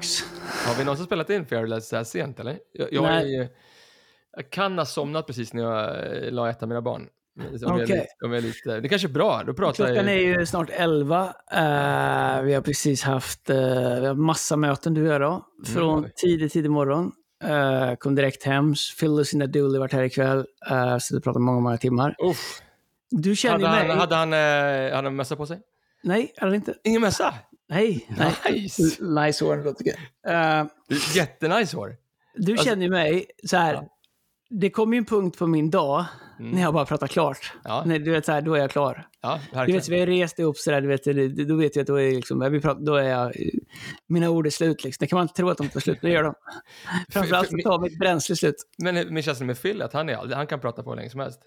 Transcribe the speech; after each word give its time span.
tillbaks. 0.00 0.66
Har 0.66 0.78
vi 0.78 0.84
någonsin 0.84 1.06
spelat 1.06 1.30
in 1.30 1.46
Fearless 1.46 1.88
så 1.88 1.96
här 1.96 2.04
sent 2.04 2.40
eller? 2.40 2.58
Jag, 2.72 2.92
jag, 2.92 3.04
är, 3.06 3.48
jag 4.36 4.50
kan 4.50 4.78
ha 4.78 4.84
somnat 4.84 5.26
precis 5.26 5.52
när 5.52 5.62
jag 5.62 6.06
eh, 6.24 6.32
la 6.32 6.50
ett 6.50 6.62
av 6.62 6.68
mina 6.68 6.82
barn. 6.82 7.08
Om 7.66 7.78
lite, 7.78 8.06
lite, 8.40 8.80
det 8.80 8.88
kanske 8.88 9.08
är 9.08 9.12
bra, 9.12 9.42
då 9.46 9.54
pratar 9.54 9.74
Klockan 9.74 10.06
jag 10.06 10.16
är 10.16 10.38
ju 10.38 10.46
snart 10.46 10.70
11. 10.72 11.24
Eh, 11.52 12.42
vi 12.42 12.54
har 12.54 12.60
precis 12.60 13.02
haft, 13.02 13.50
eh, 13.50 13.56
vi 14.00 14.06
har 14.06 14.14
massa 14.14 14.56
möten 14.56 14.94
du 14.94 15.02
och 15.02 15.14
jag 15.14 15.20
då. 15.20 15.46
Från 15.74 15.98
Mm. 15.98 16.10
tidig, 16.16 16.52
tidig 16.52 16.70
morgon. 16.70 17.12
Uh, 17.44 17.94
kom 17.94 18.14
direkt 18.14 18.44
hem. 18.44 18.74
Phil 19.00 19.10
och 19.10 19.26
sina 19.26 19.46
Dooley 19.46 19.78
varit 19.78 19.92
här 19.92 20.02
ikväll. 20.02 20.38
Uh, 20.70 20.98
så 20.98 21.16
vi 21.16 21.20
pratade 21.20 21.44
många, 21.44 21.60
många 21.60 21.76
timmar. 21.76 22.16
Uff. 22.18 22.62
Du 23.10 23.36
känner 23.36 23.52
Hade 23.52 23.64
ju 23.64 23.78
han, 23.78 23.86
mig. 23.86 23.96
hade 23.96 24.14
han, 24.14 24.32
eh, 24.32 24.96
hade 24.96 25.06
han 25.06 25.16
mössa 25.16 25.36
på 25.36 25.46
sig? 25.46 25.60
Nej, 26.02 26.32
hade 26.36 26.50
han 26.50 26.54
inte. 26.54 26.74
Ingen 26.84 27.00
mössa? 27.00 27.34
Nej. 27.70 28.06
Nice! 28.50 29.02
Nice 29.02 29.44
hår, 29.44 29.56
låter 29.64 29.84
gött. 29.84 29.96
Eh, 30.26 30.64
Jättenice 31.14 31.76
hår. 31.76 31.96
Du 32.34 32.52
Alltså- 32.52 32.64
känner 32.66 32.82
ju 32.82 32.90
mig 32.90 33.26
så 33.44 33.56
här. 33.56 33.74
Ja. 33.74 33.88
Det 34.50 34.70
kommer 34.70 34.94
ju 34.94 34.98
en 34.98 35.04
punkt 35.04 35.38
på 35.38 35.46
min 35.46 35.70
dag 35.70 36.04
Mm. 36.40 36.52
när 36.52 36.62
jag 36.62 36.74
bara 36.74 36.84
pratar 36.86 37.06
klart. 37.06 37.52
Ja, 37.64 37.82
När, 37.86 37.98
du 37.98 38.10
vet, 38.10 38.26
så 38.26 38.32
här, 38.32 38.42
då 38.42 38.54
är 38.54 38.58
jag 38.60 38.70
klar. 38.70 39.06
ja 39.22 39.40
Du 39.66 39.72
vet, 39.72 39.88
vi 39.88 40.00
har 40.00 40.06
rest 40.06 40.38
ihop 40.38 40.56
sådär, 40.56 40.80
du 40.80 40.88
vet, 40.88 41.04
det- 41.04 41.28
det- 41.28 41.44
då 41.44 41.56
vet 41.56 41.76
jag 41.76 41.80
att 41.82 41.86
då 41.86 42.00
är, 42.00 42.12
liksom, 42.12 42.60
pratar, 42.62 42.80
då 42.80 42.94
är 42.94 43.08
jag, 43.08 43.32
mina 44.06 44.30
ord 44.30 44.46
är 44.46 44.50
slut. 44.50 44.84
Liksom. 44.84 45.04
Det 45.04 45.06
kan 45.06 45.16
man 45.16 45.22
inte 45.24 45.34
tro 45.34 45.48
att 45.50 45.58
de 45.58 45.68
tar 45.68 45.80
slut, 45.80 45.98
det 46.02 46.10
gör 46.10 46.22
de. 46.22 46.34
Framförallt 47.12 47.48
tar 47.50 47.78
mitt 47.80 47.98
bränsle 47.98 48.36
slut. 48.36 48.54
Men 48.78 49.14
min 49.14 49.22
känsla 49.22 49.46
med 49.46 49.62
Phil 49.62 49.82
att 49.82 49.92
han, 49.92 50.08
är, 50.08 50.34
han 50.34 50.46
kan 50.46 50.60
prata 50.60 50.82
på 50.82 50.90
hur 50.90 50.96
länge 50.96 51.10
som 51.10 51.20
helst. 51.20 51.40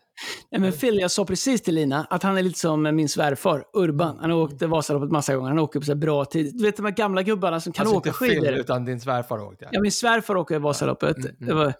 Nej, 0.51 0.61
men 0.61 0.71
Phil, 0.71 0.99
jag 0.99 1.11
sa 1.11 1.25
precis 1.25 1.61
till 1.61 1.75
Lina 1.75 2.07
att 2.09 2.23
han 2.23 2.37
är 2.37 2.41
lite 2.43 2.59
som 2.59 2.95
min 2.95 3.09
svärfar, 3.09 3.63
Urban. 3.73 4.17
Han 4.21 4.29
har 4.31 4.37
åkt 4.37 4.61
Vasaloppet 4.61 5.11
massa 5.11 5.35
gånger, 5.35 5.49
han 5.49 5.59
åker 5.59 5.79
på 5.79 5.85
så 5.85 5.95
bra 5.95 6.25
tid. 6.25 6.57
Du 6.57 6.63
vet 6.63 6.77
de 6.77 6.85
här 6.85 6.91
gamla 6.93 7.23
gubbarna 7.23 7.59
som 7.59 7.73
kan 7.73 7.87
alltså 7.87 7.97
åka 7.97 8.09
inte 8.09 8.41
Phil, 8.41 8.53
utan 8.59 8.85
din 8.85 8.99
svärfar 8.99 9.37
har 9.37 9.45
åkt. 9.45 9.61
Ja. 9.61 9.67
Ja, 9.71 9.81
min 9.81 9.91
svärfar 9.91 10.37
åker 10.37 10.59
Vasaloppet. 10.59 11.17
Mm, 11.17 11.27
mm. 11.39 11.47
Det 11.47 11.53
var, 11.53 11.73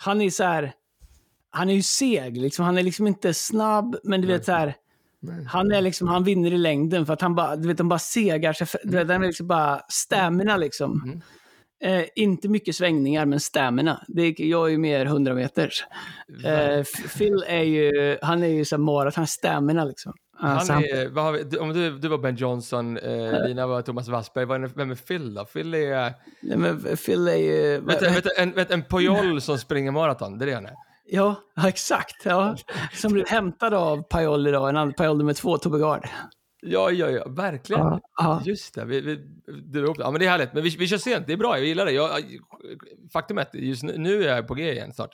han 0.00 0.20
är 0.20 0.30
så 0.30 0.44
här, 0.44 0.72
han 1.50 1.70
är 1.70 1.74
ju 1.74 1.82
seg, 1.82 2.36
liksom. 2.36 2.64
han 2.64 2.78
är 2.78 2.82
liksom 2.82 3.06
inte 3.06 3.34
snabb, 3.34 3.96
men 4.04 4.20
du 4.20 4.26
vet 4.26 4.44
så 4.44 4.52
här, 4.52 4.74
Nej. 5.20 5.44
han 5.48 5.72
är 5.72 5.80
liksom, 5.80 6.08
han 6.08 6.24
vinner 6.24 6.52
i 6.52 6.58
längden 6.58 7.06
för 7.06 7.12
att 7.12 7.20
han 7.20 7.34
bara, 7.34 7.56
du 7.56 7.68
vet, 7.68 7.78
han 7.78 7.88
bara 7.88 7.98
segar 7.98 8.52
sig, 8.52 8.66
du 8.84 8.90
vet, 8.90 9.08
han 9.08 9.22
är 9.22 9.26
liksom 9.26 9.46
bara 9.46 9.80
stamina 9.88 10.56
liksom. 10.56 11.02
Mm. 11.04 11.20
Eh, 11.80 12.06
inte 12.14 12.48
mycket 12.48 12.76
svängningar, 12.76 13.26
men 13.26 13.40
stamina. 13.40 14.04
Det 14.08 14.22
är, 14.22 14.42
jag 14.42 14.66
är 14.66 14.70
ju 14.70 14.78
mer 14.78 15.06
100 15.06 15.34
meters. 15.34 15.84
Eh, 16.44 16.84
Phil 17.18 17.44
är 17.46 17.62
ju, 17.62 18.18
han 18.22 18.42
är 18.42 18.48
ju 18.48 18.64
så 18.64 18.76
här 18.76 18.82
maraton, 18.82 19.12
han 19.14 19.22
har 19.22 19.26
stamina 19.26 19.84
liksom. 19.84 20.12
Alltså, 20.40 20.72
Han 20.72 20.82
han, 20.90 20.98
är, 20.98 21.08
vad 21.08 21.24
har 21.24 21.60
om 21.60 21.72
du, 21.72 21.98
du 21.98 22.08
var 22.08 22.18
Ben 22.18 22.36
Johnson, 22.36 22.96
eh, 22.98 23.46
Lina 23.46 23.66
var 23.66 23.82
Thomas 23.82 24.08
Wassberg, 24.08 24.44
är- 24.44 24.70
vem 24.76 24.90
är 24.90 24.94
Phil 24.94 25.34
då? 25.34 25.44
Phil 25.44 25.74
är 25.74 26.12
nej, 26.40 26.58
men 26.58 26.96
Phil 26.96 27.28
är 27.28 27.36
ju... 27.36 27.80
vet, 27.80 28.00
du, 28.00 28.06
en, 28.36 28.50
du, 28.50 28.66
en 28.70 28.82
Pujol 28.82 29.40
som 29.40 29.58
springer 29.58 29.90
maraton, 29.90 30.38
det 30.38 30.44
är 30.44 30.46
det 30.46 30.54
han 30.54 30.66
är. 30.66 30.74
Ja, 31.10 31.34
exakt. 31.66 32.24
Ja. 32.24 32.56
Som 32.92 33.12
blev 33.12 33.28
hämtad 33.28 33.74
av 33.74 34.02
Pajol 34.02 34.46
idag, 34.46 34.68
en 34.68 34.76
annan 34.76 34.92
Pajol 34.92 35.18
nummer 35.18 35.32
två, 35.34 35.58
Tobbe 35.58 35.78
Gard. 35.78 36.08
Ja, 36.60 36.90
ja, 36.90 37.10
ja, 37.10 37.24
verkligen. 37.28 37.82
Ja, 37.82 38.00
ja. 38.16 38.42
Just 38.44 38.74
det, 38.74 38.84
vi, 38.84 39.00
vi, 39.00 39.16
det, 39.62 39.78
är 39.78 39.82
upp- 39.84 39.96
ja, 39.98 40.10
men 40.10 40.20
det 40.20 40.26
är 40.26 40.30
härligt. 40.30 40.52
Men 40.52 40.62
vi, 40.62 40.76
vi 40.78 40.86
kör 40.88 40.98
sent, 40.98 41.26
det 41.26 41.32
är 41.32 41.36
bra, 41.36 41.58
jag 41.58 41.66
gillar 41.66 41.86
det. 41.86 41.92
Jag, 41.92 42.10
faktum 43.12 43.38
är 43.38 43.42
att 43.42 43.54
just 43.54 43.82
nu, 43.82 43.98
nu 43.98 44.24
är 44.24 44.36
jag 44.36 44.46
på 44.48 44.54
G 44.54 44.72
igen 44.72 44.92
snart. 44.92 45.10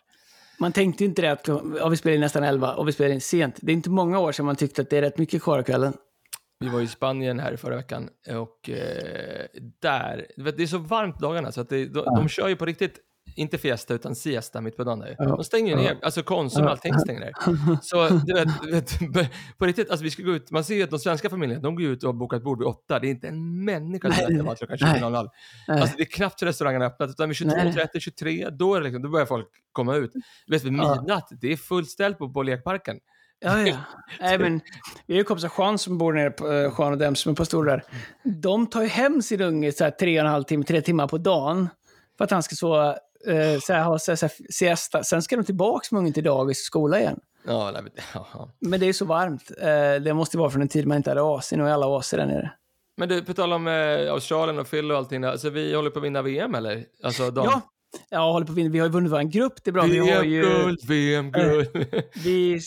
Man 0.65 0.73
tänkte 0.73 1.05
ju 1.05 1.09
inte 1.09 1.23
det 1.23 1.33
att 1.33 1.49
ja, 1.49 1.89
vi 1.89 1.97
spelar 1.97 2.15
in 2.15 2.21
nästan 2.21 2.45
11 2.45 2.75
och 2.75 2.89
vi 2.89 2.93
spelar 2.93 3.15
in 3.15 3.21
sent. 3.21 3.59
Det 3.63 3.73
är 3.73 3.75
inte 3.75 3.91
många 3.91 4.19
år 4.19 4.33
sedan 4.33 4.47
man 4.47 4.57
tyckte 4.57 4.83
att 4.83 4.91
det 4.91 4.99
är 4.99 5.03
rätt 5.03 5.19
mycket 5.19 5.43
kvar 5.43 5.59
av 5.59 5.63
kvällen. 5.63 5.93
Vi 6.61 6.69
var 6.69 6.81
i 6.81 6.87
Spanien 6.87 7.41
här 7.41 7.57
förra 7.57 7.77
veckan 7.77 8.09
och 8.29 8.71
eh, 8.71 9.47
där, 9.83 10.27
det 10.37 10.63
är 10.63 10.67
så 10.67 10.79
varmt 10.79 11.21
dagarna 11.21 11.53
så 11.53 11.61
att 11.61 11.69
det, 11.69 11.87
de, 11.87 12.05
de 12.05 12.29
kör 12.29 12.49
ju 12.49 12.57
på 12.57 12.65
riktigt, 12.65 12.99
inte 13.37 13.59
Fiesta 13.59 13.95
utan 13.95 14.15
Siesta 14.15 14.61
mitt 14.61 14.77
på 14.77 14.85
dagen. 14.85 14.99
där. 14.99 15.17
Ja. 15.19 15.25
De 15.25 15.45
stänger 15.45 15.77
ju 15.77 15.83
ner, 15.83 15.99
alltså 16.03 16.23
Konsum 16.23 16.65
och 16.65 16.71
allting 16.71 16.99
stänger 16.99 17.21
ner. 17.21 17.33
Så 17.83 18.09
du 18.09 18.35
vet, 18.35 18.49
du 18.63 18.71
vet, 18.71 18.99
på 19.59 19.67
riktigt, 19.67 19.91
alltså 19.91 20.05
vi 20.05 20.11
ska 20.11 20.23
gå 20.23 20.31
ut, 20.31 20.51
man 20.51 20.65
ser 20.65 20.75
ju 20.75 20.83
att 20.83 20.91
de 20.91 20.99
svenska 20.99 21.31
familjerna, 21.31 21.63
de 21.63 21.75
går 21.75 21.85
ut 21.85 22.03
och 22.03 22.09
har 22.09 22.15
bokat 22.15 22.43
bord 22.43 22.59
vid 22.59 22.67
åtta, 22.67 22.99
det 22.99 23.07
är 23.07 23.11
inte 23.11 23.29
en 23.29 23.65
människa 23.65 24.13
som 24.13 24.25
äter 24.25 24.43
mat 24.43 24.59
klockan 24.59 24.79
nej. 24.81 25.01
20.00. 25.01 25.29
Nej. 25.69 25.81
Alltså 25.81 25.97
det 25.97 26.03
är 26.03 26.07
knappt 26.07 26.41
så 26.41 26.47
restaurangerna 26.47 26.85
har 26.85 26.91
öppnat, 26.91 27.11
utan 27.11 27.29
vid 27.29 27.47
Nej. 27.47 27.73
22.30, 27.95 28.01
23, 28.01 28.51
då, 28.51 28.75
är 28.75 28.81
det 28.81 28.85
liksom, 28.85 29.03
då 29.03 29.09
börjar 29.09 29.27
folk 29.27 29.49
komma 29.73 29.97
ut. 29.97 30.13
Du 30.47 30.53
vet, 30.53 30.65
vid 30.65 30.73
midnatt, 30.73 31.29
det 31.41 31.53
är 31.53 31.57
fullt 31.57 31.91
ställt 31.91 32.19
på, 32.19 32.31
på 32.31 32.43
lekparken. 32.43 32.99
Ja, 33.41 33.61
ja. 33.61 33.77
Nej, 34.21 34.39
men, 34.39 34.61
vi 35.07 35.15
har 35.15 35.19
ju 35.19 35.25
kompisar, 35.25 35.53
Jean 35.59 35.79
som 35.79 35.99
bor 35.99 36.13
nere 36.13 36.31
på, 36.31 36.47
uh, 36.47 36.75
Jean 36.79 36.93
och 36.93 36.99
dem 36.99 37.15
som 37.15 37.33
är 37.33 37.37
på 37.37 37.45
stor 37.45 37.65
där. 37.65 37.85
De 38.23 38.67
tar 38.67 38.83
ju 38.83 38.89
hem 38.89 39.23
sin 39.23 39.41
unge 39.41 39.73
så 39.73 39.85
här, 39.85 39.91
tre 39.91 40.21
och 40.21 40.27
en 40.27 40.33
halv 40.33 40.45
timme, 40.45 40.65
tre 40.65 40.81
timmar 40.81 41.09
på 41.09 41.19
dagen. 41.19 41.69
För 42.19 42.25
att 42.25 42.31
han 42.31 42.43
ska 42.43 42.57
så, 42.57 42.97
uh, 43.29 43.59
så 43.61 43.73
här, 43.73 43.83
ha 43.85 43.99
så 43.99 44.11
här, 44.11 44.17
så 44.17 44.27
här, 44.27 44.33
siesta. 44.51 45.05
Sen 45.05 45.23
ska 45.23 45.37
de 45.37 45.45
tillbaka 45.45 45.87
med 45.91 45.99
ungen 45.99 46.13
till 46.13 46.25
dagis 46.25 46.61
och 46.61 46.65
skola 46.65 47.01
igen. 47.01 47.21
Ja, 47.47 47.71
nej, 47.71 47.83
men- 47.83 47.93
ja, 48.15 48.27
ja. 48.35 48.49
Men 48.61 48.81
det 48.81 48.87
är 48.87 48.93
så 48.93 49.05
varmt. 49.05 49.51
Uh, 49.51 50.03
det 50.05 50.15
måste 50.15 50.39
vara 50.39 50.51
från 50.51 50.63
en 50.63 50.69
tid 50.69 50.87
man 50.87 50.97
inte 50.97 51.11
hade 51.11 51.23
AC. 51.37 51.53
Nu 51.53 51.69
är 51.69 51.73
alla 51.73 51.99
AC 51.99 52.11
där 52.11 52.27
nere. 52.27 52.53
Men 52.97 53.09
du, 53.09 53.25
på 53.25 53.35
tal 53.35 53.53
om 53.53 53.67
eh, 53.69 54.13
Australien 54.13 54.59
och 54.59 54.71
Phil 54.71 54.91
och 54.91 54.97
allting, 54.97 55.21
där, 55.21 55.29
alltså 55.31 55.51
vi 55.51 55.75
håller 55.75 55.91
på 55.91 55.99
att 55.99 56.05
vinna 56.05 56.23
VM 56.23 56.55
eller? 56.55 56.85
Alltså 57.03 57.31
de... 57.31 57.45
Ja, 57.45 57.61
jag 58.11 58.33
håller 58.33 58.47
på 58.47 58.53
att 58.53 58.59
vinna. 58.59 58.71
Vi 58.71 58.79
har 58.79 58.87
ju 58.87 58.93
vunnit 58.93 59.13
vår 59.13 59.23
grupp, 59.23 59.65
det 59.65 59.71
är 59.71 59.73
bra. 59.73 59.83
Vi 59.83 59.99
har 59.99 60.23
ju... 60.23 60.41
VM-guld, 60.43 60.81
VM-guld. 60.89 61.69
Vi, 62.25 62.61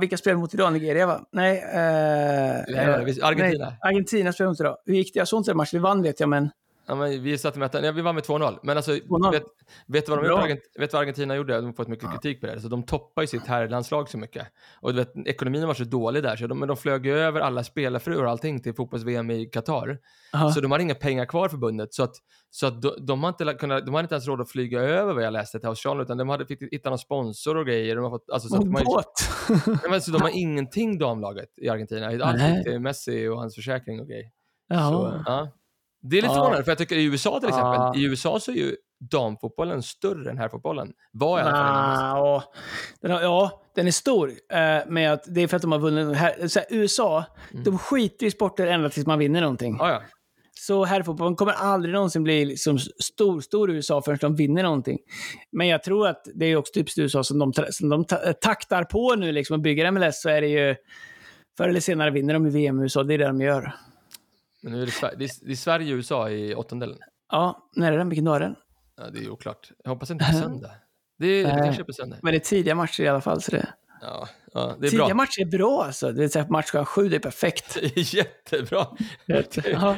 vilka 0.00 0.16
spelar 0.16 0.34
vi 0.34 0.40
mot 0.40 0.54
idag? 0.54 0.72
Nigeria, 0.72 1.06
va? 1.06 1.20
Nej. 1.32 1.58
eh, 1.58 3.26
Argentina. 3.26 3.64
Nej, 3.64 3.78
Argentina 3.80 4.32
spelar 4.32 4.48
vi 4.48 4.50
mot 4.50 4.60
idag. 4.60 4.76
Hur 4.86 4.94
gick 4.94 5.14
det? 5.14 5.18
Jag 5.18 5.28
såg 5.28 5.40
inte 5.40 5.50
den 5.50 5.56
matchen. 5.56 5.78
Vi 5.78 5.82
vann 5.82 6.02
vet 6.02 6.20
jag, 6.20 6.28
men... 6.28 6.50
ja, 6.90 6.96
men 6.96 7.22
vi 7.22 7.38
satt 7.38 7.56
i 7.56 7.58
möten, 7.58 7.84
ja, 7.84 7.92
vi 7.92 8.02
vann 8.02 8.14
med 8.14 8.24
2-0. 8.24 8.58
Men 8.62 8.76
alltså, 8.76 8.92
2-0. 8.92 9.32
vet, 9.32 9.42
vet, 9.86 10.06
du 10.06 10.12
vad 10.12 10.24
de 10.24 10.28
gjorde? 10.28 10.48
Vet 10.78 10.90
du 10.90 10.94
vad 10.94 11.02
Argentina 11.02 11.36
gjorde? 11.36 11.56
De 11.56 11.64
har 11.64 11.72
fått 11.72 11.88
mycket 11.88 12.10
kritik 12.10 12.40
på 12.40 12.46
det. 12.46 12.60
Så 12.60 12.68
de 12.68 12.82
toppar 12.82 13.22
ju 13.22 13.28
sitt 13.28 13.46
herrlandslag 13.46 14.08
så 14.08 14.18
mycket. 14.18 14.46
Och 14.80 14.92
du 14.94 14.98
vet, 14.98 15.12
ekonomin 15.26 15.66
var 15.66 15.74
så 15.74 15.84
dålig 15.84 16.22
där, 16.22 16.36
så 16.36 16.46
de, 16.46 16.58
men 16.58 16.68
de 16.68 16.76
flög 16.76 17.06
över 17.06 17.40
alla 17.40 17.64
spelarfruar 17.64 18.24
och 18.24 18.30
allting 18.30 18.62
till 18.62 18.74
fotbolls-VM 18.74 19.30
i 19.30 19.46
Qatar. 19.46 19.98
Så 20.54 20.60
de 20.60 20.70
har 20.72 20.78
inga 20.78 20.94
pengar 20.94 21.24
kvar 21.24 21.48
förbundet. 21.48 21.94
Så 21.94 22.02
att, 22.02 22.14
så 22.50 22.66
att 22.66 22.82
de, 22.82 22.92
de, 23.06 23.22
har 23.22 23.28
inte 23.28 23.54
kunnat, 23.54 23.86
de 23.86 23.94
har 23.94 24.02
inte 24.02 24.14
ens 24.14 24.26
råd 24.26 24.40
att 24.40 24.50
flyga 24.50 24.80
över 24.80 25.14
vad 25.14 25.22
jag 25.22 25.32
läste 25.32 25.58
till 25.58 25.68
Australien, 25.68 26.02
utan 26.02 26.16
de 26.16 26.28
hade 26.28 26.46
fick 26.46 26.72
hitta 26.72 26.88
någon 26.88 26.98
sponsor 26.98 27.56
och 27.56 27.66
grejer. 27.66 27.96
De 27.96 28.04
har 28.04 28.10
fått, 28.10 28.30
alltså, 28.30 28.48
så 28.48 28.56
att 28.56 28.60
de 28.60 28.74
har 28.74 28.80
ju- 28.80 28.86
båt. 28.86 29.12
Nej, 29.66 29.90
men 29.90 30.00
så 30.00 30.10
de 30.10 30.22
har 30.22 30.30
ingenting 30.38 30.98
damlaget 30.98 31.48
i 31.56 31.68
Argentina. 31.68 32.06
Allt 32.06 32.42
gick 32.42 32.64
till 32.64 32.80
Messi 32.80 33.28
och 33.28 33.38
hans 33.38 33.54
försäkring 33.54 34.00
och 34.00 34.06
grejer. 34.06 34.30
Jaha. 34.68 34.90
Så, 34.90 35.22
ja. 35.26 35.48
Det 36.02 36.18
är 36.18 36.22
lite 36.22 36.34
förvånande, 36.34 36.64
för 36.64 36.70
jag 36.70 36.78
tycker 36.78 36.96
i 36.96 37.04
USA 37.04 37.40
till 37.40 37.48
exempel, 37.48 38.00
i 38.02 38.04
USA 38.04 38.40
så 38.40 38.50
är 38.50 38.56
ju 38.56 38.76
damfotbollen 39.10 39.82
större 39.82 40.30
än 40.30 40.38
herrfotbollen. 40.38 40.92
Var 41.12 41.38
i 41.38 41.42
alla 41.42 41.50
fall. 41.50 41.60
Ah, 41.60 42.16
ja. 42.18 42.44
Den 43.00 43.10
har, 43.10 43.20
ja, 43.20 43.62
den 43.74 43.86
är 43.86 43.90
stor. 43.90 44.28
Eh, 44.28 44.78
men 44.88 45.18
det 45.26 45.40
är 45.40 45.46
för 45.48 45.56
att 45.56 45.62
de 45.62 45.72
har 45.72 45.78
vunnit. 45.78 46.16
Här, 46.16 46.48
så 46.48 46.58
här, 46.58 46.68
USA, 46.70 47.24
Mm. 47.52 47.64
de 47.64 47.78
skiter 47.78 48.26
i 48.26 48.30
sporter 48.30 48.66
ända 48.66 48.88
tills 48.88 49.06
man 49.06 49.18
vinner 49.18 49.40
någonting. 49.40 49.76
Ja, 49.78 49.90
ja. 49.92 50.02
Så 50.60 50.84
herrfotbollen 50.84 51.36
kommer 51.36 51.52
aldrig 51.52 51.94
någonsin 51.94 52.22
bli 52.22 52.44
liksom 52.44 52.78
stor, 52.78 53.40
stor 53.40 53.70
i 53.70 53.74
USA 53.74 54.02
förrän 54.02 54.18
de 54.20 54.36
vinner 54.36 54.62
någonting. 54.62 54.98
Men 55.52 55.68
jag 55.68 55.82
tror 55.82 56.08
att 56.08 56.22
det 56.34 56.46
är 56.46 56.56
också 56.56 56.72
typiskt 56.74 56.98
USA 56.98 57.24
som 57.24 57.38
de, 57.38 57.52
som 57.70 57.88
de 57.88 58.04
ta- 58.04 58.32
taktar 58.32 58.84
på 58.84 59.14
nu 59.14 59.32
liksom 59.32 59.54
och 59.54 59.60
bygger 59.60 59.90
MLS 59.90 60.22
så 60.22 60.28
är 60.28 60.40
det 60.40 60.48
ju... 60.48 60.76
Förr 61.56 61.68
eller 61.68 61.80
senare 61.80 62.10
vinner 62.10 62.34
de 62.34 62.46
i 62.46 62.50
VM 62.50 62.80
i 62.80 62.82
USA, 62.82 63.02
det 63.02 63.14
är 63.14 63.18
det 63.18 63.26
de 63.26 63.40
gör. 63.40 63.72
Men 64.62 64.72
nu 64.72 64.82
är 64.82 64.86
det, 64.86 64.92
Sver- 64.92 65.14
det, 65.18 65.24
är, 65.24 65.46
det 65.46 65.52
är 65.52 65.56
Sverige 65.56 65.92
och 65.92 65.96
USA 65.96 66.30
i 66.30 66.54
åttondelen. 66.54 66.98
Ja, 67.32 67.68
när 67.76 67.92
är 67.92 67.98
den? 67.98 68.08
Vilken 68.08 68.24
dag 68.24 68.36
är 68.36 68.40
den? 68.40 68.54
Ja, 68.96 69.10
det 69.10 69.18
är 69.24 69.30
oklart. 69.30 69.70
Jag 69.84 69.90
hoppas 69.90 70.10
inte 70.10 70.24
på 70.24 70.32
söndag. 70.38 70.70
Det, 71.18 71.26
är, 71.26 71.44
det 71.44 71.64
kanske 71.64 71.82
är 71.82 71.84
på 71.84 71.92
söndag. 71.92 72.16
Men 72.22 72.32
det 72.32 72.38
är 72.38 72.40
tidiga 72.40 72.74
matcher 72.74 73.02
i 73.02 73.08
alla 73.08 73.20
fall. 73.20 73.42
Så 73.42 73.50
det... 73.50 73.68
Ja, 74.02 74.28
ja, 74.52 74.76
det 74.80 74.86
är 74.86 74.90
Tidiga 74.90 75.06
bra. 75.06 75.14
matcher 75.14 75.40
är 75.40 75.58
bra 75.58 75.84
alltså. 75.84 76.12
Det 76.12 76.24
är 76.24 76.28
så 76.28 76.40
match 76.52 76.70
klockan 76.70 76.86
sju, 76.86 77.08
det 77.08 77.16
är 77.16 77.20
perfekt. 77.20 77.76
Jättebra. 77.96 78.86
Ja. 79.72 79.96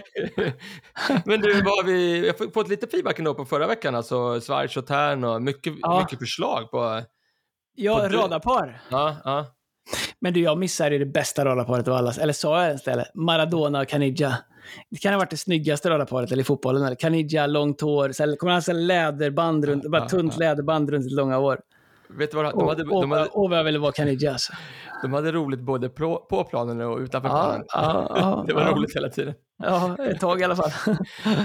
Men 1.25 1.41
du, 1.41 1.53
vad 1.53 1.65
har 1.77 1.85
vi, 1.85 2.27
jag 2.27 2.35
har 2.39 2.51
fått 2.53 2.69
lite 2.69 2.87
feedback 2.87 3.19
ändå 3.19 3.35
på 3.35 3.45
förra 3.45 3.67
veckan, 3.67 3.95
alltså 3.95 4.41
Schweiz 4.41 4.77
och 4.77 4.87
Tern 4.87 5.25
och 5.25 5.43
mycket, 5.43 5.73
Ja. 5.81 6.01
mycket 6.01 6.19
förslag 6.19 6.71
på... 6.71 7.03
Ja, 7.75 7.97
På 7.99 8.09
radarpar. 8.17 8.83
Ja, 8.91 9.17
ja. 9.25 9.47
Men 10.21 10.33
du, 10.33 10.41
jag 10.41 10.59
missade 10.59 10.99
det 10.99 11.07
bästa 11.07 11.45
radarparet 11.45 11.89
av 11.89 11.95
alla. 11.95 12.13
Eller 12.21 12.33
sa 12.33 12.57
jag 12.59 12.67
ens 12.69 12.83
det? 12.83 12.91
eller? 12.93 13.07
Maradona 13.15 13.81
och 13.81 13.89
Caniggia. 13.89 14.37
Det 14.91 14.97
kan 14.99 15.13
ha 15.13 15.19
varit 15.19 15.31
det 15.31 15.37
snyggaste 15.37 15.91
radarparet 15.91 16.33
eller 16.33 16.41
i 16.43 16.45
fotbollen. 16.45 16.83
Eller? 16.85 16.97
Caniggia, 16.97 17.47
långt 17.47 17.81
hår. 17.81 18.05
Här, 18.19 18.37
kommer 18.37 18.53
han 18.53 18.63
här 18.67 18.75
läderband 18.75 19.65
runt, 19.65 19.91
bara 19.91 20.09
tunt 20.09 20.37
läderband 20.39 20.91
runt 20.91 21.05
sitt 21.05 21.13
långa 21.13 21.37
hår. 21.37 21.61
Vet 22.19 22.31
du 22.31 22.37
vad 22.37 22.45
de 22.45 22.69
hade? 22.69 22.85
åh, 22.85 23.01
De 23.01 23.11
hade, 23.11 23.29
vad 23.35 23.59
jag 23.59 23.65
ville 23.65 23.79
vara 23.79 23.93
Caniggia 23.93 24.33
alltså. 24.33 24.53
de 25.03 25.13
hade 25.13 25.33
roligt 25.33 25.61
både 25.61 25.89
på, 25.89 26.27
på 26.31 26.45
planen 26.45 26.81
och 26.81 26.99
utanför 26.99 27.29
Ja, 27.29 27.35
planen. 27.45 27.67
ja, 27.69 28.45
Det 28.47 28.53
var 28.53 28.65
roligt 28.65 28.97
hela 28.97 29.09
tiden. 29.09 29.35
Ja, 29.63 29.97
ett 30.01 30.21
tag 30.21 30.41
i 30.41 30.45
alla 30.45 30.57
fall. 30.57 30.71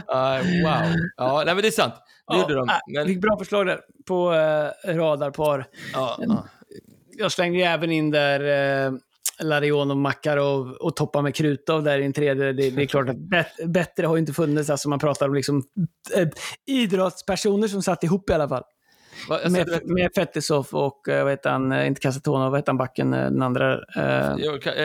Ah, 0.07 0.35
wow. 0.37 0.93
Ja, 1.17 1.43
nej 1.45 1.55
men 1.55 1.61
det 1.61 1.67
är 1.67 1.71
sant. 1.71 1.93
Det 1.95 2.35
Ja, 2.35 2.41
gjorde 2.41 2.53
de. 2.55 2.69
äh, 2.69 2.75
Men, 2.95 3.05
Fick 3.07 3.21
bra 3.21 3.37
förslag 3.37 3.65
där 3.67 3.79
på 4.07 4.33
eh, 4.33 4.95
radarpar. 4.95 5.65
ja, 5.93 6.15
ja. 6.19 6.45
Jag 7.17 7.31
slängde 7.31 7.57
ju 7.57 7.63
även 7.63 7.91
in 7.91 8.11
där... 8.11 8.85
eh, 8.87 8.93
Larion 9.39 9.91
och 9.91 9.97
mackar 9.97 10.37
och, 10.37 10.95
toppar 10.95 11.21
med 11.21 11.35
krutov 11.35 11.83
där 11.83 11.99
i 11.99 12.05
en 12.05 12.13
tredje. 12.13 12.51
Det, 12.51 12.69
det 12.69 12.81
är 12.81 12.85
klart 12.85 13.09
att 13.09 13.17
bet, 13.17 13.47
bättre 13.65 14.05
har 14.07 14.15
ju 14.15 14.19
inte 14.19 14.33
funnits. 14.33 14.69
Alltså 14.69 14.89
man 14.89 14.99
pratar 14.99 15.27
om 15.27 15.33
liksom, 15.35 15.63
eh, 16.15 16.27
idrottspersoner 16.67 17.67
som 17.67 17.81
satt 17.81 18.03
ihop 18.03 18.29
i 18.29 18.33
alla 18.33 18.49
fall. 18.49 18.63
Va, 19.29 19.39
med, 19.49 19.69
vet, 19.69 19.85
med 19.85 20.09
Fetisov 20.15 20.67
och, 20.71 21.07
eh, 21.09 21.23
vad 21.23 21.33
heter 21.33 21.49
han, 21.49 21.71
eh, 21.71 21.87
inte 21.87 22.01
Casatona, 22.01 22.49
vad 22.49 22.59
heter 22.59 22.69
han 22.71 22.77
backen, 22.77 23.13
eh, 23.13 23.23
den 23.23 23.41
andra? 23.41 23.73
Eh, 23.73 24.35
jo, 24.37 24.51
ka- 24.51 24.75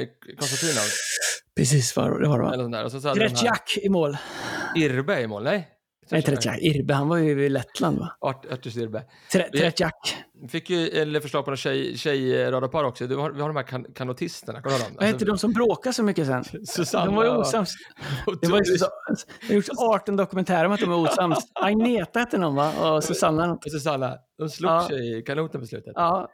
eh, 0.00 0.06
Konstantinov, 0.38 0.88
precis, 1.56 1.96
vad 1.96 2.20
det 2.22 2.28
var 2.28 2.38
det 2.38 2.68
va? 2.78 2.84
Och 2.84 2.92
så 2.92 3.00
Tretjak 3.00 3.76
i 3.82 3.88
mål. 3.88 4.16
Irbe 4.76 5.20
i 5.20 5.26
mål, 5.26 5.42
nej? 5.42 5.68
Nej, 6.10 6.22
Tretjak. 6.22 6.58
Irbe, 6.58 6.94
han 6.94 7.08
var 7.08 7.16
ju 7.16 7.44
i 7.44 7.48
Lettland 7.48 7.98
va? 7.98 8.16
Art, 8.20 8.46
Artus 8.52 8.76
Irbe. 8.76 9.02
Tretjak. 9.32 10.16
Fick 10.48 10.70
ju 10.70 10.88
eller 10.88 11.20
förslag 11.20 11.44
på 11.44 11.50
några 11.50 11.56
tjej, 11.56 11.98
tjejradarpar 11.98 12.84
också. 12.84 13.06
Du 13.06 13.16
har, 13.16 13.30
vi 13.30 13.40
har 13.40 13.48
de 13.48 13.56
här 13.56 13.62
kan, 13.62 13.84
kanotisterna? 13.84 14.60
Vad 14.98 15.06
hette 15.06 15.24
de 15.24 15.38
som 15.38 15.52
bråkade 15.52 15.92
så 15.92 16.02
mycket 16.02 16.26
sen? 16.26 16.44
Susanna. 16.66 17.04
De 17.06 17.14
var 17.14 17.24
ju 17.24 17.30
osams. 17.30 17.74
Det 18.40 18.48
var 18.48 18.58
ju 18.58 18.64
så, 18.64 18.86
det 19.48 19.54
gjorts 19.54 19.68
18 19.78 20.16
dokumentärer 20.16 20.64
om 20.66 20.72
att 20.72 20.80
de 20.80 20.92
är 20.92 20.96
osams. 20.96 21.38
Agneta 21.54 22.18
hette 22.18 22.38
någon 22.38 22.54
va? 22.54 22.72
Och 22.94 23.04
Susanna. 23.04 23.52
Och 23.52 23.70
Susanna, 23.70 24.16
de 24.38 24.48
slog 24.48 24.72
Ja. 24.72 24.88
sig 24.88 25.18
i 25.18 25.22
kanoten 25.22 25.60
på 25.60 25.66
slutet. 25.66 25.92
Ja. 25.94 26.32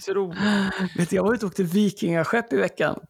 Så 0.00 0.12
roligt. 0.12 0.38
Vet 0.98 1.10
du, 1.10 1.16
jag 1.16 1.22
var 1.22 1.34
ute 1.34 1.46
och 1.46 1.50
åkte 1.50 1.62
vikingaskepp 1.62 2.52
i 2.52 2.56
veckan. 2.56 3.00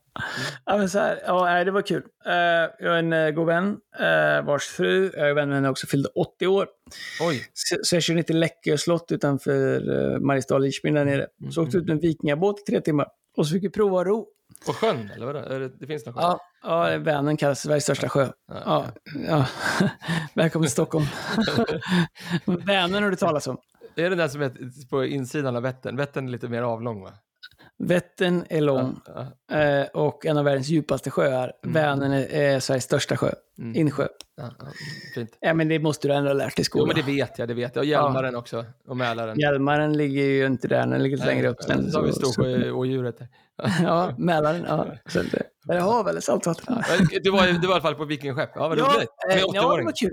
Ja, 0.64 0.76
men 0.76 0.88
så 0.90 0.98
här, 0.98 1.18
ja, 1.26 1.64
det 1.64 1.70
var 1.70 1.82
kul. 1.82 2.02
Eh, 2.26 2.32
jag 2.78 2.90
har 2.90 2.96
en 2.96 3.12
uh, 3.12 3.30
god 3.30 3.46
vän 3.46 3.76
uh, 4.00 4.46
vars 4.46 4.64
fru, 4.64 5.10
jag 5.16 5.30
är 5.30 5.34
vän 5.34 5.48
med 5.48 5.56
henne 5.56 5.68
också, 5.68 5.86
fyllde 5.86 6.08
80 6.08 6.46
år. 6.46 6.66
Oj, 7.20 7.46
Så, 7.54 7.76
så 7.82 7.96
jag 7.96 8.02
körde 8.02 8.18
inte 8.18 8.32
Läckö 8.32 8.78
slott 8.78 9.12
utanför 9.12 9.90
uh, 9.90 10.18
Mariestad 10.20 10.58
Lidköping 10.58 10.94
där 10.94 11.04
nere. 11.04 11.26
Så 11.50 11.62
åkte 11.62 11.76
ut 11.76 11.84
med 11.84 11.94
en 11.94 12.00
vikingabåt 12.00 12.60
i 12.60 12.62
tre 12.62 12.80
timmar. 12.80 13.08
Och 13.36 13.46
så 13.46 13.52
fick 13.52 13.64
vi 13.64 13.70
prova 13.70 14.04
ro. 14.04 14.26
på 14.66 14.72
sjön 14.72 15.10
eller 15.14 15.26
vadå? 15.26 15.38
Är 15.38 15.60
det, 15.60 15.68
det 15.68 15.86
finns 15.86 16.06
någon 16.06 16.14
sjö? 16.14 16.20
Ja, 16.20 16.40
ja 16.62 16.98
Vänern 16.98 17.36
kallas 17.36 17.60
Sveriges 17.60 17.84
största 17.84 18.08
sjö. 18.08 18.28
Ja, 18.46 18.86
ja. 19.28 19.46
Välkommen 20.34 20.66
till 20.66 20.72
Stockholm. 20.72 21.06
Vänern 22.66 23.02
har 23.02 23.10
du 23.10 23.16
talat 23.16 23.46
om. 23.46 23.58
Är 23.96 24.10
det 24.10 24.16
den 24.16 24.30
som 24.30 24.42
är 24.42 24.88
på 24.90 25.04
insidan 25.04 25.56
av 25.56 25.62
Vättern? 25.62 25.96
Vättern 25.96 26.26
är 26.26 26.30
lite 26.30 26.48
mer 26.48 26.62
avlång 26.62 27.02
va? 27.02 27.12
Vättern 27.86 28.44
är 28.48 28.60
lång 28.60 29.00
Ja, 29.50 29.58
eh, 29.58 29.86
och 29.94 30.26
en 30.26 30.36
av 30.38 30.44
världens 30.44 30.68
djupaste 30.68 31.10
sjöar. 31.10 31.52
Mm. 31.64 31.74
Vänern 31.74 32.12
är, 32.12 32.60
Sveriges 32.60 32.84
största 32.84 33.16
sjö. 33.16 33.30
Mm. 33.58 33.76
Insjö. 33.76 34.06
ja, 34.36 34.50
ja, 34.58 34.66
fint. 35.14 35.36
Ja, 35.40 35.54
men 35.54 35.68
det 35.68 35.78
måste 35.78 36.08
du 36.08 36.14
ändå 36.14 36.28
ha 36.30 36.34
lärt 36.34 36.56
dig 36.56 36.60
i 36.60 36.60
Jo 36.60 36.64
skolan. 36.64 36.88
men 36.88 36.96
det 36.96 37.12
vet 37.12 37.38
jag, 37.38 37.48
det 37.48 37.54
vet 37.54 37.74
jag. 37.76 37.82
Och 37.82 37.86
Hjälmaren 37.86 38.36
också. 38.36 38.64
Och 38.88 38.96
Mälaren. 38.96 39.38
Hjälmaren 39.40 39.92
ligger 39.96 40.22
ju 40.22 40.46
inte 40.46 40.68
där, 40.68 40.86
den 40.86 41.02
ligger 41.02 41.16
lite 41.16 41.26
längre 41.28 41.48
upp. 41.48 41.62
Sen, 41.62 41.90
Så 41.90 41.98
har 41.98 42.06
vi 42.06 42.12
Storsjöodjuret. 42.12 43.16
Ja, 43.82 44.14
Mälaren. 44.18 44.64
Ja. 44.68 44.86
Så 45.08 45.18
det, 45.22 45.42
är 45.68 45.74
det 45.74 45.80
hav 45.80 46.08
eller 46.08 46.20
saltvatten? 46.20 46.82
Ja. 46.88 47.18
Du 47.22 47.30
var, 47.30 47.46
du 47.46 47.66
var 47.66 47.68
i 47.68 47.72
alla 47.72 47.80
fall 47.80 47.94
på 47.94 48.04
vikingskepp. 48.04 48.50
Ja, 48.54 48.68
vad 48.68 48.78
Ja, 48.78 48.84
roligt. 48.96 49.08
Med 49.28 49.36
eh, 49.36 49.42
ja, 49.42 49.52
det 49.52 49.58
80-åring. 49.58 49.84
var 49.84 49.92
kul. 49.92 50.12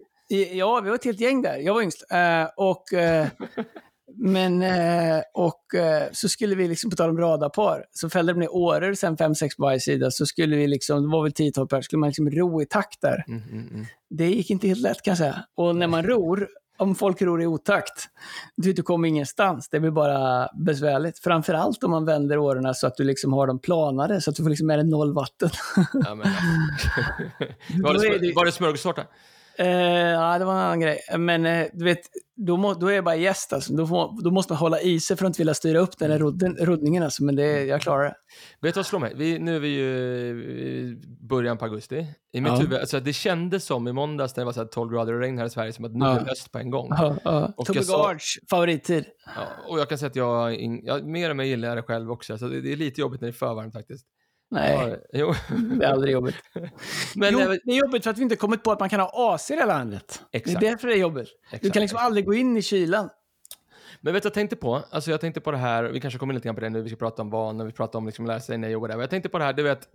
Ja, 0.54 0.80
vi 0.84 0.90
var 0.90 0.96
ett 0.96 1.06
helt 1.06 1.20
gäng 1.20 1.42
där. 1.42 1.58
Jag 1.58 1.74
var 1.74 1.82
yngst. 1.82 2.06
Eh, 2.12 2.48
och, 2.58 2.94
eh, 2.94 3.28
men, 4.16 4.62
eh, 4.62 5.22
och 5.34 5.76
eh, 5.76 6.04
så 6.12 6.30
skulle 6.30 6.56
vi, 6.56 6.68
liksom, 6.68 6.90
på 6.90 6.96
tal 6.96 7.10
om 7.10 7.18
radarpar, 7.18 7.86
så 7.92 8.10
fällde 8.10 8.34
de 8.34 8.40
ner 8.40 8.54
åror, 8.56 8.94
sen 8.94 9.18
fem, 9.18 9.36
sex 9.36 9.56
på 9.56 9.64
varje 9.64 9.80
sida. 9.80 10.12
Så 10.12 10.26
skulle 10.26 10.56
vi, 10.56 10.68
liksom, 10.68 11.02
det 11.02 11.08
var 11.10 11.24
väl 11.24 11.32
10-12 11.32 11.68
pers, 11.68 11.86
skulle 11.86 12.00
man 12.00 12.10
liksom 12.10 12.30
ro 12.32 12.62
i 12.62 12.66
takt 12.66 13.02
där. 13.02 13.24
Mm, 13.28 13.42
mm, 13.52 13.68
mm. 13.74 13.86
Det 14.10 14.26
gick 14.30 14.50
inte 14.50 14.68
helt 14.68 14.82
lätt 14.82 15.02
kan 15.02 15.12
jag 15.12 15.18
säga. 15.18 15.44
Och 15.56 15.76
när 15.76 15.88
man 15.88 16.04
ror, 16.04 16.48
om 16.78 16.96
folk 16.96 17.22
ror 17.22 17.42
i 17.42 17.46
otakt, 17.46 18.08
du, 18.56 18.74
du 18.74 18.84
kommer 18.84 19.08
ingenstans. 19.08 19.70
Det 19.70 19.80
blir 19.80 19.92
bara 19.92 20.50
besvärligt. 20.66 21.20
Framförallt 21.20 21.84
om 21.84 21.92
man 21.92 22.06
vänder 22.06 22.38
årorna 22.38 22.74
så 22.74 22.88
att 22.88 22.96
du 22.96 23.04
liksom 23.04 23.34
har 23.34 23.48
dem 23.48 23.60
planade, 23.60 24.22
så 24.22 24.30
att 24.30 24.36
du 24.36 24.44
får 24.44 24.50
liksom 24.50 24.68
med 24.68 24.80
dig 24.80 24.86
noll 24.86 25.14
vatten. 25.14 25.50
Ja, 25.94 26.16
men, 26.16 26.28
var, 27.84 27.90
är 27.90 27.94
det, 27.94 28.10
det- 28.10 28.20
smör- 28.20 28.36
var 28.36 28.46
det 28.46 28.52
smörgåstårta? 28.52 29.04
Eh, 29.60 29.68
ja, 30.12 30.40
det 30.40 30.46
var 30.46 30.54
en 30.54 30.60
annan 30.60 30.80
grej. 30.80 31.00
Men 31.18 31.46
eh, 31.46 31.66
du 31.74 31.86
vet, 31.86 32.00
då, 32.36 32.58
må, 32.58 32.74
då 32.74 32.88
är 32.88 32.92
jag 32.96 33.04
bara 33.04 33.16
gäst. 33.16 33.54
Alltså. 33.54 33.74
Då, 33.74 33.88
får, 33.88 34.24
då 34.24 34.32
måste 34.32 34.54
man 34.54 34.58
hålla 34.58 34.82
i 34.82 35.00
sig 35.00 35.18
för 35.18 35.26
att 35.26 35.30
inte 35.30 35.38
vilja 35.38 35.54
styra 35.54 35.80
upp 35.80 35.98
den 35.98 36.12
här 36.12 36.20
rodden, 36.20 36.58
roddningen. 36.60 37.04
Alltså. 37.04 37.24
Men 37.24 37.36
det, 37.36 37.64
jag 37.66 37.82
klarar 37.82 38.04
det. 38.04 38.16
Vet 38.62 38.74
du 38.74 38.78
vad 38.80 38.86
slår 38.86 39.00
mig? 39.00 39.14
Vi, 39.16 39.40
nu 39.40 39.56
är 39.56 39.60
vi 39.60 39.68
ju 39.68 39.86
i 40.48 41.02
början 41.30 41.58
på 41.58 41.66
augusti. 41.66 42.08
I 42.34 42.42
mitt 42.42 42.52
Ja. 42.52 42.58
huvud, 42.60 42.80
alltså 42.80 43.00
det 43.00 43.14
kändes 43.14 43.66
som 43.66 43.88
i 43.88 43.94
måndags 43.94 44.36
när 44.36 44.42
det 44.42 44.46
var 44.46 44.54
så 44.54 44.60
här 44.60 44.68
12 44.68 44.92
grader 44.94 45.14
och 45.14 45.20
regn 45.20 45.38
här 45.38 45.46
i 45.46 45.50
Sverige, 45.50 45.74
som 45.74 45.86
att 45.86 45.94
nu 45.94 46.06
Ja. 46.06 46.16
är 46.16 46.20
det 46.20 46.30
höst 46.30 46.52
på 46.52 46.60
en 46.60 46.70
gång. 46.70 46.88
Ja, 46.98 47.16
ja. 47.24 47.54
Och 47.58 47.66
Tobbe 47.66 47.80
Gards 47.80 48.36
favorittid. 48.50 49.06
Ja, 49.36 49.42
och 49.70 49.80
jag 49.80 49.90
kan 49.90 49.98
säga 49.98 50.10
att 50.10 50.16
jag, 50.16 50.54
in, 50.56 50.82
jag 50.84 51.06
mer 51.06 51.30
och 51.30 51.36
mer 51.36 51.44
gillar 51.44 51.76
det 51.76 51.82
själv 51.82 52.12
också, 52.12 52.38
så 52.38 52.48
det, 52.48 52.62
det 52.62 52.72
är 52.72 52.76
lite 52.78 53.02
jobbigt 53.02 53.22
när 53.22 53.28
det 53.28 53.32
är 53.32 53.34
för 53.34 53.54
varmt 53.56 53.74
faktiskt. 53.74 54.06
Nej, 54.52 55.00
Ja, 55.12 55.20
jo. 55.20 55.34
det 55.80 55.86
är 55.86 55.92
aldrig 55.92 56.14
jobbigt. 56.14 56.36
Men, 57.16 57.34
jo, 57.34 57.40
det 57.40 57.72
är 57.72 57.78
jobbigt 57.78 58.04
för 58.04 58.12
att 58.12 58.18
vi 58.18 58.24
inte 58.24 58.36
kommit 58.36 58.64
på 58.64 58.72
att 58.72 58.80
man 58.80 58.90
kan 58.90 59.00
ha 59.00 59.36
AC 59.36 59.52
i 59.52 59.54
det 59.54 59.60
här 59.60 59.68
landet. 59.68 60.22
Exakt. 60.32 60.60
Det 60.60 60.68
är 60.68 60.72
därför 60.72 60.88
det 60.88 60.94
är 60.94 61.00
jobbigt. 61.00 61.28
Du 61.52 61.56
Exakt, 61.56 61.74
kan 61.74 61.82
liksom 61.82 62.00
aldrig 62.02 62.26
gå 62.26 62.34
in 62.34 62.58
i 62.58 62.62
kylan. 62.62 63.10
Men 64.02 64.14
vet 64.14 64.24
du, 64.24 64.28
jag 64.28 64.34
tänkte 64.34 64.56
på, 64.56 64.84
alltså 64.90 65.12
jag 65.12 65.22
tänkte 65.22 65.42
på 65.42 65.52
det 65.52 65.58
här, 65.58 65.84
vi 65.84 66.00
kanske 66.00 66.20
kommer 66.20 66.34
lite 66.34 66.46
grann 66.46 66.56
på 66.56 66.62
det 66.62 66.70
nu, 66.70 66.82
vi 66.82 66.90
ska 66.90 66.96
prata 66.96 67.22
om 67.22 67.30
vanor, 67.30 67.66
vi 67.66 67.72
pratar 67.72 68.00
om 68.00 68.06
liksom 68.06 68.26
lära 68.26 68.40
sig 68.40 68.58
nej 68.58 68.76
och 68.76 68.82
whatever. 68.82 69.04
Jag 69.04 69.10
tänkte 69.10 69.30
på 69.30 69.38
det 69.38 69.44
här, 69.44 69.54
du 69.54 69.64
vet, 69.64 69.88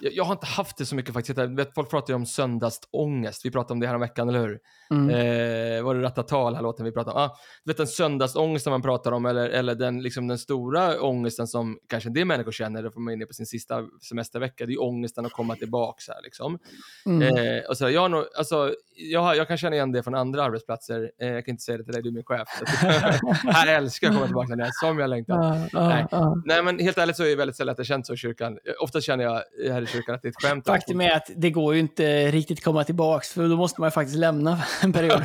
jag, 0.00 0.12
jag 0.12 0.24
har 0.24 0.32
inte 0.32 0.46
haft 0.46 0.76
det 0.76 0.86
så 0.86 0.94
mycket 0.94 1.14
faktiskt. 1.14 1.38
Jag 1.38 1.56
vet, 1.56 1.74
folk 1.74 1.90
pratar 1.90 2.12
ju 2.12 2.14
om 2.14 2.26
söndagsångest, 2.26 3.44
vi 3.44 3.50
pratade 3.50 3.72
om 3.72 3.80
det 3.80 3.86
här 3.86 3.94
om 3.94 4.00
veckan, 4.00 4.28
eller 4.28 4.40
hur? 4.40 4.58
Mm. 4.90 5.10
Eh, 5.10 5.82
var 5.82 5.94
det 5.94 6.02
Ratata, 6.02 6.44
den 6.44 6.54
här 6.54 6.62
låten 6.62 6.84
vi 6.84 6.92
pratade 6.92 7.16
om? 7.16 7.22
Ah, 7.22 7.36
du 7.64 7.70
vet 7.70 7.76
den 7.76 7.86
söndagsångesten 7.86 8.70
man 8.70 8.82
pratar 8.82 9.12
om, 9.12 9.26
eller, 9.26 9.48
eller 9.48 9.74
den, 9.74 10.02
liksom, 10.02 10.28
den 10.28 10.38
stora 10.38 11.02
ångesten 11.02 11.46
som 11.46 11.78
kanske 11.88 12.08
en 12.08 12.12
del 12.12 12.24
människor 12.24 12.52
känner, 12.52 12.82
det 12.82 12.90
får 12.90 13.00
man 13.00 13.14
inne 13.14 13.26
på 13.26 13.32
sin 13.32 13.46
sista 13.46 13.84
semestervecka, 14.02 14.66
det 14.66 14.70
är 14.70 14.74
ju 14.74 14.78
ångesten 14.78 15.26
att 15.26 15.32
komma 15.32 15.54
tillbaka 15.54 16.12
här, 16.12 16.22
liksom. 16.22 16.58
Mm. 17.06 17.22
Eh, 17.22 17.64
och 17.68 17.76
så 17.76 17.90
jag, 17.90 18.00
har 18.00 18.08
nog, 18.08 18.24
alltså, 18.36 18.74
jag, 18.96 19.36
jag 19.36 19.48
kan 19.48 19.56
känna 19.56 19.76
igen 19.76 19.92
det 19.92 20.02
från 20.02 20.14
andra 20.14 20.42
arbetsplatser. 20.44 21.10
Eh, 21.20 21.28
jag 21.28 21.44
kan 21.44 21.52
inte 21.52 21.62
säga 21.62 21.78
det 21.78 21.84
till 21.84 21.92
dig, 21.92 22.02
du 22.02 22.08
är 22.08 22.12
min 22.12 22.24
chef. 22.24 22.48
Så 23.52 23.58
här 23.58 23.76
älskar 23.76 24.06
jag 24.06 24.12
att 24.12 24.16
komma 24.16 24.26
tillbaka 24.26 24.46
till 24.48 24.58
det, 24.58 24.70
som 24.72 24.98
jag 24.98 25.10
längtar. 25.10 25.34
Ja, 25.34 25.66
ja, 25.72 25.88
Nej. 25.88 26.06
ja. 26.10 26.42
Nej, 26.44 26.62
men 26.62 26.78
helt 26.78 26.98
ärligt 26.98 27.16
så 27.16 27.22
är 27.24 27.28
det 27.28 27.36
väldigt 27.36 27.56
sällan 27.56 27.72
att 27.72 27.78
jag 27.78 27.86
känt 27.86 28.06
så 28.06 28.14
i 28.14 28.16
kyrkan. 28.16 28.58
Ofta 28.80 29.00
känner 29.00 29.24
jag 29.24 29.42
här 29.72 29.82
i 29.82 29.86
kyrkan 29.86 30.14
att 30.14 30.22
det 30.22 30.28
är 30.28 30.30
ett 30.30 30.42
skämt. 30.42 30.66
Faktum 30.66 31.00
är 31.00 31.10
att 31.16 31.30
det 31.36 31.50
går 31.50 31.74
ju 31.74 31.80
inte 31.80 32.30
riktigt 32.30 32.64
komma 32.64 32.84
tillbaks, 32.84 33.32
för 33.32 33.48
då 33.48 33.56
måste 33.56 33.80
man 33.80 33.86
ju 33.86 33.90
faktiskt 33.90 34.18
lämna 34.18 34.58
en 34.82 34.92
period. 34.92 35.22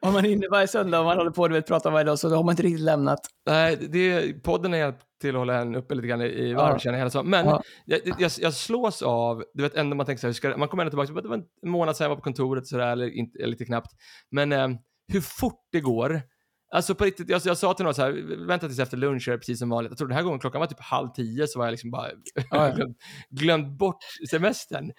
om 0.00 0.12
man 0.12 0.24
är 0.24 0.30
inne 0.30 0.48
varje 0.50 0.68
söndag 0.68 0.98
och 0.98 1.04
man 1.04 1.16
håller 1.18 1.30
på 1.30 1.42
och 1.42 1.66
pratar 1.66 1.90
varje 1.90 2.04
dag, 2.04 2.18
så 2.18 2.28
då 2.28 2.36
har 2.36 2.42
man 2.44 2.52
inte 2.52 2.62
riktigt 2.62 2.80
lämnat. 2.84 3.20
Nej, 3.46 3.76
det, 3.90 4.32
podden 4.42 4.74
är 4.74 4.94
till 5.20 5.30
att 5.30 5.36
hålla 5.36 5.54
en 5.54 5.74
uppe 5.74 5.94
lite 5.94 6.08
grann 6.08 6.22
i 6.22 6.54
varv, 6.54 6.72
Ja. 6.72 6.78
känner 6.78 6.94
jag 6.94 7.00
hela 7.00 7.10
så. 7.10 7.22
Men 7.22 7.46
Ja. 7.46 7.62
jag, 7.84 8.00
jag, 8.18 8.30
jag 8.38 8.54
slås 8.54 9.02
av, 9.02 9.44
du 9.54 9.62
vet 9.62 9.74
ändå 9.74 9.96
man 9.96 10.06
tänker 10.06 10.20
så 10.20 10.26
här, 10.26 10.32
ska, 10.34 10.56
man 10.56 10.68
kommer 10.68 10.82
ändå 10.82 10.90
tillbaka, 10.90 11.22
det 11.22 11.28
var 11.28 11.42
en 11.62 11.70
månad 11.70 11.96
sedan 11.96 12.04
jag 12.04 12.08
var 12.08 12.16
på 12.16 12.22
kontoret 12.22 12.66
sådär, 12.66 12.92
eller, 12.92 13.16
inte, 13.18 13.38
eller 13.38 13.48
lite 13.48 13.64
knappt. 13.64 13.90
Men 14.30 14.52
eh, 14.52 14.68
hur 15.12 15.20
fort 15.20 15.60
det 15.72 15.80
går. 15.80 16.22
Alltså 16.76 16.94
på 16.94 17.04
riktigt, 17.04 17.28
jag, 17.28 17.42
jag 17.44 17.58
sa 17.58 17.74
till 17.74 17.84
någon 17.84 17.94
så 17.94 18.02
här, 18.02 18.46
vänta 18.46 18.66
tills 18.66 18.78
efter 18.78 18.96
lunch, 18.96 19.28
är 19.28 19.38
precis 19.38 19.58
som 19.58 19.68
vanligt. 19.68 19.90
Jag 19.90 19.98
tror 19.98 20.08
den 20.08 20.16
här 20.16 20.24
gången 20.24 20.40
klockan 20.40 20.60
var 20.60 20.66
typ 20.66 20.80
halv 20.80 21.08
tio, 21.08 21.46
så 21.46 21.58
var 21.58 21.66
jag 21.66 21.72
liksom 21.72 21.90
bara 21.90 22.08
ja. 22.50 22.68
glömt, 22.70 22.96
glömt 23.30 23.78
bort 23.78 23.98
semestern. 24.30 24.92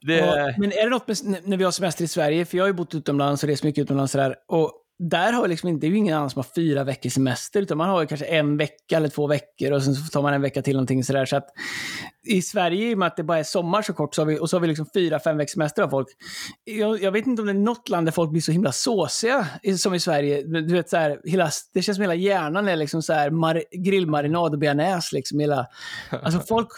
Det, 0.00 0.16
Ja, 0.16 0.54
men 0.58 0.72
är 0.72 0.84
det 0.84 0.90
något 0.90 1.08
med, 1.08 1.42
när 1.44 1.56
vi 1.56 1.64
har 1.64 1.70
semester 1.70 2.04
i 2.04 2.08
Sverige, 2.08 2.44
för 2.44 2.56
jag 2.56 2.64
har 2.64 2.68
ju 2.68 2.74
bott 2.74 2.94
utomlands 2.94 3.42
och 3.42 3.48
rest 3.48 3.64
mycket 3.64 3.82
utomlands 3.82 4.12
sådär, 4.12 4.36
och 4.48 4.72
där 5.02 5.32
har 5.32 5.48
liksom 5.48 5.68
inte, 5.68 5.80
det 5.80 5.86
är 5.86 5.90
ju 5.90 5.96
ingen 5.96 6.16
annan 6.16 6.30
som 6.30 6.38
har 6.38 6.46
fyra 6.54 6.84
veckors 6.84 7.12
semester, 7.12 7.62
utan 7.62 7.78
man 7.78 7.88
har 7.88 8.00
ju 8.00 8.06
kanske 8.06 8.26
en 8.26 8.56
vecka 8.56 8.96
eller 8.96 9.08
två 9.08 9.26
veckor 9.26 9.72
och 9.72 9.82
sen 9.82 9.94
så 9.94 10.10
tar 10.10 10.22
man 10.22 10.34
en 10.34 10.42
vecka 10.42 10.62
till 10.62 10.72
någonting 10.72 11.04
sådär. 11.04 11.26
Så 11.26 11.36
att 11.36 11.46
i 12.26 12.42
Sverige, 12.42 12.90
i 12.90 12.94
och 12.94 12.98
med 12.98 13.06
att 13.06 13.16
det 13.16 13.22
bara 13.22 13.38
är 13.38 13.42
sommar 13.42 13.82
så 13.82 13.92
kort, 13.92 14.14
så 14.14 14.20
har 14.20 14.26
vi, 14.26 14.38
och 14.38 14.50
så 14.50 14.56
har 14.56 14.60
vi 14.60 14.68
liksom 14.68 14.86
fyra, 14.94 15.20
fem 15.20 15.36
veckors 15.36 15.52
semester 15.52 15.82
av 15.82 15.88
folk. 15.88 16.08
Jag, 16.64 17.02
jag 17.02 17.12
vet 17.12 17.26
inte 17.26 17.42
om 17.42 17.46
det 17.46 17.52
är 17.52 17.54
något 17.54 17.88
land 17.88 18.06
där 18.06 18.12
folk 18.12 18.30
blir 18.30 18.40
så 18.40 18.52
himla 18.52 18.72
såsiga 18.72 19.46
som 19.78 19.94
i 19.94 20.00
Sverige. 20.00 20.42
Du 20.42 20.74
vet, 20.74 20.90
så 20.90 20.96
här, 20.96 21.20
hela, 21.24 21.50
det 21.74 21.82
känns 21.82 21.96
som 21.96 22.02
hela 22.02 22.14
hjärnan 22.14 22.68
är 22.68 22.76
liksom 22.76 23.02
så 23.02 23.12
här 23.12 23.30
mar, 23.30 23.62
grillmarinad 23.84 24.52
och 24.52 24.58
bearnaise. 24.58 25.16
Liksom, 25.16 25.38
hela, 25.40 25.66
alltså 26.22 26.40
folk, 26.48 26.68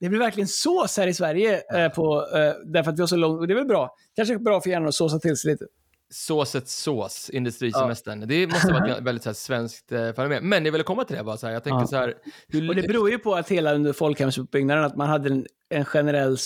det 0.00 0.08
blir 0.08 0.18
verkligen 0.18 0.48
sås 0.48 0.96
här 0.96 1.06
i 1.06 1.14
Sverige, 1.14 1.62
eh, 1.74 1.88
på, 1.88 2.26
eh, 2.34 2.72
därför 2.72 2.90
att 2.90 2.98
vi 2.98 3.02
har 3.02 3.06
så 3.06 3.16
långt, 3.16 3.40
och 3.40 3.46
det 3.46 3.54
är 3.54 3.58
väl 3.58 3.66
bra. 3.66 3.94
Kanske 4.16 4.38
bra 4.38 4.60
för 4.60 4.70
hjärnan 4.70 4.88
att 4.88 4.94
såsa 4.94 5.18
till 5.18 5.36
sig 5.36 5.50
lite. 5.50 5.64
Såsets 6.14 6.82
sås, 6.82 7.30
industrisemestern. 7.30 8.28
Det 8.28 8.46
måste 8.46 8.72
vara 8.72 8.86
ett 8.96 9.02
väldigt 9.02 9.22
så 9.22 9.28
här, 9.28 9.34
svenskt 9.34 9.92
eh, 9.92 10.12
fenomen. 10.12 10.48
Men 10.48 10.64
jag 10.64 10.72
ville 10.72 10.84
komma 10.84 11.04
till 11.04 11.16
det 11.16 11.24
bara 11.24 11.36
så 11.36 11.46
här, 11.46 11.52
jag 11.54 11.64
tänkte 11.64 11.82
Ja. 11.82 11.86
så 11.86 11.96
här, 11.96 12.14
hur, 12.48 12.68
Och 12.68 12.74
det 12.74 12.82
beror 12.82 13.10
ju 13.10 13.18
på 13.18 13.34
att 13.34 13.48
hela 13.48 13.74
under 13.74 13.92
folkhemsuppbyggnaden, 13.92 14.84
att 14.84 14.96
man 14.96 15.08
hade 15.08 15.28
en, 15.30 15.46
en 15.70 15.84
generell 15.84 16.36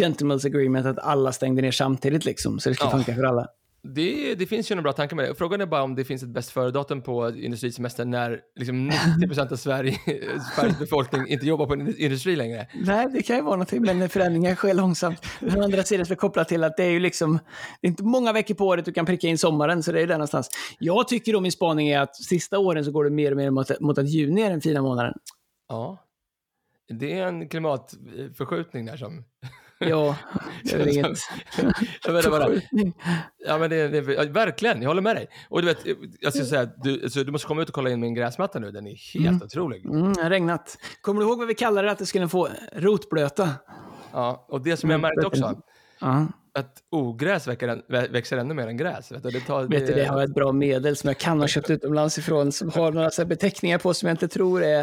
gentleman's 0.00 0.46
agreement 0.46 0.86
att 0.86 0.98
alla 0.98 1.32
stängde 1.32 1.62
ner 1.62 1.70
samtidigt 1.72 2.24
liksom, 2.24 2.60
så 2.60 2.68
det 2.68 2.74
skulle 2.74 2.88
Ja. 2.90 2.96
funka 2.96 3.14
för 3.14 3.22
alla. 3.24 3.46
Det, 3.82 4.34
det 4.34 4.46
finns 4.46 4.70
ju 4.70 4.74
några 4.74 4.82
bra 4.82 4.92
tankar 4.92 5.16
med 5.16 5.28
det. 5.28 5.34
Frågan 5.34 5.60
är 5.60 5.66
bara 5.66 5.82
om 5.82 5.94
det 5.94 6.04
finns 6.04 6.22
ett 6.22 6.28
bäst 6.28 6.50
före-datum 6.50 7.02
på 7.02 7.30
industrisemester 7.30 8.04
när 8.04 8.40
liksom 8.56 8.90
90% 8.90 9.52
av 9.52 9.56
Sverige, 9.56 9.98
Sveriges 10.56 10.78
befolkning 10.78 11.26
inte 11.26 11.46
jobbar 11.46 11.66
på 11.66 11.72
en 11.72 12.00
industri 12.00 12.36
längre. 12.36 12.66
Nej, 12.74 13.08
det 13.12 13.22
kan 13.22 13.36
ju 13.36 13.42
vara 13.42 13.54
någonting, 13.54 13.82
men 13.82 14.08
förändringar 14.08 14.54
sker 14.54 14.74
långsamt. 14.74 15.26
Men 15.40 15.60
å 15.60 15.64
andra 15.64 15.82
sidan 15.82 16.06
det 16.08 16.16
kopplat 16.16 16.48
till 16.48 16.64
att 16.64 16.76
det 16.76 16.84
är 16.84 16.90
ju 16.90 17.00
liksom, 17.00 17.38
det 17.80 17.86
är 17.86 17.90
inte 17.90 18.02
många 18.02 18.32
veckor 18.32 18.54
på 18.54 18.66
året 18.66 18.84
du 18.84 18.92
kan 18.92 19.06
pricka 19.06 19.28
in 19.28 19.38
sommaren, 19.38 19.82
så 19.82 19.92
det 19.92 20.00
är 20.02 20.06
där 20.06 20.14
någonstans. 20.14 20.50
Jag 20.78 21.08
tycker 21.08 21.32
då 21.32 21.40
min 21.40 21.52
spaning 21.52 21.88
är 21.88 22.00
att 22.00 22.16
sista 22.16 22.58
åren 22.58 22.84
så 22.84 22.90
går 22.90 23.04
det 23.04 23.10
mer 23.10 23.30
och 23.30 23.36
mer 23.36 23.50
mot, 23.50 23.80
mot 23.80 23.98
att 23.98 24.08
juni 24.08 24.42
är 24.42 24.50
den 24.50 24.60
fina 24.60 24.82
månaden. 24.82 25.14
Ja. 25.68 25.98
Det 26.88 27.12
är 27.12 27.26
en 27.26 27.48
klimatförskjutning 27.48 28.86
där 28.86 28.96
som... 28.96 29.24
Ja, 29.80 30.16
det 30.64 30.72
är 30.72 30.78
väl 30.78 30.88
inget... 30.88 31.18
jag 32.04 32.12
vet 32.12 32.24
inte 32.24 32.30
vad 32.30 32.50
det 32.50 32.56
är. 32.56 32.92
Ja, 33.46 33.58
men 33.58 33.70
det, 33.70 33.88
det, 33.88 34.00
verkligen, 34.30 34.82
jag 34.82 34.88
håller 34.90 35.02
med 35.02 35.16
dig. 35.16 35.28
Och 35.48 35.62
du 35.62 35.66
vet, 35.68 35.78
jag 36.20 36.34
ska 36.34 36.44
säga, 36.44 36.68
du, 36.82 37.02
alltså, 37.02 37.24
du 37.24 37.32
måste 37.32 37.46
komma 37.48 37.62
ut 37.62 37.68
och 37.68 37.74
kolla 37.74 37.90
in 37.90 38.00
min 38.00 38.14
gräsmatta 38.14 38.58
nu, 38.58 38.70
den 38.70 38.86
är 38.86 39.14
helt 39.14 39.26
Mm. 39.30 39.42
otrolig. 39.42 39.84
Mm, 39.84 40.12
det 40.12 40.22
har 40.22 40.30
regnat. 40.30 40.78
Kommer 41.00 41.20
du 41.20 41.26
ihåg 41.26 41.38
vad 41.38 41.48
vi 41.48 41.54
kallade 41.54 41.88
det? 41.88 41.92
Att 41.92 41.98
det 41.98 42.06
skulle 42.06 42.28
få 42.28 42.48
rotblöta? 42.72 43.48
Ja, 44.12 44.46
och 44.48 44.60
det 44.60 44.76
som 44.76 44.90
jag 44.90 45.00
märkt 45.00 45.24
också, 45.24 45.62
Ja. 46.00 46.26
att 46.54 46.76
ogräs 46.90 47.46
växer, 47.46 47.68
än- 47.68 47.82
vä- 47.88 48.12
växer 48.12 48.36
ännu 48.36 48.54
mer 48.54 48.66
än 48.66 48.76
gräs. 48.76 49.12
Vet 49.12 49.22
du, 49.22 49.30
det 49.30 49.40
tar, 49.40 49.64
Vet 49.64 49.86
du, 49.86 49.94
det 49.94 50.04
har 50.04 50.22
ett 50.22 50.34
bra 50.34 50.52
medel 50.52 50.96
som 50.96 51.08
jag 51.08 51.18
kan 51.18 51.40
ha 51.40 51.46
köpt 51.48 51.70
utomlands 51.70 52.18
ifrån 52.18 52.52
som 52.52 52.70
har 52.70 52.92
några 52.92 53.10
så 53.10 53.24
beteckningar 53.24 53.78
på 53.78 53.94
som 53.94 54.06
jag 54.08 54.14
inte 54.14 54.28
tror 54.28 54.62
är... 54.62 54.80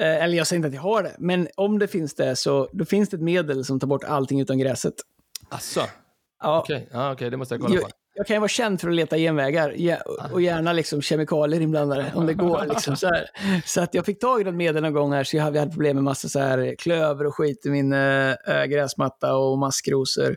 Eh, 0.00 0.22
eller 0.24 0.36
jag 0.36 0.46
säger 0.46 0.58
inte 0.58 0.68
att 0.68 0.74
jag 0.74 0.82
har 0.82 1.02
det, 1.02 1.16
men 1.18 1.48
om 1.56 1.78
det 1.78 1.88
finns 1.88 2.14
det 2.14 2.36
så 2.36 2.68
då 2.72 2.84
finns 2.84 3.08
det 3.08 3.16
ett 3.16 3.22
medel 3.22 3.64
som 3.64 3.80
tar 3.80 3.86
bort 3.86 4.04
allting 4.04 4.40
utan 4.40 4.58
gräset. 4.58 4.94
Asså, 5.48 5.80
Ja, 6.42 6.58
okej, 6.60 6.88
ja, 6.92 7.12
okej, 7.12 7.30
det 7.30 7.36
måste 7.36 7.54
jag 7.54 7.62
kolla 7.62 7.80
på 7.80 7.88
jag 8.14 8.26
kan 8.26 8.36
ju 8.36 8.40
vara 8.40 8.48
känd 8.48 8.80
för 8.80 8.88
att 8.88 8.94
leta 8.94 9.16
genvägar 9.16 9.74
och 10.32 10.42
gärna 10.42 10.72
liksom 10.72 11.02
kemikalier 11.02 11.60
inblandade 11.60 12.12
om 12.14 12.26
det 12.26 12.34
går. 12.34 12.66
Liksom, 12.68 12.96
så, 12.96 13.06
här. 13.06 13.30
så 13.64 13.80
att 13.80 13.94
jag 13.94 14.06
fick 14.06 14.20
tag 14.20 14.40
i 14.40 14.44
något 14.44 14.54
medel 14.54 14.82
någon 14.82 14.92
gång 14.92 15.12
här 15.12 15.24
så 15.24 15.36
jag 15.36 15.44
hade, 15.44 15.56
jag 15.56 15.62
hade 15.62 15.72
problem 15.72 15.96
med 15.96 16.04
massa 16.04 16.28
så 16.28 16.38
här 16.38 16.74
klöver 16.78 17.26
och 17.26 17.34
skit 17.34 17.66
i 17.66 17.70
min 17.70 17.92
äh, 17.92 18.64
gräsmatta 18.68 19.36
och 19.36 19.58
maskrosor. 19.58 20.36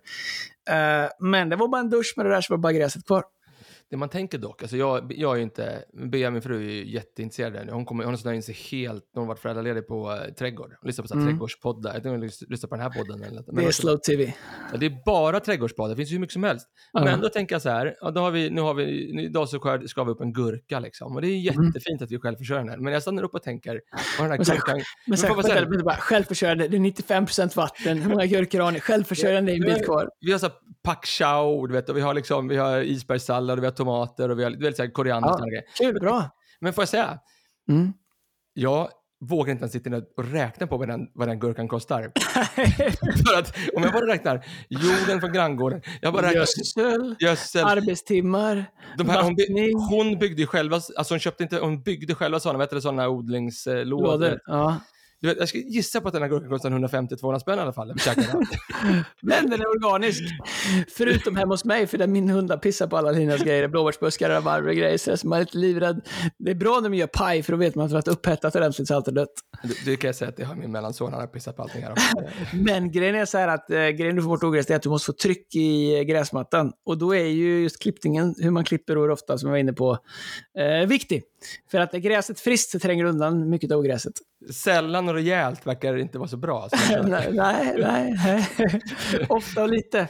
Äh, 0.70 1.10
men 1.20 1.50
det 1.50 1.56
var 1.56 1.68
bara 1.68 1.82
en 1.82 1.90
dusch 1.90 2.14
med 2.18 2.26
det 2.26 2.30
där 2.30 2.42
så 2.42 2.54
var 2.54 2.58
bara 2.58 2.74
gräset 2.74 3.06
kvar. 3.06 3.24
Det 3.90 3.98
man 3.98 4.10
tänker 4.10 4.38
dock, 4.38 4.62
alltså 4.62 4.78
jag, 4.78 5.14
jag 5.16 5.32
är 5.32 5.36
ju 5.38 5.44
inte, 5.44 5.84
Bea 6.12 6.32
min 6.32 6.42
fru 6.42 6.56
är 6.56 6.62
ju 6.72 6.92
jätteintresserad 6.94 7.56
av 7.56 7.66
det. 7.66 7.72
Hon, 7.72 7.86
kommer, 7.86 8.04
hon 8.04 8.14
har 8.14 8.18
snöat 8.18 8.36
in 8.36 8.44
sig 8.44 8.56
helt, 8.56 9.04
hon 9.14 9.28
varit 9.28 9.40
föräldraledig 9.40 9.88
på 9.88 10.12
uh, 10.12 10.34
trädgård. 10.34 10.76
Hon 10.82 10.88
lyssnar 10.88 11.06
på 11.06 11.14
mm. 11.14 11.24
Mm. 11.24 11.34
trädgårdspoddar. 11.34 11.94
Jag 11.94 12.04
tror 12.04 12.12
hon 12.12 12.24
lys- 12.24 12.46
lyssnar 12.50 12.68
på 12.70 12.76
den 12.76 12.84
här 12.84 12.90
podden. 12.90 13.24
Eller, 13.24 13.44
men 13.48 13.56
Det 13.56 13.64
är 13.64 13.72
slow 13.72 13.98
tv. 13.98 14.34
Ja, 14.72 14.78
det 14.78 14.86
är 14.86 15.04
bara 15.06 15.40
trädgårdspoddar, 15.40 15.90
det 15.90 15.96
finns 15.96 16.10
ju 16.10 16.14
hur 16.14 16.20
mycket 16.20 16.34
som 16.34 16.44
helst. 16.44 16.68
Ja. 16.94 17.04
Men 17.04 17.22
då 17.22 17.30
tänker 17.30 17.56
jag 17.56 17.62
så 17.62 17.70
här, 17.70 17.96
ja, 18.02 18.12
då 18.12 18.22
har 18.22 18.32
vi, 18.32 18.50
nu 18.50 18.62
har 18.62 18.74
vi, 18.74 18.84
idag 19.26 19.50
så 19.50 19.60
skär, 19.60 19.88
ska 19.88 20.04
vi 20.04 20.12
upp 20.12 20.22
en 20.22 20.34
gurka 20.34 20.80
liksom. 20.80 21.16
Och 21.16 21.22
det 21.22 21.28
är 21.28 21.52
Mm. 21.52 21.66
jättefint 21.66 22.02
att 22.02 22.12
vi 22.12 22.16
är 22.16 22.20
självförsörjande. 22.20 22.78
Men 22.78 22.94
jag 22.94 23.02
stannar 23.02 23.24
upp 23.24 23.34
och 23.36 23.44
tänker, 23.44 23.82
vad 24.20 24.30
den 24.30 24.32
här 24.32 24.38
Men 24.38 24.56
gurkan... 24.56 24.82
Men 25.08 25.18
sen, 25.18 25.36
vänta, 25.36 25.66
vänta, 25.66 25.84
bara, 25.84 25.96
självförsörjande, 25.96 26.68
det 26.68 26.78
är 26.78 26.82
95% 26.82 27.56
vatten. 27.56 27.98
Hur 28.02 28.10
många 28.10 28.26
gurkor 28.26 28.60
har 28.60 28.72
ni? 28.72 28.80
Självförsörjande 28.80 29.52
är 29.52 29.56
en 29.56 29.62
bit 29.62 29.86
kvar. 29.86 30.10
Vi 30.20 30.32
har 30.32 30.40
så 30.40 30.46
här 30.46 30.56
pak 30.84 31.06
chow, 31.06 31.68
du 31.68 31.74
vet, 31.74 31.90
och 31.90 31.98
vi 31.98 32.02
har 32.02 32.14
liksom, 32.14 32.48
vi 32.48 32.58
har 32.58 32.82
isbergssallad 32.82 33.60
och 33.60 33.64
vi 33.64 33.68
har 33.68 33.72
tomater 33.78 34.30
och 34.32 34.40
vi 34.40 34.44
har 34.44 34.72
så 34.72 34.82
här 34.84 34.92
koriander 34.92 35.30
och 35.30 35.40
Ja. 35.40 35.46
grejer. 35.46 35.64
Kul, 35.82 36.00
bra. 36.00 36.30
Men 36.60 36.74
får 36.74 36.82
jag 36.82 36.90
säga, 36.90 37.20
Mm. 37.70 37.94
jag 38.54 38.90
vågar 39.20 39.52
inte 39.52 39.62
ens 39.62 39.74
sitta 39.74 39.90
ner 39.90 40.04
och 40.18 40.32
räkna 40.32 40.68
på 40.68 40.78
vad 40.78 40.88
den, 40.88 41.08
vad 41.14 41.28
den 41.28 41.40
gurkan 41.40 41.68
kostar. 41.68 42.12
För 43.28 43.40
att 43.40 43.56
om 43.76 43.84
jag 43.84 43.94
bara 43.94 44.08
räknar 44.08 44.46
jorden 44.70 45.20
från 45.22 45.34
granngården, 45.34 45.82
jag 46.02 46.14
bara 46.14 46.22
räknar 46.28 46.40
Gödsel, 46.40 47.16
gödsel, 47.20 47.66
arbetstimmar, 47.66 48.66
de 48.98 49.10
här, 49.10 49.24
hon, 49.24 49.36
by, 49.36 49.74
hon 49.90 50.20
byggde 50.20 50.42
ju 50.42 50.48
själva, 50.48 50.76
alltså 50.76 51.14
hon 51.14 51.20
köpte 51.20 51.44
inte, 51.44 51.60
hon 51.60 51.82
byggde 51.82 52.16
själva 52.16 52.40
sådana, 52.40 52.60
vet 52.60 52.70
du, 52.70 52.82
sådana 52.82 53.08
odlingslådor. 53.10 53.86
lådor. 53.86 54.40
Ja. 54.46 54.80
Du 55.22 55.28
vet, 55.28 55.38
jag 55.38 55.50
ska 55.50 55.58
gissa 55.58 56.02
på 56.02 56.08
att 56.08 56.14
den 56.14 56.22
här 56.22 56.30
gurkan 56.30 56.50
kostar 56.50 56.70
150-200 56.70 57.40
spänn 57.40 57.60
i 57.60 57.62
alla 57.62 57.74
fall. 57.74 57.94
Men 59.22 59.50
den 59.50 59.62
är 59.62 59.68
organisk. 59.68 60.24
Förutom 60.90 61.36
hemma 61.36 61.54
hos 61.54 61.66
mig, 61.66 61.88
för 61.88 61.98
där 61.98 62.08
min 62.08 62.30
hund 62.30 62.52
har 62.52 62.58
pissat 62.58 62.90
på 62.90 62.98
alla 62.98 63.12
Linas 63.12 63.42
grejer. 63.42 63.68
Blåbärsbuskar, 63.68 64.30
rabarber 64.30 64.70
och 64.70 64.76
grejer. 64.76 65.16
Så 65.16 65.28
man 65.28 65.40
är 65.40 65.44
lite 65.44 65.58
livrädd. 65.58 66.08
Det 66.40 66.52
är 66.52 66.56
bra 66.56 66.80
när 66.80 66.90
man 66.90 66.98
gör 66.98 67.08
paj, 67.08 67.44
för 67.44 67.52
då 67.52 67.58
vet 67.58 67.76
man 67.76 67.86
att 67.86 67.92
det 67.92 68.12
har 68.12 68.18
upphettat 68.18 68.56
ordentligt 68.56 68.88
så 68.88 68.96
allt 68.96 69.08
är 69.08 69.12
dött. 69.12 69.34
Det, 69.64 69.92
det 69.92 69.98
kan 69.98 70.08
jag 70.08 70.16
säga 70.16 70.30
att 70.30 70.38
det 70.38 70.44
har 70.44 70.56
min 70.56 70.72
mellanson, 70.72 71.12
han 71.12 71.22
har 71.22 71.28
pissat 71.28 71.56
på 71.56 71.62
allting 71.62 71.84
här. 71.84 71.94
Men 72.64 72.92
grejen 72.92 73.16
är 73.16 73.26
så 73.26 73.38
här 73.38 73.48
att 73.48 73.72
eh, 73.72 73.78
grejen 73.78 74.16
du 74.16 74.22
får 74.22 74.30
bort 74.30 74.44
ogräs 74.44 74.70
är 74.70 74.76
att 74.76 74.82
du 74.82 74.90
måste 74.90 75.06
få 75.06 75.14
tryck 75.14 75.56
i 75.56 76.00
eh, 76.00 76.02
gräsmattan. 76.02 76.72
Och 76.86 76.98
då 76.98 77.16
är 77.16 77.26
ju 77.26 77.60
just 77.60 77.82
klippningen, 77.82 78.36
hur 78.38 78.52
man 78.52 78.64
klipper 78.64 78.98
år 78.98 79.10
ofta, 79.10 79.38
som 79.38 79.48
jag 79.48 79.52
var 79.52 79.60
inne 79.60 79.74
på, 79.74 79.98
eh, 80.60 80.88
viktig. 80.88 81.24
För 81.72 81.78
att 81.80 81.94
är 81.94 81.98
gräset 81.98 82.40
friskt 82.40 82.72
så 82.72 82.80
tränger 82.80 83.06
undan 83.06 83.50
mycket 83.50 83.72
av 83.72 83.80
ogräset. 83.80 84.14
Sällan 84.54 85.10
och 85.10 85.14
rejält 85.16 85.68
verkar 85.68 85.94
det 85.94 86.02
inte 86.02 86.18
vara 86.18 86.28
så 86.28 86.38
bra. 86.38 86.70
Så 86.70 87.02
nej, 87.04 87.30
nej, 87.34 87.76
nej. 87.78 88.82
Ofta 89.30 89.62
och 89.64 89.70
lite. 89.70 90.08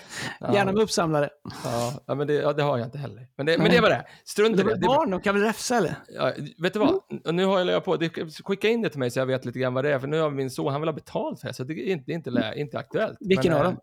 Gärna 0.53 0.71
med 0.71 0.81
uppsamlare. 0.83 1.29
ja, 1.63 1.93
ja, 2.07 2.15
men 2.15 2.27
det, 2.27 2.33
ja, 2.33 2.53
det 2.53 2.63
har 2.63 2.77
jag 2.77 2.87
inte 2.87 2.97
heller. 2.97 3.27
Men 3.37 3.45
det, 3.45 3.57
men 3.57 3.71
det 3.71 3.81
var 3.81 3.89
det. 3.89 4.05
Strunt 4.25 4.59
i 4.59 4.63
Det 4.63 4.69
det. 4.69 4.75
det 4.75 4.87
barn, 4.87 5.11
de 5.11 5.21
kan 5.21 5.35
väl 5.35 5.43
räfsa 5.43 5.77
eller? 5.77 5.95
ja, 6.07 6.33
vet 6.57 6.73
du 6.73 6.79
vad? 6.79 6.95
Och 7.25 7.35
nu 7.35 7.45
har 7.45 7.59
jag 7.65 7.83
på, 7.85 7.95
det, 7.97 8.09
skicka 8.45 8.67
in 8.67 8.81
det 8.81 8.89
till 8.89 8.99
mig 8.99 9.11
så 9.11 9.19
jag 9.19 9.25
vet 9.25 9.45
lite 9.45 9.59
grann 9.59 9.73
vad 9.73 9.83
det 9.85 9.93
är. 9.93 9.99
För 9.99 10.07
nu 10.07 10.19
har 10.19 10.29
min 10.29 10.51
son, 10.51 10.71
han 10.71 10.81
vill 10.81 10.87
ha 10.87 10.93
betalt 10.95 11.41
för 11.41 11.47
det. 11.47 11.53
Så 11.53 11.63
det 11.63 11.73
är 11.73 11.91
inte, 11.91 12.03
det 12.05 12.11
är 12.11 12.15
inte, 12.15 12.29
lä- 12.29 12.53
inte 12.55 12.79
aktuellt. 12.79 13.17
Vilken 13.19 13.53
Men, 13.53 13.61
av 13.61 13.67
eh, 13.67 13.73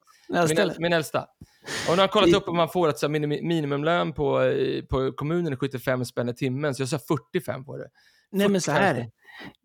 dem? 0.46 0.48
Min, 0.56 0.72
min 0.78 0.92
äldsta. 0.92 1.26
Och 1.88 1.90
nu 1.90 1.96
har 1.96 2.02
jag 2.02 2.10
kollat 2.10 2.28
I- 2.28 2.34
upp 2.34 2.48
om 2.48 2.56
man 2.56 2.68
får 2.68 2.88
ett 2.88 2.98
så 2.98 3.08
minim, 3.08 3.30
minimumlön 3.48 4.12
på, 4.12 4.40
på 4.90 5.12
kommunen 5.12 5.52
är 5.52 5.56
75 5.56 6.04
spänn 6.04 6.28
i 6.28 6.34
timmen. 6.34 6.74
Så 6.74 6.82
jag 6.82 6.88
sa 6.88 6.98
45 6.98 7.64
på 7.64 7.76
det. 7.76 7.88
Nej 8.32 8.48
men 8.48 8.60
så 8.60 8.72
här. 8.72 9.10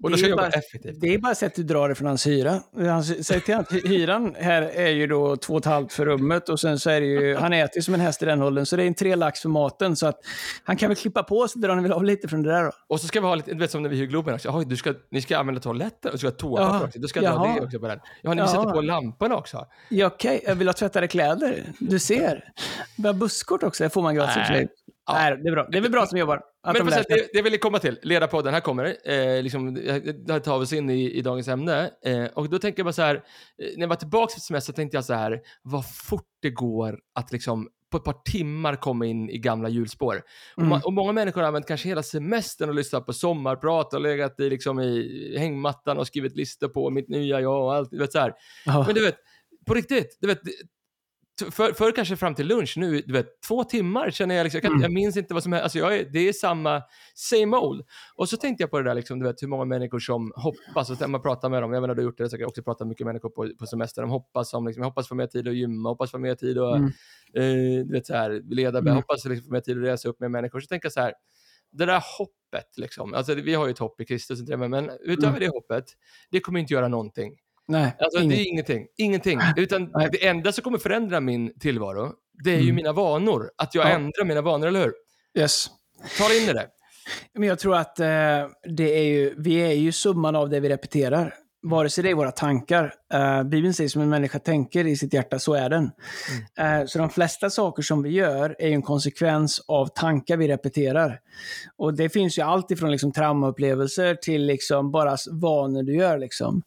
Och 0.03 0.09
då 0.09 0.15
Det 0.15 0.17
ska 0.17 0.27
jobba 0.29 0.41
bara- 0.41 0.49
effektivt. 0.49 1.01
Det 1.01 1.13
är 1.13 1.17
bara 1.17 1.35
så 1.35 1.45
att 1.45 1.55
du 1.55 1.63
drar 1.63 1.89
det 1.89 1.95
från 1.95 2.07
hans 2.07 2.27
hyra. 2.27 2.61
Han 2.77 3.03
säger 3.03 3.39
till 3.41 3.55
att 3.55 3.71
hy- 3.71 3.88
hyran 3.88 4.35
här 4.39 4.61
är 4.61 4.89
ju 4.89 5.07
då 5.07 5.35
två 5.38 5.53
och 5.53 5.59
ett 5.59 5.65
halvt 5.65 5.93
för 5.93 6.05
rummet 6.05 6.49
och 6.49 6.59
sen 6.59 6.79
så 6.79 6.89
är 6.89 7.01
det 7.01 7.07
ju, 7.07 7.35
han 7.35 7.53
äter 7.53 7.75
ju 7.77 7.81
som 7.81 7.93
en 7.93 7.99
häst 7.99 8.21
i 8.23 8.25
den 8.25 8.41
åldern, 8.43 8.65
så 8.65 8.75
det 8.75 8.83
är 8.83 8.88
en 8.88 8.93
tre 8.93 9.15
lax 9.15 9.39
för 9.41 9.49
maten. 9.49 9.95
Så 9.95 10.07
att 10.07 10.19
han 10.63 10.77
kan 10.77 10.89
väl 10.89 10.95
klippa 10.97 11.23
på 11.23 11.47
så 11.47 11.59
drar 11.59 11.69
han 11.69 11.83
väl 11.83 11.91
av 11.91 12.03
lite 12.03 12.27
från 12.27 12.43
det 12.43 12.51
där 12.51 12.63
då. 12.63 12.71
Och 12.89 12.99
så 13.01 13.07
ska 13.07 13.21
vi 13.21 13.27
ha 13.27 13.35
lite, 13.35 13.51
du 13.51 13.57
vet 13.59 13.71
som 13.71 13.83
när 13.83 13.89
vi 13.89 13.95
hyr 13.97 14.05
Globen 14.07 14.33
också. 14.35 14.49
Oj, 14.53 14.65
du 14.65 14.77
ska, 14.77 14.93
ni 15.11 15.21
ska 15.21 15.38
använda 15.38 15.61
toaletten 15.61 16.09
och 16.09 16.11
du 16.11 16.17
ska 16.17 16.27
ha 16.27 16.31
toapapper 16.31 16.73
Jaha. 16.75 16.83
också. 16.85 16.99
Då 16.99 17.07
ska 17.07 17.21
jag 17.21 17.33
dra 17.35 17.45
Jaha. 17.47 17.55
det 17.59 17.65
också 17.65 17.79
på 17.79 17.88
den. 17.88 17.99
Ja, 18.21 18.33
ni 18.33 18.38
Jaha. 18.41 18.47
sätta 18.47 18.71
på 18.71 18.81
lamporna 18.81 19.35
också. 19.35 19.65
Ja, 19.89 20.07
Okej, 20.07 20.41
jag 20.45 20.55
vill 20.55 20.67
ha 20.67 20.73
tvättade 20.73 21.07
kläder. 21.07 21.63
Du 21.79 21.99
ser. 21.99 22.43
Vi 22.97 23.07
har 23.07 23.13
busskort 23.13 23.63
också, 23.63 23.83
det 23.83 23.89
får 23.89 24.01
man 24.01 24.15
gratis. 24.15 24.69
Ja. 25.11 25.19
Nej, 25.19 25.37
det 25.43 25.49
är 25.49 25.51
bra. 25.51 25.67
Det 25.71 25.77
är 25.77 25.81
väl 25.81 25.91
bra 25.91 26.05
som 26.05 26.17
jobbar. 26.17 26.41
Men 26.65 26.75
de 26.85 26.91
sig. 26.91 27.05
det, 27.09 27.29
det 27.33 27.41
vill 27.41 27.53
jag 27.53 27.61
komma 27.61 27.79
till. 27.79 27.99
Ledarpodden, 28.01 28.53
här 28.53 28.61
kommer 28.61 28.83
det. 28.83 28.93
Eh, 29.37 29.43
liksom, 29.43 29.73
det 29.73 30.31
här 30.31 30.39
tar 30.39 30.57
vi 30.59 30.65
oss 30.65 30.73
in 30.73 30.89
i, 30.89 31.11
i 31.11 31.21
dagens 31.21 31.47
ämne. 31.47 31.91
Eh, 32.05 32.25
och 32.25 32.49
då 32.49 32.59
tänker 32.59 32.79
jag 32.79 32.85
bara 32.85 32.93
så 32.93 33.01
här, 33.01 33.15
eh, 33.15 33.21
när 33.75 33.81
jag 33.81 33.87
var 33.87 33.95
tillbaka 33.95 34.33
för 34.33 34.39
semester 34.39 34.73
tänkte 34.73 34.97
jag 34.97 35.05
så 35.05 35.13
här, 35.13 35.39
vad 35.61 35.85
fort 35.95 36.27
det 36.41 36.49
går 36.49 36.99
att 37.15 37.31
liksom 37.31 37.69
på 37.91 37.97
ett 37.97 38.03
par 38.03 38.21
timmar 38.31 38.75
komma 38.75 39.05
in 39.05 39.29
i 39.29 39.37
gamla 39.37 39.69
hjulspår. 39.69 40.21
Och, 40.55 40.63
Mm. 40.63 40.73
ma- 40.77 40.81
och 40.83 40.93
många 40.93 41.11
människor 41.11 41.41
har 41.41 41.47
använt 41.47 41.67
kanske 41.67 41.87
hela 41.89 42.03
semestern 42.03 42.69
och 42.69 42.75
lyssnat 42.75 43.05
på 43.05 43.13
sommarprat 43.13 43.93
och 43.93 44.01
legat 44.01 44.39
i, 44.39 44.49
liksom, 44.49 44.79
i 44.79 45.35
hängmattan 45.37 45.97
och 45.97 46.07
skrivit 46.07 46.35
listor 46.35 46.67
på 46.67 46.89
mitt 46.89 47.09
nya 47.09 47.41
jag 47.41 47.63
och 47.65 47.73
allt. 47.75 47.93
Vet, 47.93 48.11
så 48.11 48.19
här. 48.19 48.33
Ja. 48.65 48.83
Men 48.85 48.95
du 48.95 49.01
vet, 49.05 49.15
på 49.67 49.73
riktigt, 49.73 50.17
du 50.21 50.27
vet, 50.27 50.39
t- 51.39 51.51
för, 51.51 51.74
för 51.74 51.91
kanske 51.91 52.15
fram 52.17 52.36
till 52.36 52.48
lunch, 52.48 52.74
nu, 52.77 53.01
du 53.01 53.13
vet, 53.13 53.41
två 53.48 53.63
timmar 53.63 54.12
känner 54.12 54.36
jag 54.36 54.43
liksom, 54.43 54.58
jag, 54.58 54.63
kan, 54.63 54.72
Mm. 54.72 54.81
jag 54.81 54.91
minns 54.91 55.17
inte 55.17 55.34
vad 55.34 55.43
som 55.43 55.53
är, 55.53 55.62
alltså 55.62 55.77
jag 55.79 55.96
är, 55.98 56.05
det 56.13 56.19
är 56.29 56.34
samma, 56.34 56.81
same 57.15 57.58
old. 57.58 57.86
Och 58.15 58.29
så 58.29 58.38
tänkte 58.38 58.63
jag 58.63 58.72
på 58.72 58.77
det 58.77 58.84
där 58.89 58.96
liksom, 58.96 59.19
du 59.19 59.25
vet 59.25 59.41
hur 59.43 59.48
många 59.48 59.65
människor 59.65 60.00
som 60.00 60.31
hoppas, 60.36 60.89
och 61.01 61.10
man 61.10 61.22
pratar 61.22 61.50
med 61.50 61.62
dem, 61.63 61.74
jag 61.74 61.81
menar 61.81 61.96
du 61.96 62.01
har 62.01 62.05
gjort 62.05 62.17
det, 62.17 62.29
så 62.29 62.38
jag 62.39 62.48
också 62.50 62.63
pratat 62.63 62.79
med 62.79 62.88
mycket 62.88 63.05
människor 63.08 63.29
på, 63.29 63.50
på 63.60 63.65
semester, 63.65 64.01
de 64.01 64.12
hoppas 64.12 64.50
som, 64.50 64.67
liksom, 64.67 64.81
jag 64.84 64.89
hoppas 64.89 65.08
få 65.08 65.15
mer 65.15 65.27
tid 65.27 65.48
att 65.48 65.55
gymma, 65.55 65.89
hoppas 65.89 66.12
få 66.12 66.17
mer 66.17 66.36
tid 66.36 66.58
att, 66.58 66.75
Mm. 66.77 66.89
eh, 67.79 67.86
du 67.86 67.91
vet 67.91 68.05
så 68.08 68.13
här, 68.13 68.41
leda, 68.50 68.79
Mm. 68.79 68.96
hoppas 68.96 69.25
liksom, 69.25 69.46
få 69.46 69.51
mer 69.53 69.62
tid 69.62 69.77
att 69.77 69.84
resa 69.84 70.10
upp 70.10 70.19
med 70.19 70.31
människor. 70.31 70.60
Så 70.60 70.67
tänker 70.67 70.86
jag 70.86 70.93
så 70.93 71.00
här, 71.01 71.13
det 71.72 71.86
där 71.86 72.03
hoppet 72.17 72.77
liksom, 72.77 73.13
alltså 73.13 73.34
vi 73.34 73.53
har 73.53 73.65
ju 73.67 73.72
ett 73.72 73.79
hopp 73.79 74.01
i 74.01 74.05
Kristus, 74.05 74.39
men 74.50 74.74
utöver 75.01 75.27
Mm. 75.27 75.39
det 75.39 75.48
hoppet, 75.48 75.86
det 76.31 76.39
kommer 76.39 76.60
inte 76.60 76.74
göra 76.74 76.88
någonting. 76.88 77.38
Nej, 77.69 77.95
Alltså 77.99 78.19
inget. 78.19 78.38
det 78.38 78.43
är 78.43 78.47
ingenting. 78.49 78.88
Ingenting. 78.97 79.39
Utan 79.57 79.91
Nej. 79.95 80.09
det 80.11 80.27
enda 80.27 80.51
som 80.51 80.63
kommer 80.63 80.77
förändra 80.77 81.19
min 81.19 81.59
tillvaro, 81.59 82.11
det 82.43 82.49
är 82.51 82.55
ju 82.57 82.63
Mm. 82.63 82.75
mina 82.75 82.93
vanor. 82.93 83.51
Att 83.57 83.75
jag 83.75 83.85
Ja. 83.85 83.89
ändrar 83.89 84.25
mina 84.25 84.41
vanor, 84.41 84.67
eller 84.67 84.79
hur? 84.83 84.93
Yes. 85.38 85.67
Ta 86.17 86.33
in 86.33 86.49
i 86.49 86.53
det. 86.53 86.67
Men 87.33 87.47
jag 87.47 87.59
tror 87.59 87.75
att 87.75 87.99
eh, 87.99 88.05
det 88.77 88.97
är 88.99 89.03
ju, 89.03 89.33
vi 89.38 89.55
är 89.55 89.71
ju 89.73 89.91
summan 89.91 90.35
av 90.35 90.49
det 90.49 90.59
vi 90.59 90.69
repeterar. 90.69 91.33
Vare 91.61 91.89
sig 91.89 92.03
det 92.03 92.09
är 92.09 92.15
våra 92.15 92.31
tankar. 92.31 92.93
Uh, 93.13 93.43
Bibeln 93.43 93.73
säger 93.73 93.89
som 93.89 94.01
en 94.01 94.09
människa 94.09 94.39
tänker 94.39 94.87
i 94.87 94.95
sitt 94.95 95.13
hjärta, 95.13 95.39
så 95.39 95.53
är 95.53 95.69
den. 95.69 95.91
Eh, 96.59 96.85
så 96.85 96.99
de 96.99 97.09
flesta 97.09 97.49
saker 97.49 97.83
som 97.83 98.03
vi 98.03 98.09
gör 98.09 98.55
är 98.59 98.69
en 98.69 98.81
konsekvens 98.81 99.61
av 99.67 99.87
tankar 99.87 100.37
vi 100.37 100.47
repeterar. 100.47 101.19
Och 101.77 101.93
det 101.93 102.09
finns 102.09 102.37
ju 102.37 102.41
allt 102.41 102.71
ifrån 102.71 102.91
liksom 102.91 103.11
traumaupplevelser 103.11 104.15
till 104.15 104.45
liksom 104.45 104.91
bara 104.91 105.17
vanor 105.31 105.83
du 105.83 105.95
gör. 105.95 106.17
Liksom. 106.17 106.61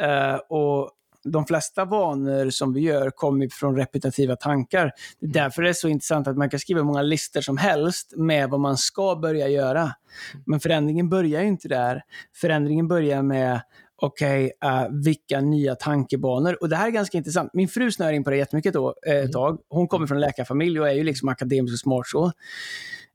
Eh, 0.00 0.34
och 0.34 0.90
de 1.24 1.46
flesta 1.46 1.84
vanor 1.84 2.50
som 2.50 2.72
vi 2.72 2.80
gör 2.80 3.10
kommer 3.10 3.48
från 3.52 3.76
repetitiva 3.76 4.36
tankar. 4.36 4.92
Det 5.20 5.26
är 5.26 5.42
därför 5.42 5.62
det 5.62 5.68
är 5.68 5.72
så 5.72 5.88
intressant 5.88 6.28
att 6.28 6.36
man 6.36 6.50
kan 6.50 6.60
skriva 6.60 6.82
många 6.82 7.02
listor 7.02 7.40
som 7.40 7.56
helst 7.56 8.12
med 8.16 8.50
vad 8.50 8.60
man 8.60 8.76
ska 8.76 9.16
börja 9.16 9.48
göra. 9.48 9.92
Men 10.46 10.60
förändringen 10.60 11.08
börjar 11.08 11.42
ju 11.42 11.48
inte 11.48 11.68
där. 11.68 12.02
Förändringen 12.40 12.88
börjar 12.88 13.22
med 13.22 13.60
okej, 14.00 14.52
okay, 14.60 14.70
uh, 14.70 15.04
vilka 15.04 15.40
nya 15.40 15.74
tankebanor? 15.74 16.56
Och 16.60 16.68
det 16.68 16.76
här 16.76 16.86
är 16.86 16.90
ganska 16.90 17.18
intressant. 17.18 17.50
Min 17.52 17.68
fru 17.68 17.92
snöar 17.92 18.12
in 18.12 18.24
på 18.24 18.30
det 18.30 18.36
jättemycket 18.36 18.74
då, 18.74 18.94
eh, 19.06 19.16
ett 19.16 19.32
tag. 19.32 19.58
Hon 19.68 19.88
kommer 19.88 20.06
från 20.06 20.16
en 20.16 20.20
läkarfamilj 20.20 20.80
och 20.80 20.88
är 20.88 20.92
ju 20.92 21.04
liksom 21.04 21.28
akademisk 21.28 21.74
och 21.74 21.78
smart 21.78 22.06
så. 22.06 22.32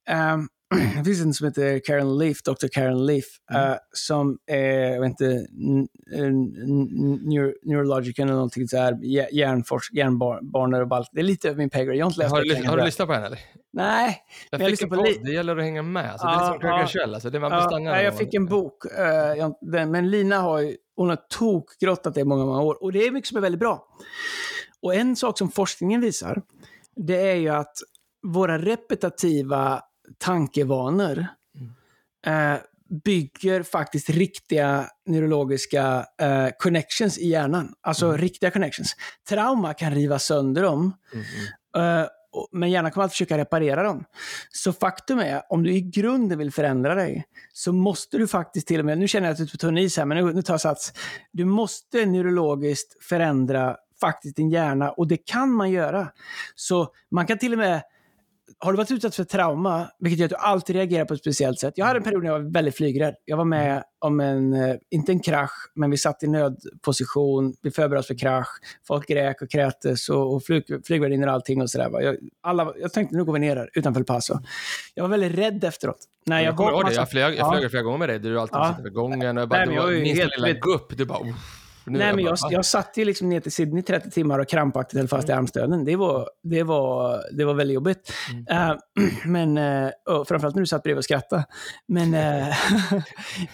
Um, 0.10 0.48
det 0.98 1.04
finns 1.04 1.22
en 1.22 1.34
som 1.34 1.48
heter 1.48 1.80
Karen 1.86 2.18
Leaf, 2.18 2.42
Dr. 2.42 2.68
Karen 2.74 3.06
Leaf, 3.06 3.26
mm. 3.54 3.72
uh, 3.72 3.78
som 3.92 4.38
är, 4.52 4.94
jag 4.94 5.02
vet 5.02 5.10
inte, 5.10 5.46
neurological 7.64 8.24
eller 8.24 8.34
någonting 8.34 8.68
så 8.68 8.78
här, 8.78 9.00
hjärnforsk, 9.32 9.94
hjärnbarner 9.94 10.82
och 10.82 10.88
balk. 10.88 11.10
Det 11.12 11.20
är 11.20 11.24
lite 11.24 11.50
över 11.50 11.58
min 11.58 11.70
pay 11.70 11.84
Jag 11.84 12.06
har 12.06 12.10
inte 12.10 12.20
läst 12.20 12.32
har, 12.32 12.42
du, 12.42 12.68
har 12.68 12.78
du 12.78 12.86
lyssnat 12.86 13.08
på 13.08 13.14
henne 13.14 13.26
eller? 13.26 13.40
Nej. 13.74 14.22
Jag 14.52 14.60
fick 14.60 14.82
jag 14.82 14.92
en 14.92 14.98
bok, 14.98 15.08
det 15.24 15.32
gäller 15.32 15.58
att 15.58 15.64
hänga 15.64 15.82
med. 15.82 16.12
Alltså, 16.12 16.28
ja, 16.28 16.58
det 16.62 16.68
är 16.68 16.86
som 16.86 17.00
ja, 17.02 17.14
alltså, 17.14 17.30
det 17.30 17.40
man 17.40 17.52
ja, 17.52 17.80
ja, 17.80 18.02
jag 18.02 18.18
fick 18.18 18.34
en 18.34 18.46
bok, 18.46 18.86
uh, 18.86 19.04
jag, 19.38 19.56
den, 19.62 19.92
men 19.92 20.10
Lina 20.10 20.38
har 20.38 20.60
ju, 20.60 20.78
hon 20.96 21.10
har 21.10 21.20
tokgrottat 21.30 22.14
det 22.14 22.22
i 22.22 22.24
många, 22.24 22.46
många 22.46 22.62
år. 22.62 22.84
Och 22.84 22.92
det 22.92 23.08
är 23.08 23.12
mycket 23.12 23.28
som 23.28 23.38
är 23.38 23.42
väldigt 23.42 23.60
bra. 23.60 23.88
Och 24.82 24.96
en 24.96 25.16
sak 25.16 25.38
som 25.38 25.52
forskningen 25.52 26.02
visar, 26.02 26.42
det 26.96 27.32
är 27.32 27.36
ju 27.36 27.50
att 27.50 27.74
våra 28.28 28.58
repetitiva 28.58 29.82
tankevanor 30.18 31.28
mm. 31.56 32.54
eh, 32.54 32.60
bygger 33.04 33.64
faktiskt 33.64 34.10
riktiga 34.10 34.90
neurologiska 35.06 36.06
eh, 36.22 36.48
connections 36.58 37.18
i 37.18 37.28
hjärnan. 37.28 37.74
Alltså 37.82 38.06
mm. 38.06 38.18
riktiga 38.18 38.52
connections. 38.52 38.96
Trauma 39.30 39.74
kan 39.74 39.92
riva 39.92 40.20
sönder 40.20 40.62
dem. 40.62 40.94
Mm. 41.14 42.02
Eh, 42.02 42.08
men 42.52 42.72
hjärnan 42.72 42.92
kommer 42.92 43.04
alltid 43.04 43.14
försöka 43.14 43.38
reparera 43.38 43.84
dem. 43.84 44.06
Så 44.50 44.74
faktum 44.74 45.20
är, 45.20 45.42
om 45.50 45.64
du 45.64 45.74
i 45.74 45.82
grunden 45.82 46.38
vill 46.38 46.52
förändra 46.52 46.96
dig, 46.96 47.26
så 47.54 47.74
måste 47.74 48.18
du 48.18 48.28
faktiskt 48.28 48.68
till 48.68 48.80
och 48.80 48.86
med, 48.86 48.98
nu 48.98 49.08
känner 49.08 49.28
jag 49.28 49.32
att 49.32 49.38
du 49.38 49.44
är 49.44 49.48
på 49.48 49.58
tunn 49.58 49.78
is 49.78 49.98
här, 49.98 50.06
men 50.06 50.26
nu, 50.26 50.34
nu 50.34 50.42
tar 50.42 50.54
jag 50.54 50.62
sats. 50.62 50.94
Du 51.32 51.46
måste 51.46 52.06
neurologiskt 52.06 53.04
förändra 53.04 53.78
faktiskt 54.02 54.36
din 54.36 54.50
hjärna 54.50 54.92
och 54.92 55.08
det 55.08 55.18
kan 55.18 55.52
man 55.52 55.72
göra. 55.72 56.08
Så 56.56 56.88
man 57.12 57.28
kan 57.28 57.38
till 57.38 57.54
och 57.54 57.60
med 57.60 57.82
har 58.60 58.72
du 58.72 58.78
varit 58.78 58.92
utsatt 58.92 59.16
för 59.16 59.24
trauma, 59.24 59.88
vilket 60.00 60.20
gör 60.20 60.26
att 60.26 60.30
du 60.30 60.36
alltid 60.36 60.76
reagerar 60.76 61.06
på 61.06 61.14
ett 61.14 61.20
speciellt 61.20 61.60
sätt. 61.60 61.74
Jag 61.76 61.86
hade 61.86 62.00
en 62.00 62.04
period 62.04 62.24
när 62.24 62.32
jag 62.32 62.40
var 62.40 62.52
väldigt 62.52 62.76
flygrädd. 62.78 63.16
Jag 63.26 63.38
var 63.38 63.46
med 63.46 63.84
om 64.00 64.20
en, 64.20 64.54
eh, 64.54 64.76
inte 64.92 65.12
en 65.12 65.20
krasch, 65.20 65.72
men 65.76 65.92
vi 65.92 65.98
satt 65.98 66.24
i 66.24 66.28
nödposition, 66.28 67.54
vi 67.62 67.72
förberedde 67.72 68.00
oss 68.00 68.08
för 68.08 68.18
krasch, 68.18 68.48
folk 68.88 69.08
grät 69.08 69.42
och 69.42 69.50
kräktes 69.50 70.10
och, 70.10 70.36
och 70.36 70.44
flyg, 70.44 70.64
flygvärdinnor 70.86 71.28
och 71.28 71.34
allting 71.34 71.62
och 71.62 71.70
sådär. 71.70 72.02
Jag, 72.02 72.16
alla, 72.42 72.74
jag 72.78 72.94
tänkte 72.94 73.18
nu 73.18 73.24
går 73.24 73.34
vi 73.34 73.40
ner 73.40 73.56
här 73.56 73.70
utanför 73.74 74.02
El 74.02 74.06
Paso. 74.06 74.40
Jag 74.94 75.04
var 75.04 75.10
väldigt 75.10 75.40
rädd 75.40 75.64
efteråt. 75.64 76.00
När 76.26 76.40
jag, 76.40 76.46
jag 76.46 76.58
kommer 76.58 76.72
ihåg 76.72 76.86
det, 76.86 76.94
jag 76.94 77.10
flög, 77.10 77.36
jag 77.38 77.52
flög 77.52 77.64
ja. 77.64 77.70
flera 77.70 77.84
gånger 77.84 77.98
med 77.98 78.10
dig, 78.10 78.20
du 78.20 78.40
alltid 78.40 78.56
ja. 78.56 78.70
sitter 78.70 78.84
vid 78.84 78.94
gången 78.94 79.38
och 79.38 79.48
bara, 79.48 79.66
Nej, 79.66 79.76
du 79.76 79.82
var, 79.82 79.92
minsta 79.92 80.28
lilla 80.38 80.60
gupp, 80.60 80.98
du 80.98 81.06
bara... 81.06 81.20
Oh. 81.88 81.94
Nej, 81.94 82.16
men 82.16 82.24
jag, 82.24 82.38
jag 82.50 82.66
satt 82.66 82.98
ju 82.98 83.06
liksom 83.06 83.30
ner 83.30 83.40
till 83.40 83.52
Sydney 83.52 83.84
30 83.84 84.10
timmar 84.10 84.40
och 84.40 84.48
krampaktigt 84.48 85.00
höll 85.00 85.08
fast 85.08 85.30
mm. 85.30 85.36
i 85.36 85.38
armstöden. 85.38 85.86
Det 85.86 85.96
var, 85.96 86.30
det, 86.44 86.64
var, 86.64 87.22
det 87.38 87.46
var 87.46 87.54
väldigt 87.54 87.76
jobbigt. 87.76 88.14
Mm. 88.32 88.72
Uh, 88.72 88.78
men, 89.26 89.58
uh, 89.58 89.92
framförallt 90.28 90.56
när 90.56 90.62
du 90.62 90.68
satt 90.68 90.84
bredvid 90.84 90.98
och 90.98 91.04
skrattade. 91.04 91.46
Men, 91.88 92.14
uh, 92.14 92.56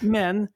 men 0.00 0.48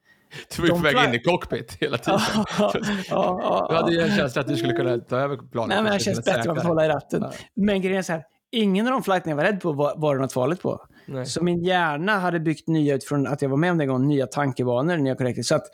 du 0.57 0.63
var 0.63 0.69
ju 0.69 0.75
på 0.75 0.79
väg 0.79 1.09
in 1.09 1.15
i 1.15 1.23
cockpit 1.23 1.77
hela 1.81 1.99
tiden. 1.99 2.21
Ja, 2.59 2.81
ja, 3.11 3.67
du 3.71 3.77
hade 3.77 3.93
ju 3.93 4.01
en 4.01 4.17
känsla 4.17 4.41
att 4.41 4.49
du 4.49 4.57
skulle 4.57 4.73
kunna 4.73 4.99
ta 4.99 5.17
över 5.17 5.37
planet. 5.37 5.69
Nej, 5.69 5.83
men 5.83 5.93
det 5.93 5.99
känns 5.99 6.25
bättre 6.25 6.53
att 6.53 6.65
hålla 6.65 6.85
i 6.85 6.89
ratten. 6.89 7.25
Men 7.57 7.81
grejen 7.81 7.99
är 7.99 8.03
så 8.03 8.13
här, 8.13 8.23
ingen 8.53 8.87
av 8.87 8.93
de 8.93 9.03
flighterna 9.03 9.31
jag 9.31 9.37
var 9.37 9.45
rädd 9.45 9.61
på 9.61 9.73
var, 9.73 9.95
var 9.97 10.15
det 10.15 10.21
något 10.21 10.33
farligt 10.33 10.63
på. 10.63 10.81
Nej. 11.07 11.27
Så 11.27 11.45
min 11.45 11.65
hjärna 11.65 12.19
hade 12.19 12.41
byggt 12.41 12.69
nya 12.69 12.95
utifrån 12.95 13.27
att 13.27 13.43
jag 13.43 13.49
var 13.49 13.57
med 13.57 13.71
om 13.71 13.79
den 13.79 13.89
gången, 13.89 14.09
nya 14.09 14.27
tankebanor, 14.27 14.97
nya 14.97 15.15
korrekter. 15.15 15.43
Så 15.43 15.55
att 15.55 15.67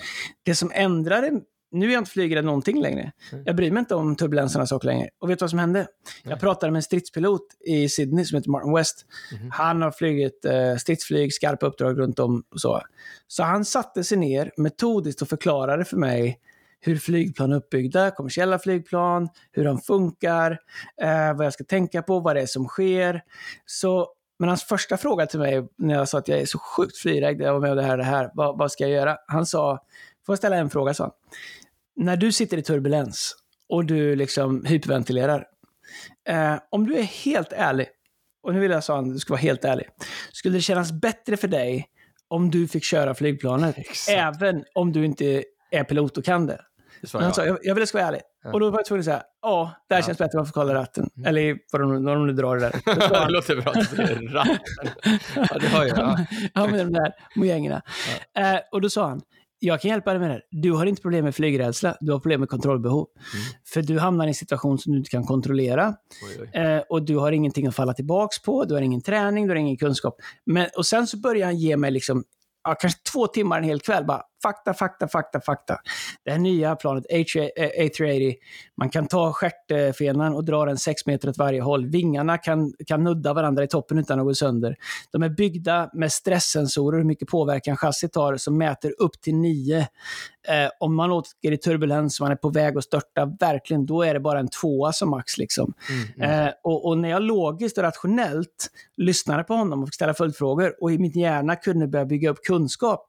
det 0.43 0.55
som 0.55 0.71
ändrade 0.75 1.31
nu 1.73 1.89
är 1.89 1.93
jag 1.93 2.01
inte 2.01 2.11
flygrädd 2.11 2.45
någonting 2.45 2.81
längre. 2.81 3.13
Jag 3.45 3.57
bryr 3.57 3.71
mig 3.71 3.81
inte 3.81 3.95
om 3.95 4.17
turbulenserna 4.17 4.67
så 4.67 4.79
längre. 4.79 5.09
Och 5.19 5.31
vet 5.31 5.39
du 5.39 5.43
vad 5.43 5.51
som 5.51 5.59
hände? 5.59 5.87
Jag 6.23 6.41
pratade 6.41 6.73
med 6.73 6.79
en 6.79 6.83
stridspilot 6.83 7.47
i 7.67 7.89
Sydney 7.89 8.25
som 8.25 8.37
heter 8.37 8.51
Martin 8.51 8.75
West. 8.75 9.07
Mm. 9.33 9.51
Han 9.51 9.83
har 9.83 9.91
flugit 9.91 10.45
eh, 10.45 10.77
stridsflyg, 10.77 11.35
skarpa 11.35 11.67
uppdrag 11.67 11.99
runt 11.99 12.19
om 12.19 12.43
och 12.51 12.61
så. 12.61 12.81
Så 13.27 13.43
han 13.43 13.65
satte 13.65 14.05
sig 14.05 14.19
ner 14.19 14.51
metodiskt 14.57 15.23
och 15.23 15.29
förklarade 15.29 15.85
för 15.85 15.97
mig 15.97 16.39
hur 16.81 16.97
flygplan 16.97 17.53
är 17.53 17.57
uppbyggda, 17.57 18.11
kommersiella 18.11 18.59
flygplan, 18.59 19.29
hur 19.53 19.65
de 19.65 19.79
funkar, 19.79 20.59
eh, 21.03 21.37
vad 21.37 21.47
jag 21.47 21.53
ska 21.53 21.65
tänka 21.65 22.03
på, 22.03 22.21
vad 22.21 22.37
det 22.37 22.43
är 22.43 22.47
som 22.47 22.65
sker. 22.65 23.23
Så, 23.67 24.09
men 24.39 24.49
hans 24.49 24.65
första 24.65 24.97
fråga 24.97 25.27
till 25.27 25.41
mig 25.41 25.69
när 25.79 25.95
jag 25.95 26.09
sa 26.09 26.19
att 26.19 26.29
jag 26.29 26.39
är 26.39 26.47
så 26.47 26.59
sjukt 26.59 26.97
flygrädd, 26.97 27.41
jag 27.41 27.53
var 27.53 27.61
med 27.61 27.71
om 27.71 27.77
det 27.77 27.83
här 27.83 27.93
och 27.93 27.99
det 27.99 28.05
här, 28.05 28.31
vad, 28.35 28.59
vad 28.59 28.73
ska 28.73 28.85
jag 28.85 28.93
göra? 28.93 29.17
Han 29.27 29.47
sa, 29.47 29.79
får 30.27 30.33
jag 30.33 30.39
ställa 30.39 30.57
en 30.57 30.71
fråga, 30.71 30.95
sa 30.95 31.05
han 31.05 31.13
när 31.97 32.17
du 32.17 32.33
sitter 32.33 32.57
i 32.57 32.63
turbulens 32.63 33.37
och 33.69 33.85
du 33.85 34.17
liksom 34.17 34.65
hyperventilerar. 34.65 35.47
Eh, 36.29 36.55
om 36.71 36.87
du 36.87 36.99
är 36.99 37.03
helt 37.03 37.53
ärlig, 37.53 37.87
och 38.43 38.55
nu 38.55 38.61
vill 38.61 38.71
jag 38.71 38.85
säga 38.85 38.99
att 38.99 39.13
du 39.13 39.19
ska 39.19 39.33
vara 39.33 39.41
helt 39.41 39.65
ärlig. 39.65 39.87
Skulle 40.33 40.59
det 40.59 40.63
kännas 40.63 40.93
bättre 40.93 41.37
för 41.37 41.49
dig 41.49 41.89
om 42.29 42.51
du 42.51 42.69
fick 42.69 42.85
köra 42.85 43.15
flygplanet? 43.15 43.79
Exakt. 43.79 44.19
Även 44.19 44.65
om 44.75 44.93
du 44.93 45.05
inte 45.05 45.45
är 45.71 45.85
pilot 45.85 46.19
och 46.19 46.25
kan 46.25 46.47
det. 46.47 46.61
det 47.01 47.19
han 47.19 47.35
sa, 47.35 47.47
jag, 47.47 47.59
jag 47.63 47.75
ville 47.75 47.87
ska 47.87 47.99
vara 47.99 48.09
ärlig. 48.09 48.21
Ja. 48.45 48.53
Och 48.53 48.61
då 48.61 48.71
var 48.71 48.79
jag 48.79 48.87
tvungen 48.87 49.01
att 49.01 49.05
säga, 49.05 49.23
ja, 49.43 49.73
det 49.89 49.95
här 49.95 50.03
ja. 50.03 50.07
känns 50.07 50.19
bättre 50.19 50.39
om 50.39 50.39
man 50.39 50.47
får 50.47 50.53
kolla 50.53 50.75
ratten. 50.75 51.11
Mm. 51.17 51.29
Eller 51.29 51.59
vad 51.73 51.81
de, 51.81 52.05
vad 52.05 52.17
de 52.17 52.27
nu 52.27 52.33
drar 52.33 52.57
det 52.57 52.61
där. 52.61 52.73
det 53.27 53.33
låter 53.33 53.57
bra 53.57 53.73
att 53.73 53.99
ratten. 54.33 54.59
ja, 55.37 55.59
det 55.61 55.69
har 55.69 55.85
jag. 55.85 55.99
Ja, 55.99 56.27
ja 56.55 56.67
med 56.67 56.87
de 56.87 56.93
där 56.93 57.13
mojängerna. 57.37 57.83
Ja. 58.35 58.55
Eh, 58.55 58.61
och 58.73 58.81
då 58.81 58.91
sa 58.91 59.09
han, 59.09 59.21
jag 59.65 59.81
kan 59.81 59.91
hjälpa 59.91 60.11
dig 60.11 60.21
med 60.21 60.31
det. 60.31 60.41
Du 60.51 60.73
har 60.73 60.87
inte 60.87 61.03
problem 61.03 61.25
med 61.25 61.35
flygrädsla, 61.35 61.97
du 62.01 62.13
har 62.13 62.19
problem 62.19 62.41
med 62.41 62.49
kontrollbehov. 62.49 63.07
Mm. 63.17 63.45
För 63.65 63.83
du 63.83 63.99
hamnar 63.99 64.25
i 64.25 64.29
en 64.29 64.35
situation 64.35 64.79
som 64.79 64.93
du 64.93 64.99
inte 64.99 65.11
kan 65.11 65.25
kontrollera. 65.25 65.95
Oj, 66.29 66.49
oj. 66.55 66.61
Eh, 66.61 66.83
och 66.89 67.03
du 67.03 67.17
har 67.17 67.33
ingenting 67.33 67.67
att 67.67 67.75
falla 67.75 67.95
tillbaka 67.95 68.37
på, 68.45 68.65
du 68.65 68.75
har 68.75 68.83
ingen 68.83 69.03
träning, 69.03 69.47
du 69.47 69.51
har 69.51 69.57
ingen 69.57 69.77
kunskap. 69.77 70.17
Men, 70.47 70.67
och 70.77 70.87
sen 70.87 71.07
så 71.07 71.17
börjar 71.17 71.47
han 71.47 71.57
ge 71.57 71.77
mig 71.77 71.91
liksom, 71.91 72.25
ja, 72.65 72.75
kanske 72.75 73.01
två 73.13 73.27
timmar 73.27 73.59
en 73.59 73.65
hel 73.65 73.81
kväll. 73.81 74.05
Bara, 74.05 74.23
fakta, 74.43 74.75
fakta, 74.75 75.09
fakta, 75.09 75.41
fakta. 75.41 75.79
Det 76.25 76.31
här 76.31 76.39
nya 76.39 76.77
planet 76.77 77.05
A380, 77.11 78.35
man 78.77 78.91
kan 78.91 79.07
ta 79.07 79.33
stjärtfenan 79.33 80.35
och 80.35 80.45
dra 80.45 80.65
den 80.65 80.79
sex 80.79 81.07
meter 81.07 81.29
åt 81.29 81.39
varje 81.39 81.61
håll. 81.61 81.87
Vingarna 81.87 82.39
kan, 82.39 82.73
kan 82.87 83.05
nudda 83.05 83.35
varandra 83.35 83.65
i 83.65 83.69
toppen 83.69 83.99
utan 83.99 84.21
att 84.21 84.27
gå 84.27 84.35
sönder. 84.35 84.77
De 85.13 85.23
är 85.23 85.29
byggda 85.29 85.91
med 85.93 86.13
stresssensorer, 86.13 86.99
hur 86.99 87.05
mycket 87.05 87.29
påverkan 87.29 87.77
chassit 87.77 88.17
har, 88.17 88.37
som 88.37 88.59
mäter 88.59 88.95
upp 88.99 89.21
till 89.21 89.35
nio. 89.35 89.89
Eh, 90.49 90.71
om 90.81 90.95
man 90.95 91.11
åker 91.11 91.53
i 91.53 91.59
turbulens, 91.59 92.21
man 92.21 92.33
är 92.33 92.37
på 92.37 92.49
väg 92.49 92.79
att 92.79 92.85
störta, 92.85 93.37
verkligen, 93.41 93.87
då 93.87 94.03
är 94.03 94.15
det 94.15 94.21
bara 94.21 94.39
en 94.39 94.49
tvåa 94.49 94.93
som 94.93 95.11
max. 95.11 95.39
Liksom. 95.39 95.75
Mm, 95.91 96.31
mm. 96.31 96.47
Eh, 96.47 96.53
och, 96.63 96.87
och, 96.87 96.99
när 96.99 97.09
jag 97.09 97.23
logiskt 97.23 97.79
och 97.79 97.85
rationellt 97.85 98.71
lyssnade 98.97 99.45
på 99.45 99.55
honom 99.55 99.83
och 99.83 99.89
fick 99.89 99.95
ställa 99.95 100.15
följdfrågor 100.15 100.75
och 100.81 100.93
i 100.93 100.99
min 100.99 101.11
hjärna 101.11 101.57
kunde 101.57 101.89
börja 101.89 102.05
bygga 102.05 102.31
upp 102.31 102.43
kunskap, 102.43 103.09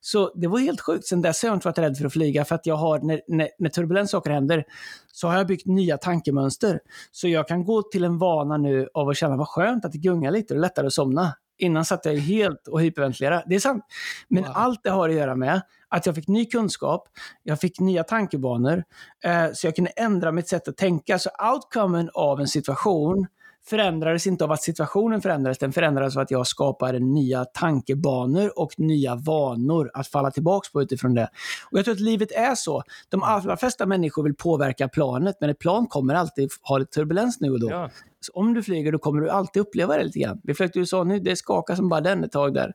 så 0.00 0.32
det 0.34 0.46
var 0.46 0.58
helt 0.58 0.80
sjukt. 0.80 1.06
Sen 1.06 1.22
dess 1.22 1.42
har 1.42 1.48
jag 1.48 1.56
inte 1.56 1.68
varit 1.68 1.78
rädd 1.78 1.96
för 1.96 2.06
att 2.06 2.12
flyga 2.12 2.44
för 2.44 2.54
att 2.54 2.66
jag 2.66 2.76
har, 2.76 2.98
när, 2.98 3.20
när, 3.28 3.48
när 3.58 3.70
turbulens 3.70 4.10
saker 4.10 4.30
händer, 4.30 4.64
så 5.12 5.28
har 5.28 5.36
jag 5.36 5.46
byggt 5.46 5.66
nya 5.66 5.98
tankemönster. 5.98 6.80
Så 7.12 7.28
jag 7.28 7.48
kan 7.48 7.64
gå 7.64 7.82
till 7.82 8.04
en 8.04 8.18
vana 8.18 8.56
nu 8.56 8.88
av 8.94 9.08
att 9.08 9.16
känna 9.16 9.36
vad 9.36 9.48
skönt 9.48 9.84
att 9.84 9.92
det 9.92 9.98
gungar 9.98 10.30
lite 10.30 10.54
och 10.54 10.60
lättare 10.60 10.86
att 10.86 10.92
somna. 10.92 11.34
Innan 11.58 11.84
satt 11.84 12.04
jag 12.04 12.14
helt 12.14 12.68
och 12.68 12.80
hyperventilerade. 12.80 13.44
Det 13.46 13.54
är 13.54 13.60
sant. 13.60 13.84
Men 14.28 14.42
wow. 14.42 14.52
allt 14.54 14.80
det 14.82 14.90
har 14.90 15.08
att 15.08 15.14
göra 15.14 15.36
med 15.36 15.62
att 15.88 16.06
jag 16.06 16.14
fick 16.14 16.28
ny 16.28 16.44
kunskap, 16.44 17.08
jag 17.42 17.60
fick 17.60 17.80
nya 17.80 18.04
tankebanor, 18.04 18.84
eh, 19.24 19.46
så 19.54 19.66
jag 19.66 19.76
kunde 19.76 19.90
ändra 19.90 20.32
mitt 20.32 20.48
sätt 20.48 20.68
att 20.68 20.76
tänka. 20.76 21.18
Så 21.18 21.30
outcomen 21.54 22.10
av 22.14 22.40
en 22.40 22.48
situation 22.48 23.26
förändrades 23.68 24.26
inte 24.26 24.44
av 24.44 24.52
att 24.52 24.62
situationen 24.62 25.20
förändrades, 25.20 25.58
den 25.58 25.72
förändrades 25.72 26.16
av 26.16 26.22
att 26.22 26.30
jag 26.30 26.46
skapade 26.46 26.98
nya 26.98 27.44
tankebanor 27.44 28.58
och 28.58 28.72
nya 28.78 29.14
vanor 29.14 29.90
att 29.94 30.08
falla 30.08 30.30
tillbaka 30.30 30.68
på 30.72 30.82
utifrån 30.82 31.14
det. 31.14 31.28
Och 31.70 31.78
Jag 31.78 31.84
tror 31.84 31.94
att 31.94 32.00
livet 32.00 32.32
är 32.32 32.54
så. 32.54 32.82
De 33.08 33.22
allra 33.22 33.56
flesta 33.56 33.86
människor 33.86 34.22
vill 34.22 34.34
påverka 34.34 34.88
planet, 34.88 35.36
men 35.40 35.50
ett 35.50 35.58
plan 35.58 35.86
kommer 35.86 36.14
alltid 36.14 36.50
ha 36.62 36.78
lite 36.78 36.90
turbulens 36.90 37.40
nu 37.40 37.50
och 37.50 37.60
då. 37.60 37.70
Ja. 37.70 37.90
Så 38.20 38.32
om 38.32 38.54
du 38.54 38.62
flyger 38.62 38.92
då 38.92 38.98
kommer 38.98 39.20
du 39.20 39.30
alltid 39.30 39.62
uppleva 39.62 39.96
det 39.96 40.04
lite 40.04 40.18
grann. 40.18 40.40
Vi 40.44 40.54
flög 40.54 40.72
till 40.72 40.80
USA 40.80 41.04
nu, 41.04 41.18
det 41.18 41.36
skakar 41.36 41.74
som 41.74 41.88
bara 41.88 42.00
den 42.00 42.24
ett 42.24 42.32
tag 42.32 42.54
där. 42.54 42.72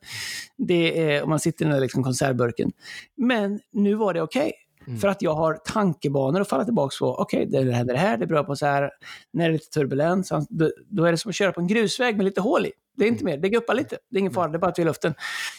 Det 0.58 1.12
är, 1.12 1.23
om 1.23 1.29
man 1.29 1.39
sitter 1.39 1.65
i 1.65 1.67
den 1.67 1.73
där 1.73 1.82
liksom 1.82 2.03
konservburken. 2.03 2.71
Men 3.17 3.60
nu 3.71 3.95
var 3.95 4.13
det 4.13 4.21
okej. 4.21 4.41
Okay. 4.41 4.51
Mm. 4.88 5.00
För 5.00 5.08
att 5.08 5.22
jag 5.22 5.34
har 5.34 5.54
tankebanor 5.54 6.41
att 6.41 6.50
falla 6.50 6.65
tillbaka 6.65 6.96
på. 7.00 7.15
Okej, 7.15 7.46
det 7.46 7.74
händer 7.74 7.93
det 7.93 8.00
här, 8.00 8.17
det 8.17 8.26
är 8.26 8.28
bra 8.28 8.43
på 8.43 8.56
så 8.56 8.65
här. 8.65 8.91
När 9.34 9.43
det 9.43 9.50
är 9.50 9.54
lite 9.54 9.69
turbulens, 9.69 10.30
då, 10.50 10.72
då 10.89 11.06
är 11.06 11.12
det 11.12 11.17
som 11.17 11.30
att 11.30 11.36
köra 11.36 11.52
på 11.52 11.62
en 11.62 11.67
grusväg 11.67 12.17
med 12.17 12.26
lite 12.26 12.41
hål 12.41 12.65
i. 12.65 12.72
Det 12.98 13.04
är 13.04 13.08
inte 13.08 13.26
mer, 13.26 13.38
det 13.38 13.50
guppar 13.50 13.74
lite. 13.74 13.98
Det 14.10 14.17
är 14.17 14.19
ingen 14.19 14.34
fara, 14.34 14.48
det 14.48 14.58
är 14.58 14.60
bara 14.60 14.72
att 14.72 14.80
vi 14.80 14.82
är 14.82 14.86
i 14.86 14.88
luften. 14.88 15.13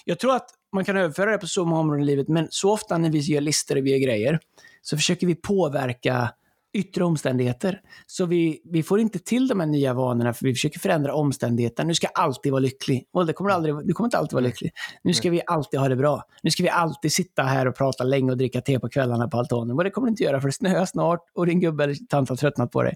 Jag 0.04 0.18
tror 0.18 0.34
att 0.36 0.50
man 0.72 0.84
kan 0.84 0.96
överföra 0.96 1.30
det 1.30 1.38
på 1.38 1.46
så 1.46 1.64
många 1.64 1.80
områden 1.80 2.02
i 2.02 2.06
livet, 2.06 2.28
men 2.28 2.46
så 2.50 2.72
ofta 2.72 2.98
när 2.98 3.10
vi 3.10 3.18
gör 3.18 3.40
listor 3.40 3.76
och 3.76 3.86
vi 3.86 3.90
gör 3.90 3.98
grejer, 3.98 4.40
så 4.82 4.96
försöker 4.96 5.26
vi 5.26 5.34
påverka 5.34 6.30
yttre 6.74 7.04
omständigheter. 7.04 7.80
Så 8.06 8.26
vi, 8.26 8.60
vi 8.64 8.82
får 8.82 9.00
inte 9.00 9.18
till 9.18 9.48
de 9.48 9.60
här 9.60 9.66
nya 9.66 9.94
vanorna 9.94 10.34
för 10.34 10.44
vi 10.44 10.54
försöker 10.54 10.80
förändra 10.80 11.14
omständigheterna. 11.14 11.86
Nu 11.86 11.94
ska 11.94 12.06
jag 12.14 12.24
alltid 12.24 12.52
vara 12.52 12.60
lycklig. 12.60 13.08
Och 13.12 13.26
det 13.26 13.32
kommer 13.32 13.50
aldrig, 13.50 13.74
du 13.86 13.92
kommer 13.92 14.06
inte 14.06 14.18
alltid 14.18 14.32
vara 14.32 14.44
lycklig. 14.44 14.72
Nu 15.02 15.14
ska 15.14 15.30
vi 15.30 15.42
alltid 15.46 15.80
ha 15.80 15.88
det 15.88 15.96
bra. 15.96 16.22
Nu 16.42 16.50
ska 16.50 16.62
vi 16.62 16.68
alltid 16.68 17.12
sitta 17.12 17.42
här 17.42 17.68
och 17.68 17.76
prata 17.76 18.04
länge 18.04 18.30
och 18.30 18.38
dricka 18.38 18.60
te 18.60 18.80
på 18.80 18.88
kvällarna 18.88 19.28
på 19.28 19.38
altanen. 19.38 19.76
Och 19.76 19.84
det 19.84 19.90
kommer 19.90 20.06
du 20.06 20.10
inte 20.10 20.22
göra 20.22 20.40
för 20.40 20.48
det 20.48 20.52
snöar 20.52 20.86
snart 20.86 21.20
och 21.34 21.46
din 21.46 21.60
gubbe 21.60 21.84
eller 21.84 21.94
tant 22.08 22.28
har 22.28 22.36
tröttnat 22.36 22.70
på 22.70 22.82
dig. 22.82 22.94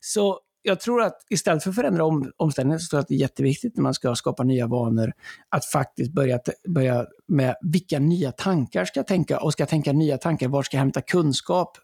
Så 0.00 0.40
jag 0.62 0.80
tror 0.80 1.02
att 1.02 1.16
istället 1.30 1.62
för 1.62 1.70
att 1.70 1.76
förändra 1.76 2.04
om, 2.04 2.32
omställningen 2.36 2.80
så 2.80 2.88
tror 2.90 2.98
jag 2.98 3.02
att 3.02 3.08
det 3.08 3.14
är 3.14 3.18
jätteviktigt 3.18 3.76
när 3.76 3.82
man 3.82 3.94
ska 3.94 4.14
skapa 4.14 4.44
nya 4.44 4.66
vanor 4.66 5.12
att 5.48 5.64
faktiskt 5.64 6.12
börja, 6.12 6.38
börja 6.68 7.06
med 7.28 7.56
vilka 7.62 7.98
nya 7.98 8.32
tankar 8.32 8.84
ska 8.84 8.98
jag 9.00 9.06
tänka 9.06 9.40
och 9.40 9.52
ska 9.52 9.62
jag 9.62 9.68
tänka 9.68 9.92
nya 9.92 10.18
tankar, 10.18 10.48
var 10.48 10.62
ska 10.62 10.76
jag 10.76 10.82
hämta 10.82 11.00
kunskap 11.00 11.78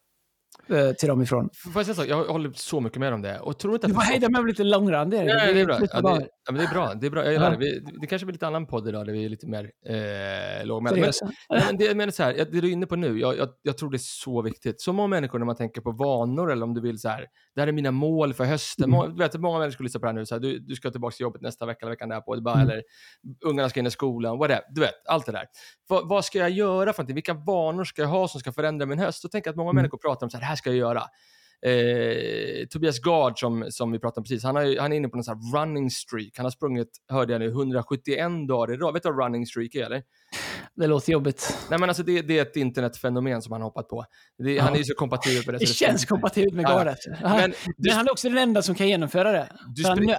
till 0.98 1.08
dem 1.08 1.22
ifrån? 1.22 1.50
Får 1.72 1.72
jag 1.80 1.84
säga 1.86 1.94
så? 1.94 2.04
Jag 2.08 2.24
håller 2.24 2.52
så 2.54 2.80
mycket 2.80 2.98
med 2.98 3.12
om 3.14 3.22
det. 3.22 3.38
Och 3.40 3.58
tror 3.58 3.74
inte 3.74 3.86
att 3.86 3.90
Du 3.90 3.94
får 3.94 4.02
hejda 4.02 4.28
mig 4.28 4.44
lite 4.44 4.64
långrandig. 4.64 5.16
Nej, 5.18 5.26
nej, 5.26 5.54
det 5.54 5.60
är 5.60 5.66
bra. 5.66 5.78
Ja, 5.92 6.00
det, 6.00 6.28
ja, 6.46 6.52
men 6.52 6.54
det 6.54 6.62
är 6.64 6.74
bra. 6.74 6.94
Det 6.94 7.06
är 7.06 7.10
bra. 7.10 7.24
Jag 7.24 7.32
gillar 7.32 7.46
Ja. 7.52 7.58
det. 7.58 7.64
Vi, 7.64 7.84
det 8.00 8.06
kanske 8.06 8.26
blir 8.26 8.32
lite 8.32 8.46
annan 8.46 8.66
podd 8.66 8.88
idag 8.88 9.06
där 9.06 9.12
vi 9.12 9.24
är 9.24 9.28
lite 9.28 9.46
mer 9.46 9.70
eh, 9.88 10.66
lågmälda. 10.66 11.00
Men, 11.48 11.60
men 11.66 11.76
det, 11.76 11.94
menar 11.96 12.10
så 12.12 12.22
här, 12.22 12.34
det 12.34 12.44
du 12.44 12.58
är 12.58 12.72
inne 12.72 12.86
på 12.86 12.96
nu, 12.96 13.18
jag, 13.18 13.38
jag, 13.38 13.48
jag 13.62 13.78
tror 13.78 13.90
det 13.90 13.96
är 13.96 13.98
så 13.98 14.42
viktigt. 14.42 14.80
Så 14.80 14.92
många 14.92 15.08
människor 15.08 15.38
när 15.38 15.46
man 15.46 15.56
tänker 15.56 15.80
på 15.80 15.90
vanor 15.92 16.52
eller 16.52 16.64
om 16.64 16.74
du 16.74 16.80
vill 16.80 16.98
så 16.98 17.08
här, 17.08 17.26
det 17.54 17.60
här 17.60 17.68
är 17.68 17.72
mina 17.72 17.90
mål 17.90 18.34
för 18.34 18.44
hösten. 18.44 18.84
Mm. 18.84 18.96
Många, 18.96 19.08
du 19.08 19.18
vet, 19.18 19.34
många 19.40 19.58
människor 19.58 19.84
lyssnar 19.84 19.98
på 20.00 20.06
det 20.06 20.12
här 20.12 20.14
nu, 20.18 20.26
så 20.26 20.34
här, 20.34 20.40
du, 20.40 20.58
du 20.58 20.74
ska 20.74 20.90
tillbaka 20.90 21.14
till 21.14 21.24
jobbet 21.24 21.40
nästa 21.42 21.66
vecka 21.66 21.78
eller 21.86 21.90
veckan 21.92 22.08
därpå, 22.08 22.40
bara, 22.40 22.54
Mm. 22.54 22.68
eller 22.68 22.82
ungarna 23.44 23.68
ska 23.68 23.80
in 23.80 23.86
i 23.86 23.90
skolan, 23.90 24.38
whatever. 24.38 24.62
Du 24.70 24.80
vet, 24.80 24.94
allt 25.08 25.26
det 25.26 25.32
där. 25.32 25.44
Vad, 25.88 26.08
vad 26.08 26.24
ska 26.24 26.38
jag 26.38 26.50
göra 26.50 26.92
för 26.92 27.02
någonting? 27.02 27.14
Vilka 27.14 27.34
vanor 27.34 27.84
ska 27.84 28.02
jag 28.02 28.08
ha 28.08 28.28
som 28.28 28.40
ska 28.40 28.52
förändra 28.52 28.86
min 28.86 28.98
höst? 28.98 29.22
Då 29.22 29.28
tänker 29.28 29.48
jag 29.48 29.52
att 29.52 29.56
många 29.56 29.70
Mm. 29.70 29.76
människor 29.82 29.98
pratar 29.98 30.26
om 30.26 30.30
så 30.30 30.36
här, 30.36 30.41
det 30.42 30.46
här 30.46 30.56
ska 30.56 30.70
jag 30.70 30.76
göra. 30.78 31.02
Eh, 31.66 32.66
Tobias 32.70 32.98
Gard 32.98 33.38
som, 33.40 33.66
som 33.70 33.92
vi 33.92 33.98
pratade 33.98 34.18
om 34.20 34.24
precis, 34.24 34.44
han, 34.44 34.56
har, 34.56 34.80
han 34.80 34.92
är 34.92 34.96
inne 34.96 35.08
på 35.08 35.16
någon 35.16 35.24
sån 35.24 35.38
här 35.38 35.60
running 35.60 35.90
streak. 35.90 36.30
Han 36.36 36.46
har 36.46 36.50
sprungit, 36.50 36.88
hörde 37.08 37.32
jag 37.32 37.40
nu, 37.40 37.48
171 37.48 38.18
dagar 38.48 38.74
i 38.74 38.76
rad. 38.76 38.94
Vet 38.94 39.02
du 39.02 39.08
vad 39.12 39.24
running 39.24 39.46
streak 39.46 39.74
är 39.74 39.84
eller? 39.86 40.02
Det 40.76 40.86
låter 40.86 41.12
jobbigt. 41.12 41.58
Nej 41.70 41.78
men 41.78 41.88
alltså 41.90 42.02
det, 42.02 42.22
det 42.22 42.38
är 42.38 42.42
ett 42.42 42.56
internetfenomen 42.56 43.42
som 43.42 43.52
han 43.52 43.60
har 43.60 43.68
hoppat 43.68 43.88
på. 43.88 44.04
Det, 44.38 44.52
Ja. 44.52 44.62
Han 44.62 44.72
är 44.74 44.78
ju 44.78 44.84
så 44.84 44.94
kompatibel 44.94 45.44
på 45.44 45.52
det. 45.52 45.58
Det 45.58 45.66
känns 45.66 46.04
kompatibelt 46.04 46.54
med 46.54 46.64
Ja. 46.64 46.68
gardet. 46.78 46.98
Men 47.22 47.36
Men, 47.36 47.52
du, 47.76 47.90
han 47.92 48.06
är 48.08 48.12
också 48.12 48.28
den 48.28 48.38
enda 48.38 48.62
som 48.62 48.74
kan 48.74 48.88
genomföra 48.88 49.32
det. 49.32 49.48
han, 49.84 50.14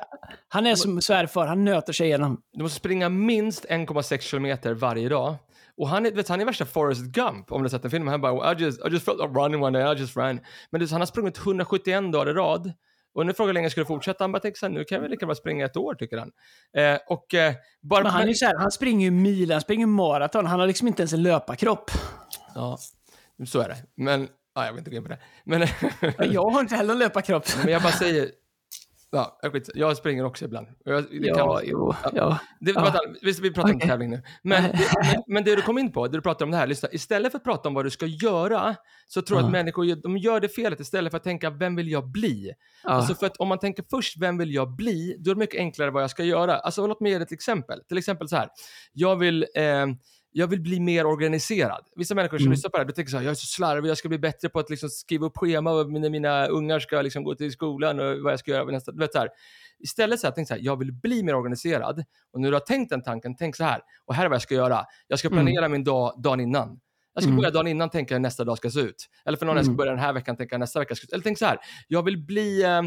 han 0.47 0.65
är 0.65 0.75
som 0.75 1.01
svärfar, 1.01 1.47
han 1.47 1.65
nöter 1.65 1.93
sig 1.93 2.07
igenom. 2.07 2.41
du 2.53 2.63
måste 2.63 2.79
springa 2.79 3.09
minst 3.09 3.65
1,6 3.65 4.19
kilometer 4.19 4.73
varje 4.73 5.09
dag. 5.09 5.35
Och 5.77 5.89
han 5.89 6.05
är, 6.05 6.11
vet, 6.11 6.29
han 6.29 6.41
är 6.41 6.45
värsta 6.45 6.65
Forrest 6.65 7.01
Gump, 7.01 7.51
om 7.51 7.61
du 7.61 7.63
har 7.63 7.69
sett 7.69 7.81
den 7.81 7.91
filmen. 7.91 8.07
Han 8.07 8.21
bara, 8.21 8.51
I 8.53 8.55
just, 8.57 8.85
I 8.85 8.89
just 8.89 9.05
felt 9.05 9.21
like 9.21 9.33
running 9.39 9.63
one 9.63 9.79
day, 9.79 9.95
I 9.95 9.99
just 9.99 10.17
ran. 10.17 10.39
Men 10.69 10.81
du, 10.81 10.87
han 10.87 11.01
har 11.01 11.05
sprungit 11.05 11.37
171 11.37 12.11
dagar 12.11 12.29
i 12.31 12.33
rad. 12.33 12.73
Och 13.15 13.25
nu 13.25 13.33
frågar 13.33 13.47
jag 13.47 13.49
hur 13.49 13.53
länge 13.53 13.69
ska 13.69 13.81
du 13.81 13.85
fortsätta? 13.85 14.23
Han 14.23 14.31
bara 14.31 14.39
tänker 14.39 14.69
nu 14.69 14.83
kan 14.83 15.01
väl 15.01 15.11
lika 15.11 15.25
bra 15.25 15.35
springa 15.35 15.65
ett 15.65 15.77
år, 15.77 15.95
tycker 15.95 16.17
han. 16.17 16.31
Eh, 16.77 16.99
och 17.07 17.33
eh, 17.33 17.53
bara... 17.81 18.03
Men 18.03 18.11
han, 18.11 18.29
är 18.29 18.33
så 18.33 18.45
här, 18.45 18.55
han 18.57 18.71
springer 18.71 19.05
ju 19.05 19.11
mil, 19.11 19.51
han 19.51 19.61
springer 19.61 19.85
maraton. 19.85 20.45
Han 20.45 20.59
har 20.59 20.67
liksom 20.67 20.87
inte 20.87 21.01
ens 21.01 21.13
en 21.13 21.23
löparkropp. 21.23 21.91
Ja, 22.55 22.77
så 23.45 23.59
är 23.59 23.69
det. 23.69 23.77
Men, 23.95 24.27
ja, 24.55 24.65
jag 24.65 24.73
vill 24.73 24.79
inte 24.79 24.91
gå 24.91 24.97
in 24.97 25.03
på 25.03 25.09
det. 25.09 25.19
Men, 25.43 25.67
Jag 26.31 26.49
har 26.49 26.61
inte 26.61 26.75
heller 26.75 26.93
en 26.93 26.99
löparkropp. 26.99 27.45
men 27.63 27.73
jag 27.73 27.81
bara 27.81 27.93
säger, 27.93 28.29
ja, 29.13 29.39
jag 29.41 29.51
skit, 29.51 29.69
jag 29.75 29.97
springer 29.97 30.25
också 30.25 30.45
ibland. 30.45 30.67
Jag, 30.85 31.03
det 31.03 31.27
kan, 31.27 31.37
Ja, 31.37 31.61
jo, 31.63 31.93
ja. 32.13 32.39
Det, 32.59 32.71
Ja. 32.71 32.83
vänta, 32.83 32.99
vi, 33.21 33.31
vi 33.31 33.51
pratar 33.53 33.69
om 33.69 33.75
Okej. 33.75 33.89
tävling 33.89 34.09
nu. 34.09 34.21
Men, 34.43 34.63
det, 34.63 34.71
men, 35.03 35.23
men 35.27 35.43
det 35.43 35.55
du 35.55 35.61
kom 35.61 35.77
in 35.77 35.91
på, 35.91 36.07
det 36.07 36.17
du 36.17 36.21
pratar 36.21 36.45
om 36.45 36.51
det 36.51 36.57
här, 36.57 36.67
lyssna. 36.67 36.89
Istället 36.91 37.31
för 37.31 37.37
att 37.39 37.43
prata 37.43 37.69
om 37.69 37.73
vad 37.75 37.85
du 37.85 37.89
ska 37.89 38.05
göra, 38.05 38.75
så 39.07 39.21
tror 39.21 39.37
jag 39.39 39.43
Ja. 39.43 39.45
att 39.47 39.51
människor 39.51 39.95
de 40.03 40.17
gör 40.17 40.39
det 40.39 40.49
felet 40.49 40.79
istället 40.79 41.11
för 41.11 41.17
att 41.17 41.23
tänka, 41.23 41.49
vem 41.49 41.75
vill 41.75 41.91
jag 41.91 42.07
bli? 42.11 42.51
Ja. 42.83 42.89
Alltså 42.89 43.15
för 43.15 43.25
att 43.25 43.37
om 43.37 43.47
man 43.47 43.59
tänker 43.59 43.83
först, 43.89 44.17
vem 44.21 44.37
vill 44.37 44.53
jag 44.53 44.75
bli? 44.75 45.15
Då 45.19 45.31
är 45.31 45.35
det 45.35 45.39
mycket 45.39 45.59
enklare 45.59 45.91
vad 45.91 46.03
jag 46.03 46.09
ska 46.09 46.23
göra. 46.23 46.57
Alltså 46.57 46.87
låt 46.87 46.99
mig 47.01 47.11
ge 47.11 47.17
dig 47.17 47.25
ett 47.25 47.31
exempel. 47.31 47.79
Till 47.87 47.97
exempel 47.97 48.29
så 48.29 48.35
här, 48.35 48.49
jag 48.93 49.15
vill, 49.15 49.45
eh, 49.55 49.85
jag 50.35 50.47
vill 50.47 50.61
bli 50.61 50.79
mer 50.79 51.05
organiserad. 51.05 51.85
Vissa 51.95 52.15
människor 52.15 52.37
som 52.37 52.43
Mm. 52.45 52.51
lyssnar 52.51 52.69
på 52.69 52.77
det 52.77 52.81
här, 52.83 52.87
de 52.87 52.93
tänker 52.93 53.11
så 53.11 53.17
här, 53.17 53.23
jag 53.23 53.31
är 53.31 53.35
så 53.35 53.45
slarvig, 53.45 53.89
jag 53.89 53.97
ska 53.97 54.09
bli 54.09 54.19
bättre 54.19 54.49
på 54.49 54.59
att 54.59 54.69
liksom 54.69 54.89
skriva 54.89 55.25
upp 55.25 55.37
schema 55.37 55.71
när 55.83 56.09
mina 56.09 56.47
ungar 56.47 56.79
ska 56.79 57.01
liksom 57.01 57.23
gå 57.23 57.35
till 57.35 57.51
skolan 57.51 57.99
och 57.99 58.19
vad 58.19 58.31
jag 58.33 58.39
ska 58.39 58.51
göra 58.51 58.65
nästa, 58.65 58.91
du 58.91 58.99
vet 58.99 59.11
så 59.13 59.19
här. 59.19 59.29
Istället 59.79 60.19
så 60.19 60.27
här, 60.27 60.31
tänk 60.31 60.47
så 60.47 60.53
här, 60.53 60.61
jag 60.61 60.79
vill 60.79 60.93
bli 60.93 61.23
mer 61.23 61.35
organiserad. 61.35 62.03
Och 62.33 62.41
när 62.41 62.49
du 62.49 62.55
har 62.55 62.59
tänkt 62.61 62.89
den 62.89 63.03
tanken, 63.03 63.35
tänk 63.35 63.55
så 63.55 63.63
här, 63.63 63.81
och 64.05 64.15
här 64.15 64.25
är 64.25 64.29
vad 64.29 64.35
jag 64.35 64.41
ska 64.41 64.55
göra. 64.55 64.85
Jag 65.07 65.19
ska 65.19 65.27
Mm. 65.27 65.45
planera 65.45 65.69
min 65.69 65.83
dag 65.83 66.21
dagen 66.23 66.39
innan. 66.39 66.79
Jag 67.13 67.23
ska 67.23 67.29
Mm. 67.29 67.37
börja 67.37 67.51
dagen 67.51 67.67
innan 67.67 67.89
tänka 67.89 68.15
hur 68.15 68.19
nästa 68.19 68.43
dag 68.43 68.57
ska 68.57 68.69
se 68.69 68.79
ut. 68.79 69.09
Eller 69.25 69.37
för 69.37 69.45
någon, 69.45 69.55
jag 69.55 69.65
ska 69.65 69.69
Mm. 69.69 69.77
börja 69.77 69.91
den 69.91 69.99
här 69.99 70.13
veckan 70.13 70.37
tänka 70.37 70.57
nästa 70.57 70.79
vecka 70.79 70.95
ska 70.95 71.01
se 71.01 71.09
ut. 71.09 71.13
Eller 71.13 71.23
tänk 71.23 71.37
så 71.37 71.45
här, 71.45 71.57
jag 71.87 72.03
vill 72.03 72.17
bli, 72.17 72.63
eh, 72.63 72.81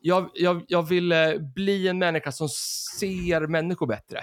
jag, 0.00 0.30
jag, 0.34 0.64
jag 0.68 0.82
vill 0.88 1.12
eh, 1.12 1.18
bli 1.54 1.88
en 1.88 1.98
människa 1.98 2.32
som 2.32 2.48
ser 2.98 3.46
människor 3.46 3.86
bättre. 3.86 4.20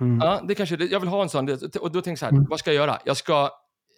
Mm. 0.00 0.18
Ja, 0.22 0.44
det 0.48 0.54
kanske, 0.54 0.76
jag 0.84 1.00
vill 1.00 1.08
ha 1.08 1.22
en 1.22 1.28
sån. 1.28 1.48
Och 1.80 1.92
då 1.92 2.00
tänker 2.02 2.10
jag 2.10 2.18
så 2.18 2.24
här, 2.24 2.32
Mm. 2.32 2.46
vad 2.50 2.58
ska 2.58 2.70
jag 2.72 2.76
göra? 2.86 2.98
Jag 3.04 3.16
ska, 3.16 3.50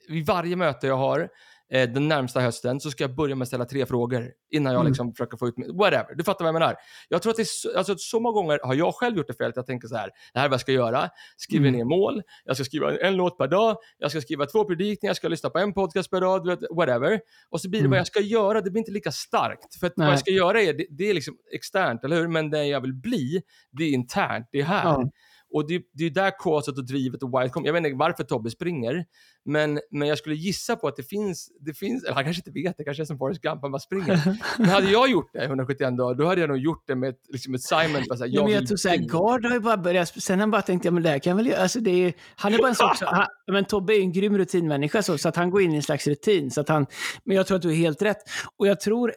vid 0.08 0.26
varje 0.26 0.56
möte 0.56 0.86
jag 0.86 0.96
har 0.96 1.28
eh, 1.72 1.90
den 1.90 2.08
närmsta 2.08 2.40
hösten 2.40 2.80
så 2.80 2.90
ska 2.90 3.04
jag 3.04 3.14
börja 3.14 3.34
med 3.34 3.42
att 3.42 3.48
ställa 3.48 3.64
tre 3.64 3.86
frågor 3.86 4.30
innan 4.50 4.72
jag 4.72 4.80
Mm. 4.80 4.90
liksom 4.90 5.12
försöker 5.12 5.36
få 5.36 5.48
ut 5.48 5.56
min- 5.58 5.76
Whatever, 5.76 6.14
du 6.14 6.24
fattar 6.24 6.44
vad 6.44 6.48
jag 6.48 6.60
menar. 6.60 6.74
Jag 7.08 7.22
tror 7.22 7.30
att 7.30 7.36
det 7.36 7.42
är 7.42 7.44
så, 7.44 7.78
alltså, 7.78 7.94
så 7.98 8.20
många 8.20 8.32
gånger 8.34 8.58
har 8.62 8.74
jag 8.74 8.94
själv 8.94 9.16
gjort 9.16 9.26
det 9.26 9.34
felet. 9.34 9.56
Jag 9.56 9.66
tänker 9.66 9.88
så 9.88 9.96
här, 9.96 10.10
det 10.32 10.38
här 10.38 10.46
är 10.46 10.48
vad 10.48 10.54
jag 10.54 10.60
ska 10.60 10.72
göra. 10.72 11.10
Skriver 11.36 11.68
Mm. 11.68 11.78
ner 11.78 11.84
mål, 11.84 12.22
jag 12.44 12.56
ska 12.56 12.64
skriva 12.64 12.90
en, 12.92 12.98
en 13.06 13.16
låt 13.16 13.38
per 13.38 13.48
dag, 13.48 13.76
jag 13.98 14.10
ska 14.10 14.20
skriva 14.20 14.46
två 14.46 14.64
predikningar, 14.64 15.10
jag 15.10 15.16
ska 15.16 15.28
lyssna 15.28 15.50
på 15.50 15.58
en 15.58 15.72
podcast 15.72 16.10
per 16.10 16.20
dag, 16.20 16.44
du 16.44 16.50
vet, 16.50 16.60
whatever. 16.76 17.20
Och 17.50 17.60
så 17.60 17.68
blir 17.70 17.80
det 17.80 17.82
Mm. 17.82 17.90
vad 17.90 17.98
jag 17.98 18.06
ska 18.06 18.20
göra, 18.20 18.60
det 18.60 18.70
blir 18.70 18.78
inte 18.80 18.92
lika 18.92 19.12
starkt. 19.12 19.74
För 19.80 19.86
att 19.86 19.92
vad 19.96 20.06
jag 20.06 20.18
ska 20.18 20.30
göra 20.30 20.62
är, 20.62 20.72
det, 20.74 20.86
det 20.90 21.10
är 21.10 21.14
liksom 21.14 21.36
externt, 21.54 22.04
eller 22.04 22.16
hur? 22.16 22.28
Men 22.28 22.50
det 22.50 22.64
jag 22.66 22.80
vill 22.80 22.94
bli, 22.94 23.42
det 23.70 23.84
är 23.84 23.90
internt, 23.90 24.48
det 24.52 24.60
är 24.60 24.64
här. 24.64 24.84
Ja. 24.84 25.10
Och 25.52 25.66
det, 25.66 25.82
det 25.92 26.04
är 26.04 26.10
där 26.10 26.32
caset 26.38 26.78
och 26.78 26.86
drivet 26.86 27.22
och 27.22 27.28
white 27.28 27.48
kommer. 27.48 27.66
Jag 27.66 27.72
vet 27.72 27.84
inte 27.84 27.96
varför 27.96 28.24
Tobbe 28.24 28.50
springer, 28.50 29.04
men, 29.44 29.80
men 29.90 30.08
jag 30.08 30.18
skulle 30.18 30.34
gissa 30.34 30.76
på 30.76 30.88
att 30.88 30.96
det 30.96 31.02
finns, 31.02 31.48
det 31.60 31.74
finns, 31.74 32.04
eller 32.04 32.14
han 32.14 32.24
kanske 32.24 32.40
inte 32.40 32.50
vet 32.50 32.76
det, 32.78 32.84
kanske 32.84 33.02
är 33.02 33.04
som 33.04 33.18
Forrest 33.18 33.40
Gump, 33.40 33.62
han 33.62 33.70
bara 33.70 33.78
springer. 33.78 34.38
Men 34.58 34.68
hade 34.68 34.90
jag 34.90 35.10
gjort 35.10 35.30
det 35.32 35.44
171 35.44 35.96
dagar, 35.96 36.14
då 36.14 36.26
hade 36.26 36.40
jag 36.40 36.48
nog 36.48 36.58
gjort 36.58 36.84
det 36.86 36.94
med 36.94 37.10
ett, 37.10 37.20
liksom 37.28 37.54
ett 37.54 37.62
Simon. 37.62 38.02
Bara 38.08 38.16
så 38.18 38.24
här, 38.24 38.30
Ja, 38.34 38.44
men 38.44 38.52
jag 38.52 38.66
tror 38.66 38.76
såhär. 38.76 38.96
Gard 38.96 39.44
har 39.44 39.52
ju 39.52 39.60
bara 39.60 39.76
börjat, 39.76 40.22
sen 40.22 40.40
han 40.40 40.50
bara 40.50 40.62
tänkte, 40.62 40.88
ja 40.88 40.92
men 40.92 41.02
det 41.02 41.08
här 41.08 41.18
kan 41.18 41.30
jag 41.30 41.36
väl 41.36 41.46
göra. 41.46 41.62
Alltså 41.62 41.80
det 41.80 41.90
är, 41.90 42.12
han 42.36 42.54
är 42.54 42.58
bara 42.58 42.68
en 42.68 42.74
så, 42.74 42.92
han, 43.00 43.26
men 43.52 43.64
Tobbe 43.64 43.94
är 43.94 44.00
en 44.00 44.12
grym 44.12 44.38
rutinmänniska 44.38 45.02
så, 45.02 45.18
så 45.18 45.28
att 45.28 45.36
han 45.36 45.50
går 45.50 45.62
in 45.62 45.72
i 45.72 45.76
en 45.76 45.82
slags 45.82 46.06
rutin. 46.06 46.50
Så 46.50 46.60
att 46.60 46.68
han, 46.68 46.86
men 47.24 47.36
jag 47.36 47.46
tror 47.46 47.56
att 47.56 47.62
du 47.62 47.70
är 47.70 47.74
helt 47.74 48.02
rätt. 48.02 48.18
Och 48.56 48.66
jag 48.66 48.80
tror, 48.80 49.12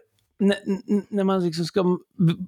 när 1.10 1.24
man 1.24 1.46
liksom 1.46 1.66
ska, 1.66 1.98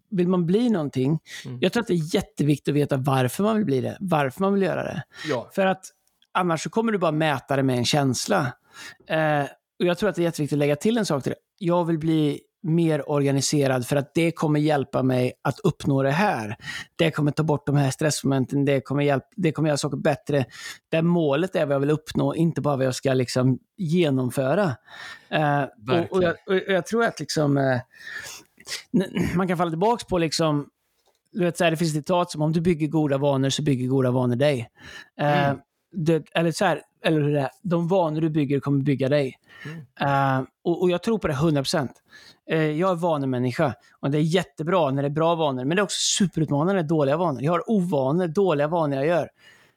vill 0.10 0.28
man 0.28 0.46
bli 0.46 0.70
någonting, 0.70 1.20
Mm. 1.46 1.58
jag 1.62 1.74
tror 1.74 1.82
att 1.82 1.88
det 1.88 1.94
är 1.94 2.16
jätteviktigt 2.16 2.68
att 2.68 2.76
veta 2.76 2.98
varför 2.98 3.44
man 3.44 3.56
vill 3.56 3.66
bli 3.66 3.82
det, 3.82 3.98
varför 4.00 4.42
man 4.42 4.54
vill 4.54 4.64
göra 4.64 4.84
det. 4.84 5.04
Ja, 5.30 5.50
För 5.56 5.66
att 5.66 5.86
annars 6.32 6.64
så 6.64 6.70
kommer 6.70 6.92
du 6.92 6.98
bara 6.98 7.12
mäta 7.12 7.56
det 7.56 7.64
med 7.64 7.78
en 7.78 7.86
känsla. 7.86 8.54
Eh, 9.08 9.44
och 9.80 9.86
jag 9.86 9.98
tror 9.98 10.10
att 10.10 10.16
det 10.16 10.22
är 10.22 10.24
jätteviktigt 10.24 10.56
att 10.56 10.60
lägga 10.60 10.76
till 10.76 10.98
en 10.98 11.06
sak 11.06 11.24
till 11.24 11.32
det. 11.32 11.38
Jag 11.58 11.86
vill 11.86 12.00
bli 12.00 12.42
mer 12.66 13.10
organiserad 13.10 13.88
för 13.88 13.96
att 13.96 14.14
det 14.14 14.32
kommer 14.32 14.60
hjälpa 14.60 15.04
mig 15.04 15.34
att 15.42 15.60
uppnå 15.60 16.04
det 16.04 16.12
här. 16.12 16.56
Det 16.96 17.12
kommer 17.12 17.32
ta 17.32 17.44
bort 17.44 17.66
de 17.66 17.76
här 17.76 17.92
stressmomenten, 17.92 18.66
det 18.66 18.82
kommer, 18.82 19.04
hjälp, 19.04 19.24
det 19.36 19.52
kommer 19.52 19.70
göra 19.70 19.78
saker 19.78 19.98
bättre. 19.98 20.46
Där 20.90 21.02
målet 21.02 21.56
är 21.56 21.66
vad 21.66 21.76
jag 21.76 21.80
vill 21.80 21.90
uppnå, 21.90 22.36
inte 22.36 22.62
bara 22.62 22.76
vad 22.76 22.86
jag 22.86 22.96
ska 22.96 23.14
liksom 23.14 23.60
genomföra. 23.78 24.76
Eh, 25.30 25.64
och, 25.64 26.12
och, 26.12 26.24
jag, 26.24 26.36
och 26.48 26.56
jag 26.56 26.86
tror 26.86 27.04
att 27.04 27.20
liksom, 27.20 27.58
eh, 27.58 27.80
man 29.36 29.48
kan 29.48 29.58
falla 29.58 29.72
tillbaka 29.72 30.06
på 30.10 30.18
liksom, 30.18 30.70
du 31.32 31.46
vet, 31.46 31.58
så 31.58 31.64
här, 31.64 31.72
det 31.72 31.78
finns 31.78 31.92
ett 31.92 31.98
citat 31.98 32.32
som 32.32 32.42
om 32.42 32.52
du 32.54 32.62
bygger 32.62 32.88
goda 32.88 33.18
vanor 33.18 33.50
så 33.50 33.62
bygger 33.62 33.88
goda 33.88 34.12
vanor 34.12 34.36
dig. 34.36 34.70
Eh, 35.20 35.46
Mm. 35.50 35.60
det, 35.92 36.24
eller 36.34 36.52
så 36.52 36.66
här, 36.66 36.82
eller 37.06 37.22
hur 37.22 37.34
det 37.34 37.40
är, 37.40 37.50
de 37.62 37.88
vanor 37.88 38.22
du 38.22 38.30
bygger 38.30 38.60
kommer 38.60 38.84
bygga 38.84 39.10
dig. 39.10 39.40
Mm. 39.66 40.40
Eh, 40.40 40.46
och, 40.64 40.82
och 40.82 40.90
jag 40.90 41.04
tror 41.04 41.18
på 41.18 41.28
det 41.28 41.34
100%. 41.34 41.90
Uh, 42.52 42.72
jag 42.72 42.92
är 42.92 42.96
vanemänniska 42.96 43.74
och 44.00 44.12
det 44.12 44.18
är 44.18 44.22
jättebra 44.22 44.92
när 44.92 45.02
det 45.02 45.08
är 45.08 45.10
bra 45.10 45.36
vanor, 45.36 45.66
men 45.66 45.78
det 45.78 45.82
är 45.82 45.84
också 45.84 46.00
superutmanande 46.00 46.74
när 46.74 46.84
det 46.84 46.86
är 46.86 46.90
dåliga 46.90 47.18
vanor. 47.18 47.42
Jag 47.44 47.52
har 47.52 47.70
ovanor, 47.72 48.28
dåliga 48.28 48.68
vanor 48.68 48.96
jag 48.98 49.08
gör. 49.08 49.30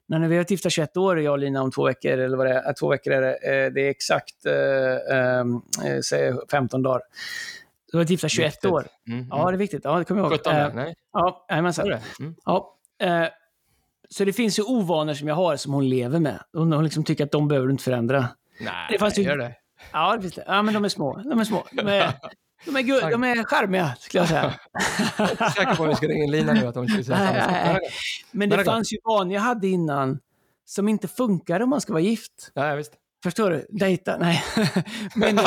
När 0.08 0.18
vi 0.18 0.36
har 0.36 0.42
varit 0.42 0.50
gifta 0.50 0.70
21 0.70 0.96
år, 0.96 1.20
jag 1.20 1.32
och 1.32 1.38
Lina, 1.38 1.62
om 1.62 1.70
två 1.70 1.84
veckor, 1.84 2.10
eller 2.18 2.36
vad 2.36 2.46
det 2.46 2.52
är, 2.52 2.68
eh, 2.68 2.72
två 2.72 2.88
veckor 2.88 3.12
är 3.12 3.20
det, 3.22 3.34
eh, 3.66 3.72
det 3.72 3.80
är 3.80 3.90
exakt 3.90 4.46
eh, 4.46 5.18
eh, 5.18 6.00
säg 6.08 6.32
15 6.50 6.82
dagar. 6.82 7.00
Du 7.90 7.96
har 7.96 8.04
varit 8.04 8.10
gifta 8.10 8.28
21 8.28 8.46
Viktigt. 8.46 8.70
år. 8.70 8.86
Mm, 9.08 9.26
Ja, 9.30 9.50
det 9.50 9.56
är 9.56 9.58
viktigt. 9.58 9.80
Ja, 9.84 9.98
det 9.98 10.04
kommer 10.04 10.20
jag 10.20 10.30
ihåg. 10.30 10.38
17, 10.38 10.52
Eh, 10.54 10.74
nej. 10.74 10.94
Ja, 11.12 11.46
jajamensan. 11.48 11.86
Mm. 12.20 12.34
Ja, 12.44 12.76
eh, 13.02 13.24
så 14.10 14.24
det 14.24 14.32
finns 14.32 14.58
ju 14.58 14.62
ovanor 14.62 15.14
som 15.14 15.28
jag 15.28 15.34
har 15.34 15.56
som 15.56 15.72
hon 15.72 15.88
lever 15.88 16.20
med. 16.20 16.38
Hon, 16.52 16.72
hon 16.72 16.84
liksom 16.84 17.04
tycker 17.04 17.24
att 17.24 17.32
de 17.32 17.48
behöver 17.48 17.66
du 17.66 17.72
inte 17.72 17.84
förändra. 17.84 18.28
Nej, 18.60 18.72
Det 18.90 18.98
fanns 18.98 19.18
ju- 19.18 19.22
gör 19.22 19.36
det? 19.36 19.54
Ja, 19.92 20.16
det 20.16 20.22
finns 20.22 20.34
det. 20.34 20.44
Ja, 20.46 20.62
men 20.62 20.74
de 20.74 20.84
är 20.84 20.88
små. 20.88 21.16
De 21.24 21.40
är 21.40 21.44
små. 21.44 21.64
De 21.72 21.86
är, 21.88 22.12
de 22.64 22.76
är, 22.76 22.80
gu- 22.80 23.10
de 23.10 23.24
är 23.24 23.44
charmiga, 23.44 23.94
skulle 24.00 24.20
jag 24.20 24.28
säga. 24.28 24.54
Jag 25.18 25.26
är 25.26 25.30
inte 25.30 25.50
säker 25.50 25.74
på 25.74 25.82
om 25.82 25.88
vi 25.88 25.94
ska 25.94 26.06
ringa 26.08 26.24
in 26.24 26.30
Lina 26.30 26.52
nu 26.52 26.66
att 26.66 26.74
hon 26.74 26.88
skulle 26.88 27.04
säga 27.04 27.18
samma 27.18 27.74
sak. 27.74 27.82
Men 28.30 28.48
det 28.50 28.64
fanns 28.64 28.92
ju 28.92 28.96
vanor 29.04 29.32
jag 29.34 29.40
hade 29.40 29.68
innan 29.68 30.18
som 30.64 30.88
inte 30.88 31.08
funkar 31.08 31.60
om 31.60 31.70
man 31.70 31.80
ska 31.80 31.92
vara 31.92 32.02
gift. 32.02 32.50
Nej, 32.54 32.76
visst. 32.76 32.92
Förstår 33.22 33.50
du? 33.50 33.66
Dejta? 33.68 34.16
Nej. 34.16 34.44
men, 35.14 35.34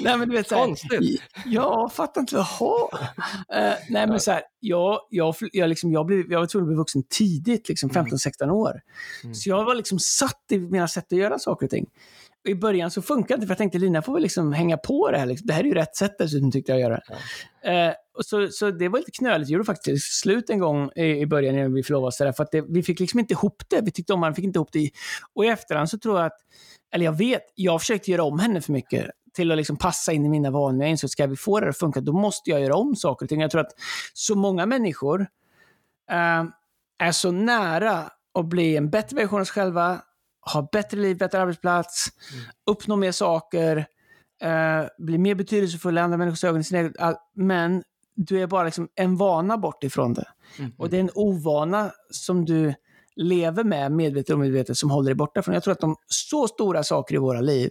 nej, 0.00 0.18
men 0.18 0.28
du 0.28 0.36
vet 0.36 0.48
så 0.48 0.54
här, 0.54 0.64
Konstigt. 0.64 1.22
Jag 1.44 1.92
fattar 1.92 2.20
inte. 2.20 2.36
Jaha. 2.36 2.88
Uh, 2.92 3.74
nej, 3.90 4.06
men 4.06 4.20
så 4.20 4.30
här, 4.30 4.42
jag, 4.60 5.00
jag, 5.10 5.34
jag, 5.52 5.68
liksom, 5.68 5.92
jag, 5.92 6.06
blev, 6.06 6.32
jag 6.32 6.40
var 6.40 6.46
tvungen 6.46 6.64
att 6.64 6.68
bli 6.68 6.76
vuxen 6.76 7.02
tidigt, 7.08 7.68
liksom 7.68 7.90
15-16 7.90 8.50
år. 8.50 8.80
Mm. 9.24 9.34
Så 9.34 9.48
jag 9.48 9.64
var 9.64 9.74
liksom 9.74 9.98
satt 9.98 10.44
i 10.50 10.58
mina 10.58 10.88
sätt 10.88 11.12
att 11.12 11.18
göra 11.18 11.38
saker 11.38 11.66
och 11.66 11.70
ting. 11.70 11.86
Och 12.44 12.50
I 12.50 12.54
början 12.54 12.90
så 12.90 13.02
funkade 13.02 13.28
det 13.28 13.34
inte, 13.34 13.46
för 13.46 13.52
jag 13.52 13.58
tänkte 13.58 13.78
Lina 13.78 14.02
får 14.02 14.12
väl 14.12 14.22
liksom 14.22 14.52
hänga 14.52 14.76
på 14.76 15.10
det 15.10 15.18
här. 15.18 15.26
Liksom. 15.26 15.46
Det 15.46 15.52
här 15.52 15.60
är 15.60 15.64
ju 15.64 15.74
rätt 15.74 15.96
sätt 15.96 16.18
dessutom, 16.18 16.50
tyckte 16.50 16.72
jag 16.72 16.76
att 16.76 16.82
göra. 16.82 17.00
Eh, 17.62 17.94
och 18.07 18.07
så, 18.24 18.48
så 18.50 18.70
det 18.70 18.88
var 18.88 18.98
lite 18.98 19.10
knöligt. 19.10 19.48
Jag 19.50 19.54
gjorde 19.54 19.64
faktiskt 19.64 20.20
slut 20.20 20.50
en 20.50 20.58
gång 20.58 20.90
i, 20.96 21.02
i 21.02 21.26
början 21.26 21.54
när 21.56 21.68
vi 21.68 21.82
förlovade 21.82 22.08
oss. 22.08 22.16
För 22.18 22.42
att 22.42 22.50
det, 22.52 22.64
vi 22.68 22.82
fick 22.82 23.00
liksom 23.00 23.20
inte 23.20 23.32
ihop 23.32 23.62
det. 23.68 23.80
Vi 23.80 23.90
tyckte 23.90 24.12
om 24.12 24.20
varandra, 24.20 24.34
fick 24.36 24.44
inte 24.44 24.58
ihop 24.58 24.72
det. 24.72 24.78
i- 24.78 24.92
Och 25.34 25.44
i 25.44 25.48
efterhand 25.48 25.90
så 25.90 25.98
tror 25.98 26.18
jag 26.18 26.26
att, 26.26 26.36
eller 26.94 27.04
jag 27.04 27.12
vet, 27.18 27.42
jag 27.54 27.80
försökte 27.80 28.10
göra 28.10 28.22
om 28.24 28.38
henne 28.38 28.60
för 28.60 28.72
mycket 28.72 29.10
till 29.34 29.50
att 29.50 29.56
liksom 29.56 29.76
passa 29.76 30.12
in 30.12 30.24
i 30.26 30.28
mina 30.28 30.50
vanor. 30.50 30.80
Jag 30.82 30.90
insåg 30.90 31.10
ska 31.10 31.26
vi 31.26 31.36
få 31.36 31.60
det 31.60 31.68
att 31.68 31.78
funka, 31.78 32.00
då 32.00 32.12
måste 32.12 32.50
jag 32.50 32.60
göra 32.60 32.74
om 32.76 32.96
saker 32.96 33.26
och 33.26 33.28
ting. 33.28 33.40
Jag 33.40 33.50
tror 33.50 33.60
att 33.60 33.72
så 34.14 34.34
många 34.34 34.66
människor 34.66 35.20
eh, 36.10 36.44
är 36.98 37.12
så 37.12 37.30
nära 37.30 38.10
att 38.38 38.46
bli 38.46 38.76
en 38.76 38.90
bättre 38.90 39.16
version 39.16 39.40
av 39.40 39.44
sig 39.44 39.52
själva, 39.52 40.00
ha 40.52 40.68
bättre 40.72 40.98
liv, 40.98 41.18
bättre 41.18 41.40
arbetsplats, 41.40 42.06
uppnå 42.70 42.96
mer 42.96 43.12
saker, 43.12 43.86
eh, 44.42 44.84
bli 44.98 45.18
mer 45.18 45.34
betydelsefull 45.34 45.98
i 45.98 46.00
andra 46.00 46.16
människors 46.18 46.44
ögon. 46.44 46.62
Men 47.34 47.82
du 48.18 48.42
är 48.42 48.46
bara 48.46 48.64
liksom 48.64 48.88
en 48.94 49.16
vana 49.16 49.58
bort 49.58 49.84
ifrån 49.84 50.14
det. 50.14 50.28
Mm. 50.58 50.72
Och 50.78 50.90
det 50.90 50.96
är 50.96 51.00
en 51.00 51.10
ovana 51.14 51.92
som 52.10 52.44
du 52.44 52.74
lever 53.16 53.64
med, 53.64 53.92
medvetet 53.92 54.30
och 54.30 54.36
omedvetet, 54.36 54.76
som 54.76 54.90
håller 54.90 55.06
dig 55.06 55.14
borta 55.14 55.42
från. 55.42 55.54
Jag 55.54 55.62
tror 55.62 55.72
att 55.72 55.80
de 55.80 55.96
så 56.06 56.48
stora 56.48 56.82
saker 56.82 57.14
i 57.14 57.18
våra 57.18 57.40
liv 57.40 57.70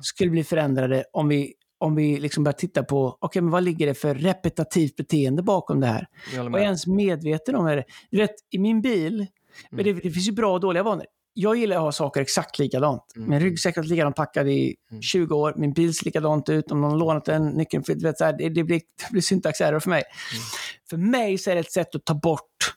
skulle 0.00 0.30
bli 0.30 0.44
förändrade 0.44 1.04
om 1.12 1.28
vi, 1.28 1.52
om 1.78 1.94
vi 1.94 2.20
liksom 2.20 2.44
börjar 2.44 2.56
titta 2.56 2.82
på, 2.82 3.18
okej, 3.20 3.42
men 3.42 3.50
vad 3.50 3.62
ligger 3.62 3.86
det 3.86 3.94
för 3.94 4.14
repetitivt 4.14 4.96
beteende 4.96 5.42
bakom 5.42 5.80
det 5.80 5.86
här? 5.86 6.06
Och 6.52 6.58
är 6.58 6.62
ens 6.62 6.86
medveten 6.86 7.54
om 7.54 7.66
det? 7.66 7.84
Du 8.10 8.18
vet, 8.18 8.34
i 8.50 8.58
min 8.58 8.82
bil, 8.82 9.26
men 9.70 9.84
det, 9.84 9.92
det 9.92 10.10
finns 10.10 10.28
ju 10.28 10.32
bra 10.32 10.52
och 10.52 10.60
dåliga 10.60 10.82
vanor. 10.82 11.06
Jag 11.34 11.56
gillar 11.56 11.76
att 11.76 11.82
ha 11.82 11.92
saker 11.92 12.20
exakt 12.20 12.58
likadant. 12.58 13.12
Mm. 13.16 13.30
Min 13.30 13.40
ryggsäck 13.40 13.76
är 13.76 13.82
likadant 13.82 14.16
packad 14.16 14.48
i 14.48 14.76
Mm. 14.90 15.02
20 15.02 15.34
år. 15.34 15.54
Min 15.56 15.72
bil 15.72 15.94
ser 15.94 16.04
likadant 16.04 16.48
ut. 16.48 16.70
Om 16.70 16.80
någon 16.80 16.90
har 16.90 16.98
lånat 16.98 17.24
den 17.24 17.46
nyckeln. 17.46 17.84
För, 17.84 17.94
vet, 17.94 18.18
så 18.18 18.24
här, 18.24 18.32
det, 18.32 18.48
det 18.48 18.64
blir, 18.64 18.76
det 19.00 19.12
blir 19.12 19.22
syntax 19.22 19.60
error 19.60 19.80
för 19.80 19.90
mig. 19.90 20.02
Mm. 20.32 20.42
För 20.90 20.96
mig 20.96 21.38
så 21.38 21.50
är 21.50 21.54
det 21.54 21.60
ett 21.60 21.72
sätt 21.72 21.94
att 21.94 22.04
ta 22.04 22.14
bort 22.14 22.74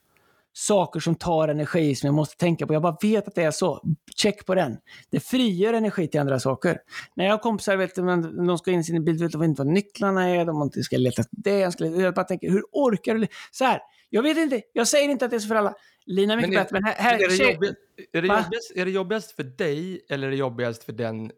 saker 0.54 1.00
som 1.00 1.16
tar 1.16 1.48
energi 1.48 1.96
som 1.96 2.08
jag 2.08 2.14
måste 2.14 2.38
tänka 2.38 2.68
på. 2.68 2.74
Jag 2.74 2.82
bara 2.82 2.98
vet 3.02 3.28
att 3.28 3.36
det 3.36 3.44
är 3.44 3.52
så. 3.52 3.82
Check 4.16 4.46
på 4.46 4.56
den. 4.56 4.78
Det 5.12 5.20
frigör 5.20 5.74
energi 5.74 6.08
till 6.08 6.20
andra 6.20 6.40
saker. 6.40 6.78
När 7.16 7.26
jag 7.26 7.34
har 7.34 7.38
kompisar, 7.38 7.78
vet 7.78 7.96
du, 7.96 8.04
men 8.04 8.48
de 8.48 8.58
ska 8.58 8.72
in 8.72 8.80
i 8.80 8.84
sin 8.84 9.06
bil, 9.06 9.18
vet 9.18 9.32
de 9.32 9.44
inte 9.44 9.62
vad 9.62 9.74
nycklarna 9.74 10.30
är, 10.30 10.46
de 10.46 10.62
inte 10.62 10.84
ska 10.84 10.98
leta 10.98 11.24
det. 11.32 11.60
Jag, 11.60 11.74
ska, 11.74 11.86
jag 11.86 12.14
bara 12.14 12.26
tänker, 12.26 12.52
hur 12.52 12.64
orkar 12.72 13.16
du? 13.16 13.28
Så 13.52 13.66
här, 13.66 13.82
jag 14.10 14.24
vet 14.24 14.38
inte, 14.38 14.62
jag 14.74 14.88
säger 14.88 15.10
inte 15.10 15.26
att 15.26 15.32
det 15.32 15.38
är 15.38 15.40
så 15.40 15.48
för 15.48 15.56
alla. 15.56 15.74
Lina 16.08 16.34
är 16.34 16.38
mycket 16.38 16.50
Men 16.50 16.60
är- 16.60 16.64
bättre, 16.64 16.74
men 16.74 16.84
här... 16.84 16.94
här 16.94 17.14
är, 17.14 17.18
det 17.30 17.36
jobbigast, 17.36 17.78
är, 18.14 18.22
det 18.22 18.28
jobbigast, 18.28 18.72
är 18.76 18.86
det 18.86 18.92
jobbigast 18.92 19.32
för 19.32 19.44
dig 19.44 20.06
eller 20.10 20.28
är 20.28 20.32
det 20.32 20.38
jobbigast 20.38 20.84
för 20.84 20.94
den... 20.94 21.32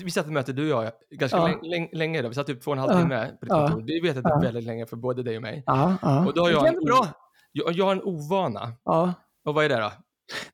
Vi 0.00 0.10
satt 0.10 0.26
i 0.26 0.30
möte, 0.30 0.52
du 0.52 0.72
och 0.74 0.84
jag, 0.84 0.92
ganska 1.10 1.36
Ja. 1.38 1.46
läng- 1.48 1.60
läng- 1.62 1.88
länge. 1.92 2.22
Då. 2.22 2.28
Vi 2.28 2.34
satt 2.34 2.46
typ 2.46 2.62
två 2.62 2.70
och 2.70 2.76
en 2.76 2.80
halv 2.82 3.00
timme 3.02 3.26
på 3.40 3.44
ditt 3.44 3.48
kontor. 3.52 3.82
Vi 3.82 4.00
vet 4.00 4.16
att 4.16 4.22
det 4.24 4.30
är 4.30 4.42
väldigt 4.42 4.64
länge 4.64 4.86
för 4.86 4.96
både 4.96 5.22
dig 5.22 5.36
och 5.36 5.42
mig. 5.42 5.64
Och 6.26 6.34
då 6.34 6.42
har 6.42 6.50
jag 6.50 6.66
en 6.66 6.84
bra. 6.84 7.06
Jag, 7.52 7.72
jag 7.72 7.84
har 7.84 7.92
en 7.92 8.02
ovana. 8.02 8.72
Och 9.44 9.54
vad 9.54 9.64
är 9.64 9.68
det 9.68 9.76
då? 9.76 9.92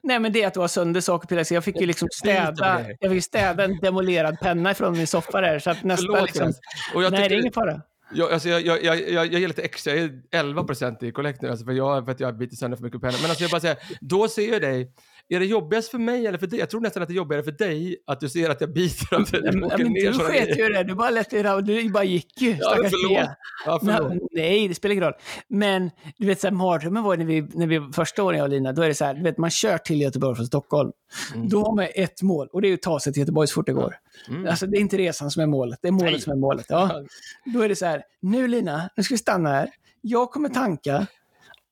Nej, 0.03 0.19
men 0.19 0.33
det 0.33 0.43
är 0.43 0.47
att 0.47 0.55
du 0.55 0.61
har 0.61 0.69
sönder 0.69 1.01
saker 1.01 1.45
på 1.45 1.55
jag 1.55 1.65
fick 1.65 1.81
ju 1.81 1.87
liksom 1.87 2.09
städa, 2.13 2.81
jag 3.01 3.11
fick 3.13 3.25
städa 3.25 3.65
en 3.65 3.79
demolerad 3.81 4.41
penna 4.41 4.71
ifrån 4.71 4.93
min 4.93 5.07
soffa 5.07 5.41
där. 5.41 5.59
Så 5.59 5.71
att 5.71 5.83
nästa 5.83 6.07
Förlåt, 6.07 6.23
liksom... 6.23 6.53
Och 6.95 7.03
jag 7.03 7.13
Nej, 7.13 7.29
det 7.29 7.35
är 7.35 7.41
ingen 7.41 7.53
fara. 7.53 7.81
Jag, 8.15 8.33
alltså 8.33 8.49
jag, 8.49 8.67
jag, 8.67 8.85
jag, 8.85 9.11
jag, 9.11 9.27
jag 9.27 9.41
ger 9.41 9.49
lite 9.49 9.63
extra, 9.63 9.95
jag 9.95 10.05
är 10.05 10.45
11% 10.45 11.05
i 11.05 11.13
kollekt 11.13 11.43
nu, 11.43 11.51
alltså 11.51 11.65
för, 11.65 11.73
jag, 11.73 12.05
för 12.05 12.13
att 12.13 12.21
jag 12.21 12.39
biter 12.39 12.57
sönder 12.57 12.77
för 12.77 12.85
mycket 12.85 13.01
penna. 13.01 13.19
Men 13.23 13.31
alltså 13.31 13.45
jag 13.45 13.51
bara 13.51 13.61
säger, 13.61 13.79
då 14.01 14.29
ser 14.29 14.53
jag 14.53 14.63
dig, 14.63 14.93
är 15.35 15.41
det 15.41 15.47
jobbigast 15.47 15.91
för 15.91 15.99
mig 15.99 16.27
eller 16.27 16.39
för 16.39 16.47
dig? 16.47 16.59
Jag 16.59 16.71
tror 16.71 16.81
nästan 16.81 17.03
att 17.03 17.09
det 17.09 17.13
är 17.13 17.17
jobbigare 17.17 17.43
för 17.43 17.53
dig 17.53 17.97
att 18.07 18.21
du 18.21 18.29
ser 18.29 18.51
att 18.51 18.61
jag 18.61 18.73
biter. 18.73 19.07
Ja, 19.11 19.53
men, 19.53 19.65
åker 19.65 19.79
men 19.79 19.93
ner 19.93 20.13
du 20.13 20.19
sket 20.19 20.59
ju 20.59 20.69
det. 20.69 20.85
Du 20.85 20.95
bara 20.95 21.11
lät 21.11 21.31
det 21.31 21.61
du 21.61 21.91
bara 21.91 22.05
gick 22.05 22.41
ju. 22.41 22.57
Ja, 22.61 22.75
förlåt. 22.77 23.29
Ja, 23.67 23.81
förlåt. 23.85 24.29
Nej, 24.33 24.69
det 24.69 24.75
spelar 24.75 24.93
ingen 24.93 25.05
roll. 25.05 25.15
Men 25.49 25.91
du 26.17 26.27
vet, 26.27 26.41
så 26.41 26.47
här, 26.47 26.55
mardrömmen 26.55 27.03
var 27.03 27.17
när 27.17 27.25
vi, 27.25 27.43
när 27.55 27.67
vi 27.67 27.93
första 27.93 28.23
åren 28.23 28.39
jag 28.39 28.45
och 28.45 28.51
Lina, 28.51 28.73
då 28.73 28.83
är 28.83 28.89
det 28.89 28.95
så 28.95 29.05
här, 29.05 29.15
du 29.15 29.23
vet, 29.23 29.39
man 29.39 29.51
kör 29.51 29.79
till 29.79 30.01
Göteborg 30.01 30.37
från 30.37 30.47
Stockholm. 30.47 30.93
Mm. 31.35 31.49
Då 31.49 31.65
har 31.65 31.77
man 31.77 31.87
ett 31.95 32.23
mål 32.23 32.49
och 32.53 32.63
det 32.63 32.69
är 32.69 32.75
att 32.75 32.83
ta 32.83 33.01
sig 33.01 33.13
till 33.13 33.21
Göteborg 33.21 33.49
så 33.49 33.55
fort 33.55 33.67
det 33.67 33.73
går. 33.73 33.95
Mm. 34.29 34.47
Alltså 34.47 34.67
det 34.67 34.77
är 34.77 34.81
inte 34.81 34.99
resan 34.99 35.31
som 35.31 35.43
är 35.43 35.47
målet, 35.47 35.79
det 35.83 35.89
är 35.89 35.93
målet 35.93 36.13
Nej. 36.13 36.21
som 36.21 36.33
är 36.33 36.37
målet. 36.37 36.67
Ja. 36.69 37.05
Då 37.45 37.61
är 37.61 37.69
det 37.69 37.77
så 37.77 37.87
här, 37.87 38.03
nu 38.21 38.49
Lina, 38.49 38.91
nu 38.97 39.03
ska 39.03 39.15
vi 39.15 39.19
stanna 39.19 39.49
här. 39.49 39.71
Jag 40.01 40.31
kommer 40.31 40.49
tanka 40.49 41.07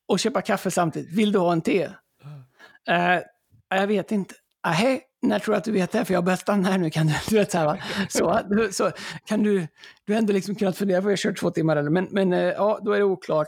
och 0.07 0.19
köpa 0.19 0.41
kaffe 0.41 0.71
samtidigt. 0.71 1.11
Vill 1.11 1.31
du 1.31 1.39
ha 1.39 1.51
en 1.51 1.61
te? 1.61 1.89
Eh, 2.87 3.19
jag 3.75 3.87
vet 3.87 4.11
inte. 4.11 4.35
Ahä, 4.63 4.99
när 5.21 5.39
tror 5.39 5.53
du 5.53 5.57
att 5.57 5.63
du 5.63 5.71
vet 5.71 5.91
det? 5.91 6.05
För 6.05 6.13
jag 6.13 6.23
börjar 6.23 6.37
stanna 6.37 6.69
här 6.69 6.77
nu. 6.77 6.89
Kan 6.89 7.07
du, 7.07 7.13
du 7.29 7.35
vet 7.35 7.51
så 7.51 7.57
här, 7.57 7.65
va? 7.65 7.77
Så, 8.09 8.43
så 8.71 8.91
kan 9.25 9.43
du, 9.43 9.67
du 10.05 10.13
har 10.13 10.19
ändå 10.19 10.33
liksom 10.33 10.55
kunnat 10.55 10.77
fundera 10.77 11.01
på, 11.01 11.09
jag 11.11 11.19
kört 11.19 11.39
två 11.39 11.51
timmar 11.51 11.75
eller, 11.75 11.89
men, 11.89 12.07
men 12.11 12.33
eh, 12.33 12.39
ja, 12.39 12.79
då 12.81 12.91
är 12.91 12.97
det 12.97 13.05
oklart. 13.05 13.47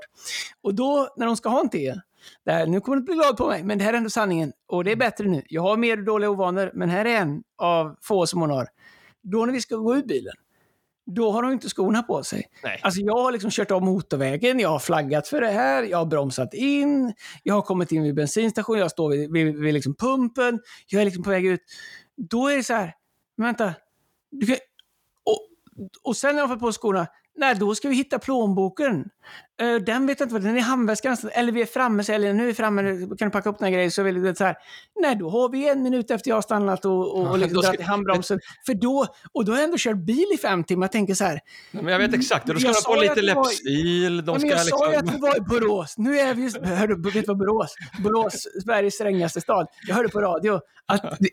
Och 0.61 0.75
då, 0.75 1.13
när 1.17 1.25
de 1.25 1.37
ska 1.37 1.49
ha 1.49 1.59
en 1.59 1.69
te, 1.69 1.95
där, 2.45 2.67
nu 2.67 2.81
kommer 2.81 2.97
du 2.97 3.03
bli 3.03 3.13
glad 3.13 3.37
på 3.37 3.47
mig, 3.47 3.63
men 3.63 3.77
det 3.77 3.83
här 3.83 3.93
är 3.93 3.97
ändå 3.97 4.09
sanningen. 4.09 4.53
Och 4.67 4.83
det 4.83 4.91
är 4.91 4.95
bättre 4.95 5.27
nu. 5.27 5.43
Jag 5.49 5.61
har 5.61 5.77
mer 5.77 5.97
dåliga 5.97 6.29
ovanor, 6.29 6.71
men 6.73 6.89
här 6.89 7.05
är 7.05 7.15
en 7.15 7.43
av 7.57 7.95
få 8.01 8.27
som 8.27 8.41
hon 8.41 8.49
har. 8.49 8.67
Då 9.21 9.45
när 9.45 9.53
vi 9.53 9.61
ska 9.61 9.75
gå 9.75 9.95
ur 9.95 10.03
bilen, 10.03 10.33
då 11.05 11.31
har 11.31 11.43
hon 11.43 11.53
inte 11.53 11.69
skorna 11.69 12.03
på 12.03 12.23
sig. 12.23 12.45
Nej. 12.63 12.79
Alltså 12.83 13.01
jag 13.01 13.17
har 13.17 13.31
liksom 13.31 13.51
kört 13.51 13.71
av 13.71 13.81
motorvägen, 13.81 14.59
jag 14.59 14.69
har 14.69 14.79
flaggat 14.79 15.27
för 15.27 15.41
det 15.41 15.51
här, 15.51 15.83
jag 15.83 15.97
har 15.97 16.05
bromsat 16.05 16.53
in, 16.53 17.13
jag 17.43 17.53
har 17.53 17.61
kommit 17.61 17.91
in 17.91 18.03
vid 18.03 18.15
bensinstationen, 18.15 18.81
jag 18.81 18.91
står 18.91 19.09
vid, 19.09 19.31
vid, 19.31 19.59
vid 19.59 19.73
liksom 19.73 19.95
pumpen, 19.95 20.59
jag 20.87 21.01
är 21.01 21.05
liksom 21.05 21.23
på 21.23 21.29
väg 21.29 21.45
ut. 21.45 21.61
Då 22.29 22.47
är 22.47 22.57
det 22.57 22.63
så 22.63 22.73
här, 22.73 22.93
men 23.37 23.45
vänta, 23.45 23.73
kan, 24.47 24.57
och, 25.25 25.47
och 26.03 26.17
sen 26.17 26.35
när 26.35 26.41
jag 26.41 26.49
fått 26.49 26.59
på 26.59 26.71
skorna, 26.71 27.07
nej 27.35 27.55
då 27.55 27.75
ska 27.75 27.89
vi 27.89 27.95
hitta 27.95 28.19
plånboken. 28.19 29.09
Eh, 29.61 29.75
den 29.75 30.07
vet 30.07 30.19
jag 30.19 30.25
inte 30.25 30.33
vad 30.33 30.41
den 30.41 30.53
är 30.53 30.57
i 30.57 30.61
handväskan. 30.61 31.17
Eller 31.31 31.51
vi 31.51 31.61
är 31.61 31.65
framme, 31.65 32.03
så- 32.03 32.11
eller 32.11 32.33
nu 32.33 32.43
är 32.43 32.47
vi 32.47 32.53
framme, 32.53 32.81
nu 32.81 33.15
kan 33.15 33.27
du 33.27 33.31
packa 33.31 33.49
upp 33.49 33.59
den 33.59 33.65
här 33.65 33.73
grejen. 33.73 33.91
Så 33.91 34.03
vill 34.03 34.21
du 34.21 34.35
så 34.35 34.43
här, 34.43 34.55
nej 35.01 35.15
då 35.15 35.29
har 35.29 35.49
vi 35.49 35.69
en 35.69 35.83
minut 35.83 36.11
efter 36.11 36.29
jag 36.29 36.35
har 36.37 36.41
stannat 36.41 36.85
och, 36.85 37.15
och, 37.19 37.27
och 37.31 37.37
liksom 37.37 37.61
ska- 37.61 37.67
dragit 37.67 37.79
i 37.81 37.83
handbromsen. 37.83 38.39
För 38.65 38.73
då, 38.73 39.07
och 39.33 39.45
då 39.45 39.51
har 39.51 39.57
jag 39.57 39.63
ändå 39.63 39.77
kört 39.79 39.97
bil 39.97 40.25
i 40.33 40.37
fem 40.37 40.63
timmar. 40.63 40.83
Jag 40.83 40.91
tänker 40.91 41.13
så 41.13 41.23
här, 41.23 41.39
Nej, 41.71 41.83
Men 41.83 41.91
jag 41.93 41.99
vet 41.99 42.13
exakt, 42.13 42.47
då 42.47 42.59
ska 42.59 42.67
de 42.93 42.95
ju 42.95 43.01
lite 43.01 43.11
att 43.11 43.15
det 43.15 43.21
läppstil, 43.21 44.25
de 44.25 44.39
ska 44.39 44.49
jag 44.49 44.65
sa 44.65 44.91
ju 44.91 44.95
att 44.97 45.03
liksom... 45.05 45.21
vi 45.21 45.27
var 45.27 45.37
i 45.37 45.41
Borås. 45.41 45.97
Nu 45.97 46.19
är 46.19 46.33
vi 46.33 46.43
just... 46.43 46.57
Hör 46.57 46.87
du, 46.87 47.01
vet 47.01 47.13
du 47.13 47.21
vad 47.21 47.37
Borås? 47.37 47.75
Borås, 48.03 48.47
Sveriges 48.65 48.93
strängaste 48.95 49.41
stad. 49.41 49.67
Jag 49.87 49.95
hörde 49.95 50.09
på 50.09 50.21
radio 50.21 50.59
att 50.85 51.01
det, 51.19 51.29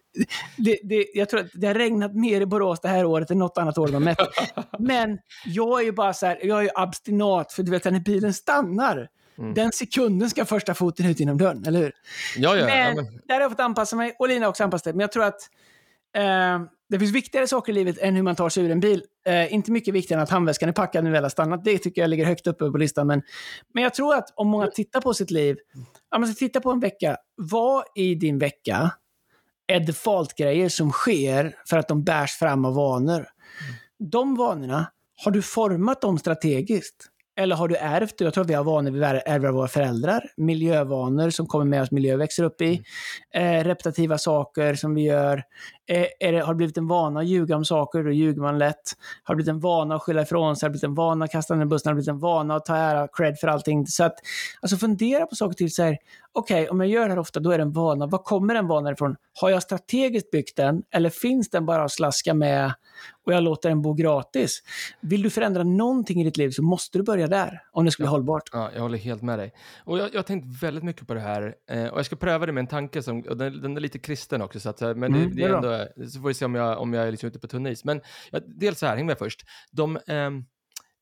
det, 0.57 0.79
det, 0.83 1.07
jag 1.15 1.29
tror 1.29 1.41
att 1.41 1.47
det 1.55 1.67
har 1.67 1.75
regnat 1.75 2.15
mer 2.15 2.41
i 2.41 2.47
Borås 2.47 2.81
det 2.81 2.89
här 2.89 3.05
året 3.05 3.31
än 3.31 3.39
något 3.39 3.59
annat 3.59 3.79
år 3.79 3.87
de 3.87 3.93
har 3.93 4.01
mätt. 4.01 4.19
Men 4.79 5.19
jag 5.47 5.81
är 5.81 5.85
ju 5.85 5.93
bara 5.93 6.13
så 6.13 6.27
här, 6.27 6.39
jag 6.43 6.59
är 6.59 6.63
ju 6.63 6.69
abstinat, 6.75 7.53
för 7.53 7.63
du 7.63 7.71
vet 7.71 7.85
när 7.85 8.01
bilen 8.11 8.35
stannar, 8.35 9.09
Mm. 9.39 9.55
den 9.55 9.73
sekunden 9.73 10.31
ska 10.31 10.45
första 10.45 10.75
foten 10.75 11.07
ut 11.07 11.21
genom 11.21 11.39
dörren, 11.39 11.65
eller 11.67 11.81
hur? 11.81 11.93
Ja, 12.37 12.57
ja, 12.57 12.69
ja, 12.69 12.95
men, 12.95 13.21
där 13.29 13.35
har 13.35 13.41
jag 13.41 13.51
fått 13.51 13.61
anpassa 13.61 13.97
mig 13.97 14.17
och 14.19 14.29
Lina 14.29 14.47
har 14.47 14.51
också 14.51 14.65
anpassat 14.65 14.85
sig. 14.85 14.93
Men 14.93 15.01
jag 15.01 15.13
tror 15.13 15.25
att 15.25 15.41
eh, 16.17 16.61
det 16.89 16.99
finns 16.99 17.13
viktigare 17.13 17.47
saker 17.47 17.73
i 17.73 17.75
livet 17.75 17.99
än 17.99 18.17
hur 18.17 18.23
man 18.23 18.37
tar 18.37 18.49
sig 18.49 18.65
ur 18.65 18.71
en 18.71 18.81
bil. 18.81 19.03
Eh, 19.27 19.55
inte 19.55 19.73
mycket 19.73 19.95
viktigare 19.95 20.21
än 20.21 20.23
att 20.23 20.31
handväskan 20.31 20.69
är 20.69 20.73
packad 20.73 21.05
när 21.05 21.11
vi 21.11 21.15
väl 21.15 21.23
har 21.25 21.31
stannat. 21.31 21.65
Det 21.65 21.79
tycker 21.79 22.01
jag 22.01 22.09
ligger 22.11 22.25
högt 22.25 22.47
uppe 22.47 22.71
på 22.71 22.79
listan. 22.79 23.07
Men, 23.07 23.23
men 23.75 23.83
jag 23.83 23.95
tror 23.95 24.15
att 24.15 24.33
om 24.37 24.49
många 24.49 24.67
tittar 24.67 25.01
på 25.01 25.15
sitt 25.15 25.31
liv, 25.31 25.57
om 26.15 26.21
man 26.21 26.29
ska 26.33 26.39
titta 26.39 26.61
på 26.61 26.71
en 26.71 26.81
vecka, 26.81 27.17
vad 27.37 27.85
i 27.95 28.15
din 28.15 28.39
vecka 28.39 28.91
är 29.67 29.81
default-grejer 29.81 30.69
som 30.69 30.93
sker 30.93 31.57
för 31.67 31.79
att 31.79 31.89
de 31.89 32.05
bärs 32.05 32.33
fram 32.33 32.65
av 32.65 32.75
vanor? 32.75 33.27
De 34.11 34.35
vanorna, 34.37 34.87
har 35.25 35.31
du 35.31 35.43
format 35.43 36.01
dem 36.01 36.19
strategiskt? 36.19 37.10
Eller 37.41 37.57
har 37.57 37.69
du 37.69 37.77
ärvt? 37.77 38.21
Jag 38.21 38.35
tror 38.35 38.45
att 38.45 38.51
vi 38.51 38.55
har 38.55 38.65
vanor 38.65 38.91
vi 38.91 39.01
ärver 39.05 39.49
av 39.49 39.55
våra 39.55 39.69
föräldrar. 39.69 40.23
Miljövanor 40.37 41.31
som 41.31 41.47
kommer 41.47 41.65
med 41.65 41.83
oss, 41.83 41.91
miljö 41.91 42.17
växer 42.17 42.45
upp 42.45 42.61
i. 42.61 42.83
Eh, 43.35 43.65
repetitiva 43.65 44.19
saker 44.19 44.75
som 44.75 44.95
vi 44.95 45.03
gör. 45.03 45.43
Är, 45.93 46.07
är 46.21 46.33
det, 46.33 46.41
har 46.41 46.53
det 46.55 46.57
blivit 46.57 46.79
en 46.79 46.87
vana 46.89 47.21
att 47.21 47.27
ljuga 47.27 47.57
om 47.57 47.65
saker, 47.65 48.03
då 48.03 48.11
ljuger 48.11 48.41
man 48.43 48.59
lätt. 48.59 48.77
Har 49.23 49.35
det 49.35 49.37
blivit 49.37 49.51
en 49.51 49.61
vana 49.61 49.95
att 49.95 50.03
skylla 50.03 50.23
ifrån 50.23 50.57
sig, 50.57 50.67
har 50.67 50.69
det 50.69 50.73
blivit 50.73 50.85
en 50.85 50.95
vana 50.95 51.25
att 51.25 51.31
kasta 51.31 51.55
ner 51.55 51.65
bussen, 51.65 51.91
har 51.91 51.95
det 51.95 51.97
blivit 51.97 52.09
en 52.09 52.19
vana 52.19 52.55
att 52.57 52.65
ta 52.65 52.77
ära, 52.77 53.09
cred 53.13 53.39
för 53.39 53.49
allting. 53.49 53.87
Så 53.87 54.05
att, 54.05 54.15
alltså 54.61 54.77
fundera 54.77 55.27
på 55.27 55.35
saker 55.37 55.55
till 55.55 55.75
så 55.75 55.83
här, 55.83 55.99
okej, 56.33 56.63
okay, 56.63 56.69
om 56.69 56.81
jag 56.81 56.89
gör 56.89 57.03
det 57.03 57.09
här 57.11 57.19
ofta, 57.19 57.41
då 57.41 57.51
är 57.51 57.59
det 57.59 57.63
en 57.63 57.73
vana. 57.73 58.07
Var 58.07 58.19
kommer 58.19 58.55
den 58.55 58.67
vanan 58.67 58.93
ifrån? 58.93 59.17
Har 59.41 59.51
jag 59.51 59.63
strategiskt 59.63 60.31
byggt 60.31 60.57
den, 60.57 60.83
eller 60.91 61.11
finns 61.11 61.51
den 61.51 61.67
bara 61.67 61.85
att 61.85 61.93
slaska 61.93 62.35
med 62.35 62.73
och 63.27 63.33
jag 63.33 63.43
låter 63.43 63.69
den 63.69 63.83
bo 63.83 63.95
gratis? 63.95 64.63
Vill 65.01 65.23
du 65.23 65.31
förändra 65.31 65.63
någonting 65.63 66.21
i 66.21 66.25
ditt 66.25 66.37
liv 66.37 66.51
så 66.51 66.63
måste 66.63 66.99
du 66.99 67.05
börja 67.05 67.27
där, 67.27 67.63
om 67.73 67.85
det 67.85 67.91
ska 67.91 68.03
bli 68.03 68.07
Ja. 68.07 68.11
hållbart. 68.11 68.43
Ja, 68.53 68.71
jag 68.75 68.83
håller 68.83 68.99
helt 68.99 69.23
med 69.23 69.39
dig. 69.39 69.53
Och 69.85 69.99
jag, 69.99 70.09
jag 70.13 70.19
har 70.19 70.23
tänkt 70.23 70.63
väldigt 70.63 70.85
mycket 70.85 71.07
på 71.07 71.15
det 71.15 71.21
här. 71.21 71.55
Eh, 71.71 71.87
och 71.87 71.99
jag 71.99 72.07
ska 72.07 72.17
pröva 72.17 72.47
det 72.47 72.53
med 72.53 72.61
en 72.61 72.67
tanke 72.67 73.03
som, 73.03 73.23
den, 73.23 73.63
den 73.63 73.77
är 73.77 73.81
lite 73.81 73.99
kristen 73.99 74.43
också, 74.43 74.61
så 74.61 74.69
att, 74.71 74.83
eh, 74.83 74.95
men 74.95 75.15
Mm, 75.15 75.37
det, 75.37 75.43
är 75.43 75.55
ändå, 75.55 75.80
så 76.11 76.21
får 76.21 76.29
vi 76.29 76.35
se 76.35 76.45
om 76.45 76.55
jag, 76.55 76.79
om 76.79 76.95
jag 76.95 77.07
är 77.07 77.11
liksom 77.11 77.29
ute 77.29 77.39
på 77.39 77.49
tunn 77.49 77.67
is. 77.67 77.85
Men 77.85 78.01
ja, 78.31 78.41
dels 78.47 78.79
så 78.79 78.87
här, 78.87 78.97
häng 78.97 79.07
med 79.07 79.19
först. 79.19 79.45
De, 79.73 79.97
eh, 79.97 80.31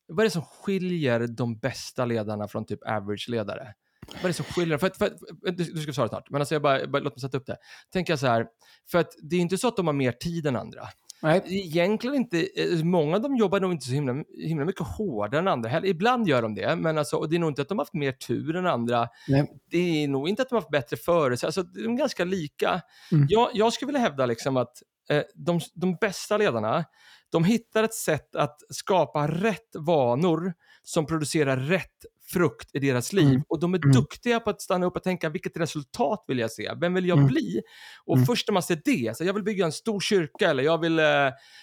vad 0.08 0.20
är 0.20 0.24
det 0.24 0.30
som 0.30 0.42
skiljer 0.42 1.26
de 1.26 1.58
bästa 1.58 2.04
ledarna 2.04 2.48
från 2.48 2.66
typ 2.66 2.80
average-ledare? 2.88 3.74
Vad 4.06 4.24
är 4.24 4.28
det 4.28 4.34
som 4.34 4.44
skiljer? 4.44 4.78
För 4.78 4.86
att, 4.86 4.96
för 4.96 5.06
att, 5.06 5.18
du, 5.42 5.64
du 5.64 5.82
ska 5.82 5.92
svara 5.92 6.08
snart, 6.08 6.30
men 6.30 6.40
alltså 6.40 6.54
jag 6.54 6.62
bara, 6.62 6.86
bara, 6.86 7.02
låt 7.02 7.16
mig 7.16 7.20
sätta 7.20 7.36
upp 7.36 7.46
det. 7.46 7.56
Tänker 7.92 8.12
jag 8.12 8.20
så 8.20 8.26
här, 8.26 8.46
för 8.90 8.98
att 8.98 9.10
det 9.22 9.36
är 9.36 9.40
inte 9.40 9.58
så 9.58 9.68
att 9.68 9.76
de 9.76 9.86
har 9.86 9.94
mer 9.94 10.12
tid 10.12 10.46
än 10.46 10.56
andra. 10.56 10.88
Nej. 11.22 11.42
Egentligen 11.46 12.16
inte, 12.16 12.48
eh, 12.56 12.84
många 12.84 13.16
av 13.16 13.22
dem 13.22 13.36
jobbar 13.36 13.60
nog 13.60 13.72
inte 13.72 13.86
så 13.86 13.92
himla, 13.92 14.24
himla 14.38 14.64
mycket 14.64 14.86
hårdare 14.86 15.40
än 15.40 15.48
andra. 15.48 15.68
Heller, 15.68 15.88
Ibland 15.88 16.28
gör 16.28 16.42
de 16.42 16.54
det, 16.54 16.76
men 16.76 16.98
alltså, 16.98 17.16
och 17.16 17.28
det 17.28 17.36
är 17.36 17.40
nog 17.40 17.50
inte 17.50 17.62
att 17.62 17.68
de 17.68 17.78
har 17.78 17.84
haft 17.84 17.94
mer 17.94 18.12
tur 18.12 18.56
än 18.56 18.66
andra. 18.66 19.08
Nej. 19.28 19.52
Det 19.70 20.04
är 20.04 20.08
nog 20.08 20.28
inte 20.28 20.42
att 20.42 20.48
de 20.48 20.54
har 20.54 20.60
haft 20.60 20.70
bättre 20.70 20.96
förutsättningar. 20.96 21.48
Alltså, 21.48 21.62
de 21.62 21.92
är 21.92 21.96
ganska 21.98 22.24
lika. 22.24 22.82
Mm. 23.12 23.26
Jag, 23.30 23.50
jag 23.54 23.72
skulle 23.72 23.86
vilja 23.86 24.00
hävda 24.00 24.26
liksom 24.26 24.56
att 24.56 24.82
eh, 25.10 25.22
de, 25.34 25.60
de 25.74 25.96
bästa 26.00 26.36
ledarna, 26.36 26.84
de 27.30 27.44
hittar 27.44 27.84
ett 27.84 27.94
sätt 27.94 28.36
att 28.36 28.56
skapa 28.70 29.28
rätt 29.28 29.76
vanor 29.78 30.54
som 30.82 31.06
producerar 31.06 31.56
rätt 31.56 32.04
frukt 32.32 32.70
i 32.74 32.78
deras 32.78 33.12
liv. 33.12 33.28
Mm. 33.28 33.42
Och 33.48 33.60
de 33.60 33.74
är 33.74 33.78
Mm. 33.78 33.92
duktiga 33.92 34.40
på 34.40 34.50
att 34.50 34.60
stanna 34.62 34.86
upp 34.86 34.96
och 34.96 35.02
tänka, 35.02 35.28
vilket 35.28 35.56
resultat 35.56 36.24
vill 36.28 36.38
jag 36.38 36.50
se? 36.50 36.70
Vem 36.80 36.94
vill 36.94 37.06
jag 37.06 37.18
Mm. 37.18 37.28
bli? 37.28 37.60
Och 38.06 38.14
Mm. 38.16 38.26
först 38.26 38.48
när 38.48 38.52
man 38.52 38.62
ser 38.62 38.80
det, 38.84 39.16
så 39.16 39.24
jag 39.24 39.34
vill 39.34 39.42
bygga 39.42 39.64
en 39.64 39.72
stor 39.72 40.00
kyrka 40.00 40.50
eller 40.50 40.62
jag 40.62 40.78
vill, 40.80 40.98
eh, 40.98 41.04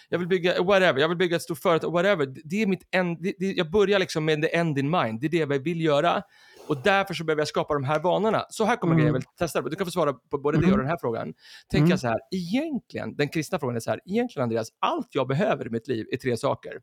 jag 0.09 0.19
vill 0.19 0.27
bygga 0.27 0.63
whatever, 0.63 0.99
jag 0.99 1.07
vill 1.09 1.17
bygga 1.17 1.35
ett 1.35 1.41
stort 1.41 1.57
företag, 1.59 1.91
whatever. 1.91 2.33
Det 2.43 2.61
är 2.61 2.67
mitt 2.67 2.87
end, 2.91 3.17
det, 3.21 3.33
det, 3.39 3.51
jag 3.51 3.71
börjar 3.71 3.99
liksom 3.99 4.25
med 4.25 4.41
the 4.41 4.55
end 4.55 4.77
in 4.77 4.89
mind, 4.89 5.21
det 5.21 5.27
är 5.27 5.31
det 5.31 5.37
jag 5.37 5.47
vill 5.63 5.81
göra. 5.81 6.21
Och 6.67 6.77
därför 6.83 7.13
så 7.13 7.23
behöver 7.23 7.41
jag 7.41 7.47
skapa 7.47 7.73
de 7.73 7.83
här 7.83 7.99
vanorna. 7.99 8.45
Så 8.49 8.65
här 8.65 8.75
kommer 8.75 8.93
Mm. 8.93 8.97
grejen, 9.01 9.13
jag 9.13 9.19
vill 9.19 9.27
testa 9.39 9.61
det. 9.61 9.69
Du 9.69 9.75
kan 9.75 9.87
få 9.87 9.91
svara 9.91 10.13
på 10.13 10.37
både 10.37 10.57
det 10.57 10.63
Mm. 10.63 10.71
och 10.73 10.77
den 10.77 10.87
här 10.87 10.97
frågan. 11.01 11.33
Tänker 11.71 11.77
Mm. 11.77 11.89
jag 11.89 11.99
så 11.99 12.07
här, 12.07 12.19
egentligen, 12.31 13.15
den 13.15 13.27
kristna 13.29 13.59
frågan 13.59 13.75
är 13.75 13.79
så 13.79 13.89
här, 13.89 13.99
egentligen 14.05 14.43
Andreas, 14.43 14.67
allt 14.79 15.07
jag 15.11 15.27
behöver 15.27 15.67
i 15.67 15.69
mitt 15.69 15.87
liv 15.87 16.05
är 16.11 16.17
tre 16.17 16.37
saker. 16.37 16.73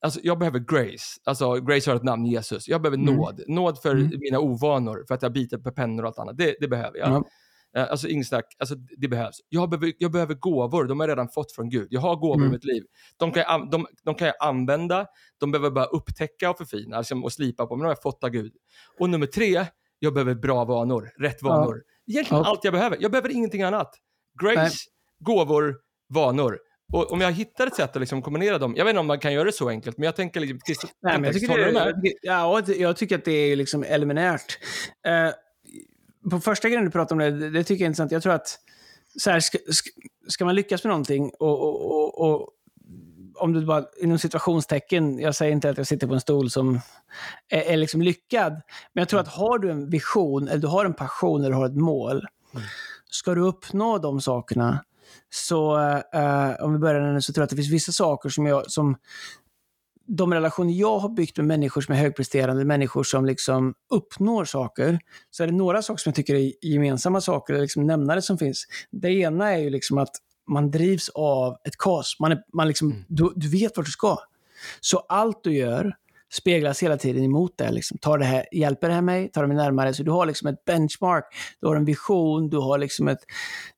Alltså, 0.00 0.20
jag 0.22 0.38
behöver 0.38 0.58
grace. 0.58 1.20
Alltså, 1.24 1.54
grace 1.54 1.90
har 1.90 1.96
ett 1.96 2.02
namn, 2.02 2.26
Jesus. 2.26 2.68
Jag 2.68 2.82
behöver 2.82 2.98
Mm. 2.98 3.14
nåd. 3.16 3.40
Nåd 3.46 3.82
för 3.82 3.90
Mm. 3.96 4.10
mina 4.20 4.38
ovanor, 4.40 5.04
för 5.08 5.14
att 5.14 5.22
jag 5.22 5.32
biter 5.32 5.58
på 5.58 5.70
pennor 5.72 6.02
och 6.02 6.08
allt 6.08 6.18
annat. 6.18 6.38
Det, 6.38 6.56
det 6.60 6.68
behöver 6.68 6.98
jag. 6.98 7.08
Ja. 7.10 7.24
Eh, 7.76 7.90
Alltså 7.90 8.08
inget 8.08 8.26
snack, 8.28 8.44
alltså, 8.58 8.74
det 8.74 9.08
behövs. 9.08 9.36
Jag 9.48 9.70
behöver, 9.70 9.92
jag 9.98 10.12
behöver 10.12 10.34
gåvor, 10.34 10.84
de 10.84 11.00
har 11.00 11.08
jag 11.08 11.12
redan 11.12 11.28
fått 11.28 11.52
från 11.52 11.68
Gud. 11.70 11.86
Jag 11.90 12.00
har 12.00 12.16
gåvor 12.16 12.36
Mm. 12.36 12.48
i 12.48 12.52
mitt 12.52 12.64
liv. 12.64 12.82
De 13.16 13.32
kan, 13.32 13.42
jag, 13.48 13.70
de, 13.70 13.86
de 14.04 14.14
kan 14.14 14.26
jag 14.26 14.36
använda, 14.40 15.06
de 15.40 15.50
behöver 15.52 15.70
bara 15.70 15.84
upptäcka 15.84 16.50
och 16.50 16.58
förfina 16.58 16.96
alltså, 16.96 17.14
och 17.14 17.32
slipa 17.32 17.66
på, 17.66 17.76
men 17.76 17.80
de 17.82 17.84
har 17.84 17.90
jag 17.90 18.02
fått 18.02 18.24
av 18.24 18.30
Gud. 18.30 18.52
Och 18.98 19.10
nummer 19.10 19.26
tre, 19.26 19.66
jag 19.98 20.14
behöver 20.14 20.34
bra 20.34 20.64
vanor, 20.64 21.10
rätt 21.18 21.38
Ja. 21.40 21.48
vanor. 21.48 21.82
Egentligen 22.10 22.42
Ja. 22.42 22.48
allt 22.50 22.64
jag 22.64 22.72
behöver. 22.72 22.96
Jag 23.00 23.10
behöver 23.10 23.28
ingenting 23.28 23.62
annat. 23.62 23.94
Grace, 24.42 24.56
Nej. 24.60 24.70
gåvor, 25.20 25.76
vanor. 26.14 26.58
Och 26.92 27.12
om 27.12 27.20
jag 27.20 27.32
hittar 27.32 27.66
ett 27.66 27.74
sätt 27.74 27.96
att 27.96 28.00
liksom 28.00 28.22
kombinera 28.22 28.58
dem, 28.58 28.74
jag 28.76 28.84
vet 28.84 28.90
inte 28.90 29.00
om 29.00 29.06
man 29.06 29.18
kan 29.18 29.32
göra 29.32 29.44
det 29.44 29.52
så 29.52 29.68
enkelt, 29.68 29.98
men 29.98 30.04
jag 30.04 30.16
tänker 30.16 30.40
liksom... 30.40 30.60
Kristus, 30.66 30.90
Nej, 31.02 31.12
men 31.12 31.24
jag, 31.24 31.34
tycker 31.34 31.56
det, 31.56 31.70
jag, 31.70 32.02
tycker, 32.02 32.18
ja, 32.22 32.62
jag 32.66 32.96
tycker 32.96 33.18
att 33.18 33.24
det 33.24 33.32
är 33.32 33.56
liksom 33.56 33.84
eliminärt. 33.84 34.58
Eh, 35.06 36.30
på 36.30 36.40
första 36.40 36.68
grejen 36.68 36.84
du 36.84 36.90
pratar 36.90 37.14
om 37.14 37.18
det, 37.18 37.50
det, 37.50 37.64
tycker 37.64 37.84
jag 37.84 37.86
är 37.86 37.86
intressant. 37.86 38.12
Jag 38.12 38.22
tror 38.22 38.32
att 38.32 38.58
så 39.18 39.30
här, 39.30 39.40
ska, 39.40 39.58
ska, 39.70 39.90
ska 40.28 40.44
man 40.44 40.54
lyckas 40.54 40.84
med 40.84 40.88
någonting 40.88 41.30
och, 41.38 41.60
och, 41.60 41.90
och, 41.90 42.30
och 42.30 42.48
om 43.34 43.52
du 43.52 43.64
bara, 43.66 43.84
inom 44.00 44.18
situationstecken, 44.18 45.18
jag 45.18 45.34
säger 45.34 45.52
inte 45.52 45.70
att 45.70 45.78
jag 45.78 45.86
sitter 45.86 46.06
på 46.06 46.14
en 46.14 46.20
stol 46.20 46.50
som 46.50 46.80
är, 47.48 47.60
är 47.60 47.76
liksom 47.76 48.02
lyckad, 48.02 48.52
men 48.92 49.02
jag 49.02 49.08
tror 49.08 49.20
att 49.20 49.28
har 49.28 49.58
du 49.58 49.70
en 49.70 49.90
vision, 49.90 50.48
eller 50.48 50.58
du 50.58 50.66
har 50.66 50.84
en 50.84 50.94
passion, 50.94 51.40
eller 51.40 51.50
du 51.50 51.56
har 51.56 51.66
ett 51.66 51.76
mål, 51.76 52.26
Mm. 52.54 52.66
ska 53.10 53.34
du 53.34 53.40
uppnå 53.40 53.98
de 53.98 54.20
sakerna, 54.20 54.84
så 55.30 55.78
eh, 56.14 56.50
om 56.60 56.72
vi 56.72 56.78
börjar 56.78 57.12
nu 57.12 57.20
så 57.20 57.32
tror 57.32 57.42
jag 57.42 57.44
att 57.44 57.50
det 57.50 57.56
finns 57.56 57.72
vissa 57.72 57.92
saker 57.92 58.28
som 58.28 58.46
jag, 58.46 58.70
som 58.70 58.96
de 60.06 60.34
relationer 60.34 60.72
jag 60.72 60.98
har 60.98 61.08
byggt 61.08 61.36
med 61.36 61.46
människor 61.46 61.80
som 61.80 61.94
är 61.94 61.98
högpresterande, 61.98 62.64
människor 62.64 63.02
som 63.02 63.26
liksom 63.26 63.74
uppnår 63.90 64.44
saker, 64.44 64.98
så 65.30 65.42
är 65.42 65.46
det 65.46 65.52
några 65.52 65.82
saker 65.82 65.98
som 65.98 66.10
jag 66.10 66.14
tycker 66.16 66.34
är 66.34 66.52
gemensamma 66.62 67.20
saker, 67.20 67.54
eller 67.54 67.62
liksom 67.62 67.86
nämnare 67.86 68.22
som 68.22 68.38
finns. 68.38 68.66
Det 68.90 69.08
ena 69.08 69.52
är 69.52 69.58
ju 69.58 69.70
liksom 69.70 69.98
att 69.98 70.12
man 70.50 70.70
drivs 70.70 71.08
av 71.08 71.56
ett 71.64 71.76
kas. 71.76 72.16
Man 72.20 72.32
är, 72.32 72.42
man 72.52 72.68
liksom, 72.68 72.90
Mm. 72.90 73.04
du, 73.08 73.32
du 73.36 73.48
vet 73.48 73.76
vart 73.76 73.86
du 73.86 73.92
ska. 73.92 74.18
Så 74.80 74.98
allt 74.98 75.44
du 75.44 75.52
gör 75.52 75.96
speglas 76.32 76.82
hela 76.82 76.96
tiden 76.96 77.24
emot 77.24 77.58
det. 77.58 77.70
Liksom. 77.70 77.98
Tar 77.98 78.18
det 78.18 78.24
här, 78.24 78.46
hjälper 78.52 78.88
det 78.88 78.94
här 78.94 79.02
mig? 79.02 79.30
Tar 79.30 79.42
det 79.42 79.48
mig 79.48 79.56
närmare? 79.56 79.94
Så 79.94 80.02
du 80.02 80.10
har 80.10 80.26
liksom 80.26 80.48
ett 80.48 80.64
benchmark, 80.64 81.24
du 81.60 81.66
har 81.66 81.76
en 81.76 81.84
vision, 81.84 82.50
du 82.50 82.56
har 82.56 82.78
liksom 82.78 83.08
ett... 83.08 83.20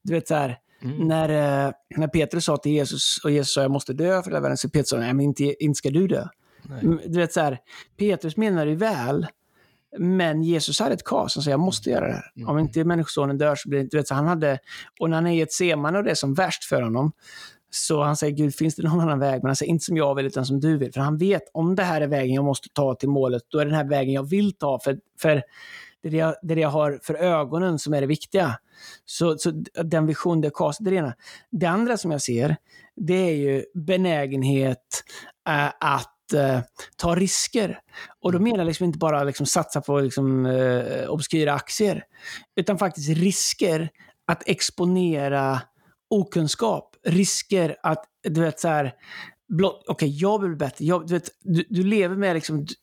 Du 0.02 0.12
vet 0.12 0.28
så 0.28 0.34
här, 0.34 0.58
Mm. 0.82 1.08
när, 1.08 1.28
eh, 1.66 1.72
när 1.96 2.08
Petrus 2.08 2.44
sa 2.44 2.56
till 2.56 2.72
Jesus, 2.72 3.20
och 3.24 3.30
Jesus 3.30 3.54
sa 3.54 3.62
jag 3.62 3.70
måste 3.70 3.92
dö 3.92 4.22
för 4.22 4.30
här 4.30 4.40
världen, 4.40 4.56
så 4.56 4.70
Petrus 4.70 4.88
sa 4.88 4.96
nej 4.96 5.14
men 5.14 5.24
inte, 5.24 5.64
inte 5.64 5.78
ska 5.78 5.90
du 5.90 6.06
dö. 6.06 6.26
Nej. 6.62 6.80
Mm, 6.82 7.00
Du 7.06 7.18
vet 7.18 7.32
så 7.32 7.40
här, 7.40 7.58
Petrus 7.98 8.36
menar 8.36 8.66
ju 8.66 8.76
väl, 8.76 9.26
men 9.98 10.42
Jesus 10.42 10.80
hade 10.80 10.94
ett 10.94 11.04
kas. 11.04 11.36
Han 11.36 11.42
sa 11.42 11.50
jag 11.50 11.60
måste 11.60 11.90
göra 11.90 12.06
det 12.06 12.12
här. 12.12 12.32
Mm. 12.36 12.48
Om 12.48 12.58
inte 12.58 12.84
Människosonen 12.84 13.38
dör 13.38 13.54
så 13.54 13.68
blir 13.68 13.78
det 13.78 13.82
inte... 13.82 13.96
Du 13.96 14.00
vet, 14.00 14.08
så 14.08 14.14
han 14.14 14.26
hade, 14.26 14.58
och 15.00 15.10
när 15.10 15.16
han 15.16 15.26
är 15.26 15.34
i 15.34 15.40
ett 15.40 15.52
seman 15.52 15.96
och 15.96 16.04
det 16.04 16.10
är 16.10 16.14
som 16.14 16.34
värst 16.34 16.64
för 16.64 16.82
honom, 16.82 17.12
så 17.70 18.02
han 18.02 18.16
säger 18.16 18.36
Gud, 18.36 18.54
finns 18.54 18.74
det 18.74 18.82
någon 18.82 19.00
annan 19.00 19.18
väg? 19.18 19.42
Men 19.42 19.48
han 19.48 19.56
säger 19.56 19.70
inte 19.70 19.84
som 19.84 19.96
jag 19.96 20.14
vill, 20.14 20.26
utan 20.26 20.46
som 20.46 20.60
du 20.60 20.76
vill. 20.78 20.92
För 20.92 21.00
han 21.00 21.18
vet, 21.18 21.42
om 21.52 21.74
det 21.74 21.82
här 21.82 22.00
är 22.00 22.06
vägen 22.06 22.34
jag 22.34 22.44
måste 22.44 22.68
ta 22.72 22.94
till 22.94 23.08
målet, 23.08 23.42
då 23.48 23.58
är 23.58 23.64
det 23.64 23.70
den 23.70 23.76
här 23.76 23.88
vägen 23.88 24.14
jag 24.14 24.28
vill 24.28 24.52
ta. 24.52 24.78
För, 24.84 24.98
för 25.20 25.42
det, 26.02 26.08
är 26.08 26.12
det, 26.12 26.16
jag, 26.16 26.34
det 26.42 26.54
är 26.54 26.56
det 26.56 26.62
jag 26.62 26.68
har 26.68 27.00
för 27.02 27.14
ögonen 27.14 27.78
som 27.78 27.94
är 27.94 28.00
det 28.00 28.06
viktiga. 28.06 28.58
Så, 29.04 29.38
så 29.38 29.50
den 29.84 30.06
vision, 30.06 30.40
det 30.40 30.50
kaset, 30.54 30.84
det 30.84 30.90
är 30.90 30.92
det 30.92 30.98
ena. 30.98 31.14
Det 31.50 31.66
andra 31.66 31.96
som 31.96 32.10
jag 32.10 32.22
ser, 32.22 32.56
det 32.96 33.14
är 33.14 33.34
ju 33.34 33.64
benägenhet 33.74 35.04
eh, 35.48 35.72
att 35.80 36.32
eh, 36.32 36.60
ta 36.96 37.14
risker. 37.14 37.80
Och 38.20 38.32
då 38.32 38.38
menar 38.38 38.58
jag 38.58 38.66
liksom 38.66 38.86
inte 38.86 38.98
bara 38.98 39.24
liksom 39.24 39.46
satsa 39.46 39.80
på 39.80 40.00
liksom, 40.00 40.46
eh, 40.46 41.08
obskyra 41.08 41.54
aktier, 41.54 42.04
utan 42.56 42.78
faktiskt 42.78 43.18
risker 43.18 43.90
att 44.26 44.42
exponera 44.48 45.60
okunskap. 46.10 46.96
Risker 47.04 47.76
att, 47.82 48.04
du 48.22 48.40
vet 48.40 48.60
så 48.60 48.68
här, 48.68 48.92
blott- 49.48 49.84
okej, 49.86 50.18
jag 50.20 50.40
vill 50.40 50.50
bli 50.50 50.56
bättre. 50.56 50.84
Jag, 50.84 51.06
du, 51.06 51.14
vet, 51.14 51.28
du, 51.40 51.64
du 51.70 51.82
lever 51.82 52.16
med 52.16 52.34
liksom, 52.34 52.64
du, 52.64 52.74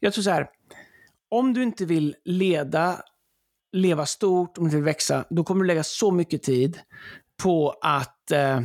jag 0.00 0.12
tror 0.12 0.22
så 0.22 0.30
här, 0.30 0.48
om 1.30 1.54
du 1.54 1.62
inte 1.62 1.84
vill 1.84 2.14
leda, 2.24 3.00
leva 3.72 4.06
stort, 4.06 4.58
om 4.58 4.64
du 4.64 4.68
inte 4.68 4.76
vill 4.76 4.84
växa, 4.84 5.24
då 5.30 5.44
kommer 5.44 5.60
du 5.64 5.66
lägga 5.66 5.84
så 5.84 6.10
mycket 6.10 6.42
tid 6.42 6.78
på 7.42 7.74
att 7.82 8.30
eh, 8.30 8.56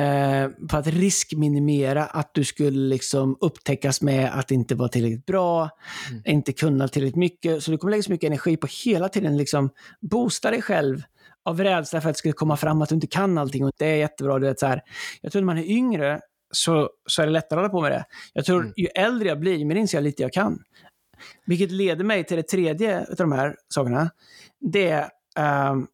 eh, 0.00 0.48
på 0.70 0.76
att 0.76 0.86
riskminimera 0.86 2.04
att 2.04 2.34
du 2.34 2.44
skulle 2.44 2.88
liksom 2.88 3.36
upptäckas 3.40 4.02
med 4.02 4.38
att 4.38 4.50
inte 4.50 4.74
vara 4.74 4.88
tillräckligt 4.88 5.26
bra, 5.26 5.70
Mm. 6.10 6.22
inte 6.26 6.52
kunna 6.52 6.88
tillräckligt 6.88 7.16
mycket. 7.16 7.62
Så 7.62 7.70
du 7.70 7.78
kommer 7.78 7.90
lägga 7.90 8.02
så 8.02 8.10
mycket 8.12 8.26
energi 8.26 8.56
på 8.56 8.66
hela 8.84 9.08
tiden 9.08 9.36
liksom 9.36 9.70
boosta 10.00 10.50
dig 10.50 10.62
själv 10.62 11.02
av 11.44 11.60
rädsla 11.60 12.00
för 12.00 12.08
att 12.10 12.14
det 12.14 12.18
ska 12.18 12.32
komma 12.32 12.56
fram 12.56 12.82
att 12.82 12.88
du 12.88 12.94
inte 12.94 13.06
kan 13.06 13.38
allting. 13.38 13.64
Och 13.64 13.72
det 13.78 13.86
är 13.86 13.96
jättebra. 13.96 14.38
Du 14.38 14.46
vet, 14.46 14.60
så 14.60 14.66
här. 14.66 14.82
Jag 15.20 15.32
tror 15.32 15.42
när 15.42 15.46
man 15.46 15.58
är 15.58 15.70
yngre 15.70 16.20
så, 16.50 16.90
så 17.06 17.22
är 17.22 17.26
det 17.26 17.32
lättare 17.32 17.58
att 17.58 17.62
hålla 17.62 17.68
på 17.68 17.80
med 17.80 17.92
det. 17.92 18.04
Jag 18.32 18.44
tror 18.44 18.60
Mm. 18.60 18.72
ju 18.76 18.86
äldre 18.86 19.28
jag 19.28 19.40
blir, 19.40 19.54
ju 19.56 19.64
mer 19.64 19.74
inser 19.74 19.98
jag 19.98 20.02
lite 20.04 20.22
jag 20.22 20.32
kan. 20.32 20.58
Vilket 21.44 21.70
leder 21.70 22.04
mig 22.04 22.24
till 22.24 22.36
det 22.36 22.42
tredje 22.42 23.00
av 23.00 23.16
de 23.16 23.32
här 23.32 23.56
sakerna. 23.68 24.10
Det 24.60 24.90
är 24.90 25.08
ehm, 25.36 25.86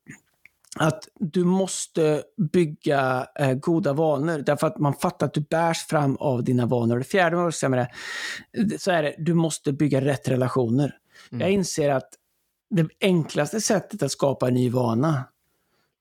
att 0.77 1.09
du 1.15 1.45
måste 1.45 2.23
bygga 2.53 3.27
eh, 3.39 3.53
goda 3.53 3.93
vanor 3.93 4.39
därför 4.39 4.67
att 4.67 4.79
man 4.79 4.95
fattar 4.95 5.27
att 5.27 5.35
du 5.35 5.41
bärs 5.41 5.87
fram 5.87 6.17
av 6.17 6.45
dina 6.45 6.67
vanor. 6.67 6.99
Det 6.99 7.05
fjärde 7.05 7.37
man 7.37 7.53
säga 7.53 7.71
med 7.71 7.89
det, 8.53 8.83
så 8.83 8.91
är 8.91 9.03
det, 9.03 9.15
du 9.19 9.35
måste 9.35 9.73
bygga 9.73 10.01
rätt 10.01 10.29
relationer. 10.29 10.97
Mm. 11.33 11.41
Jag 11.41 11.51
inser 11.51 11.91
att 11.91 12.09
det 12.71 12.89
enklaste 13.01 13.61
sättet 13.61 14.03
att 14.03 14.13
skapa 14.13 14.49
en 14.49 14.55
ny 14.55 14.71
vana, 14.71 15.25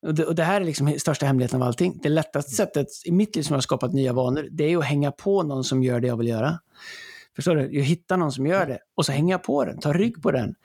och 0.06 0.16
det, 0.16 0.26
och 0.26 0.36
det 0.36 0.44
här 0.44 0.62
är 0.62 0.66
liksom 0.66 1.00
största 1.00 1.26
hemligheten 1.26 1.62
av 1.62 1.68
allting, 1.68 2.00
det 2.04 2.10
lättaste 2.10 2.52
sättet 2.52 2.88
i 3.06 3.12
mitt 3.12 3.36
liv 3.36 3.44
som 3.44 3.54
jag 3.54 3.58
har 3.58 3.62
skapat 3.62 3.94
nya 3.94 4.14
vanor, 4.14 4.48
det 4.52 4.64
är 4.64 4.78
att 4.78 4.86
hänga 4.86 5.12
på 5.12 5.44
någon 5.44 5.64
som 5.64 5.84
gör 5.84 6.00
det 6.00 6.08
jag 6.08 6.18
vill 6.18 6.28
göra. 6.28 6.60
Förstår 7.36 7.56
du? 7.56 7.70
Jag 7.72 7.84
hittar 7.84 8.18
någon 8.18 8.32
som 8.32 8.48
gör 8.48 8.66
det 8.66 8.80
och 8.96 9.06
så 9.06 9.12
hänger 9.12 9.34
jag 9.34 9.44
på 9.44 9.66
den, 9.66 9.80
tar 9.80 9.94
rygg 9.94 10.22
på 10.22 10.32
den. 10.32 10.56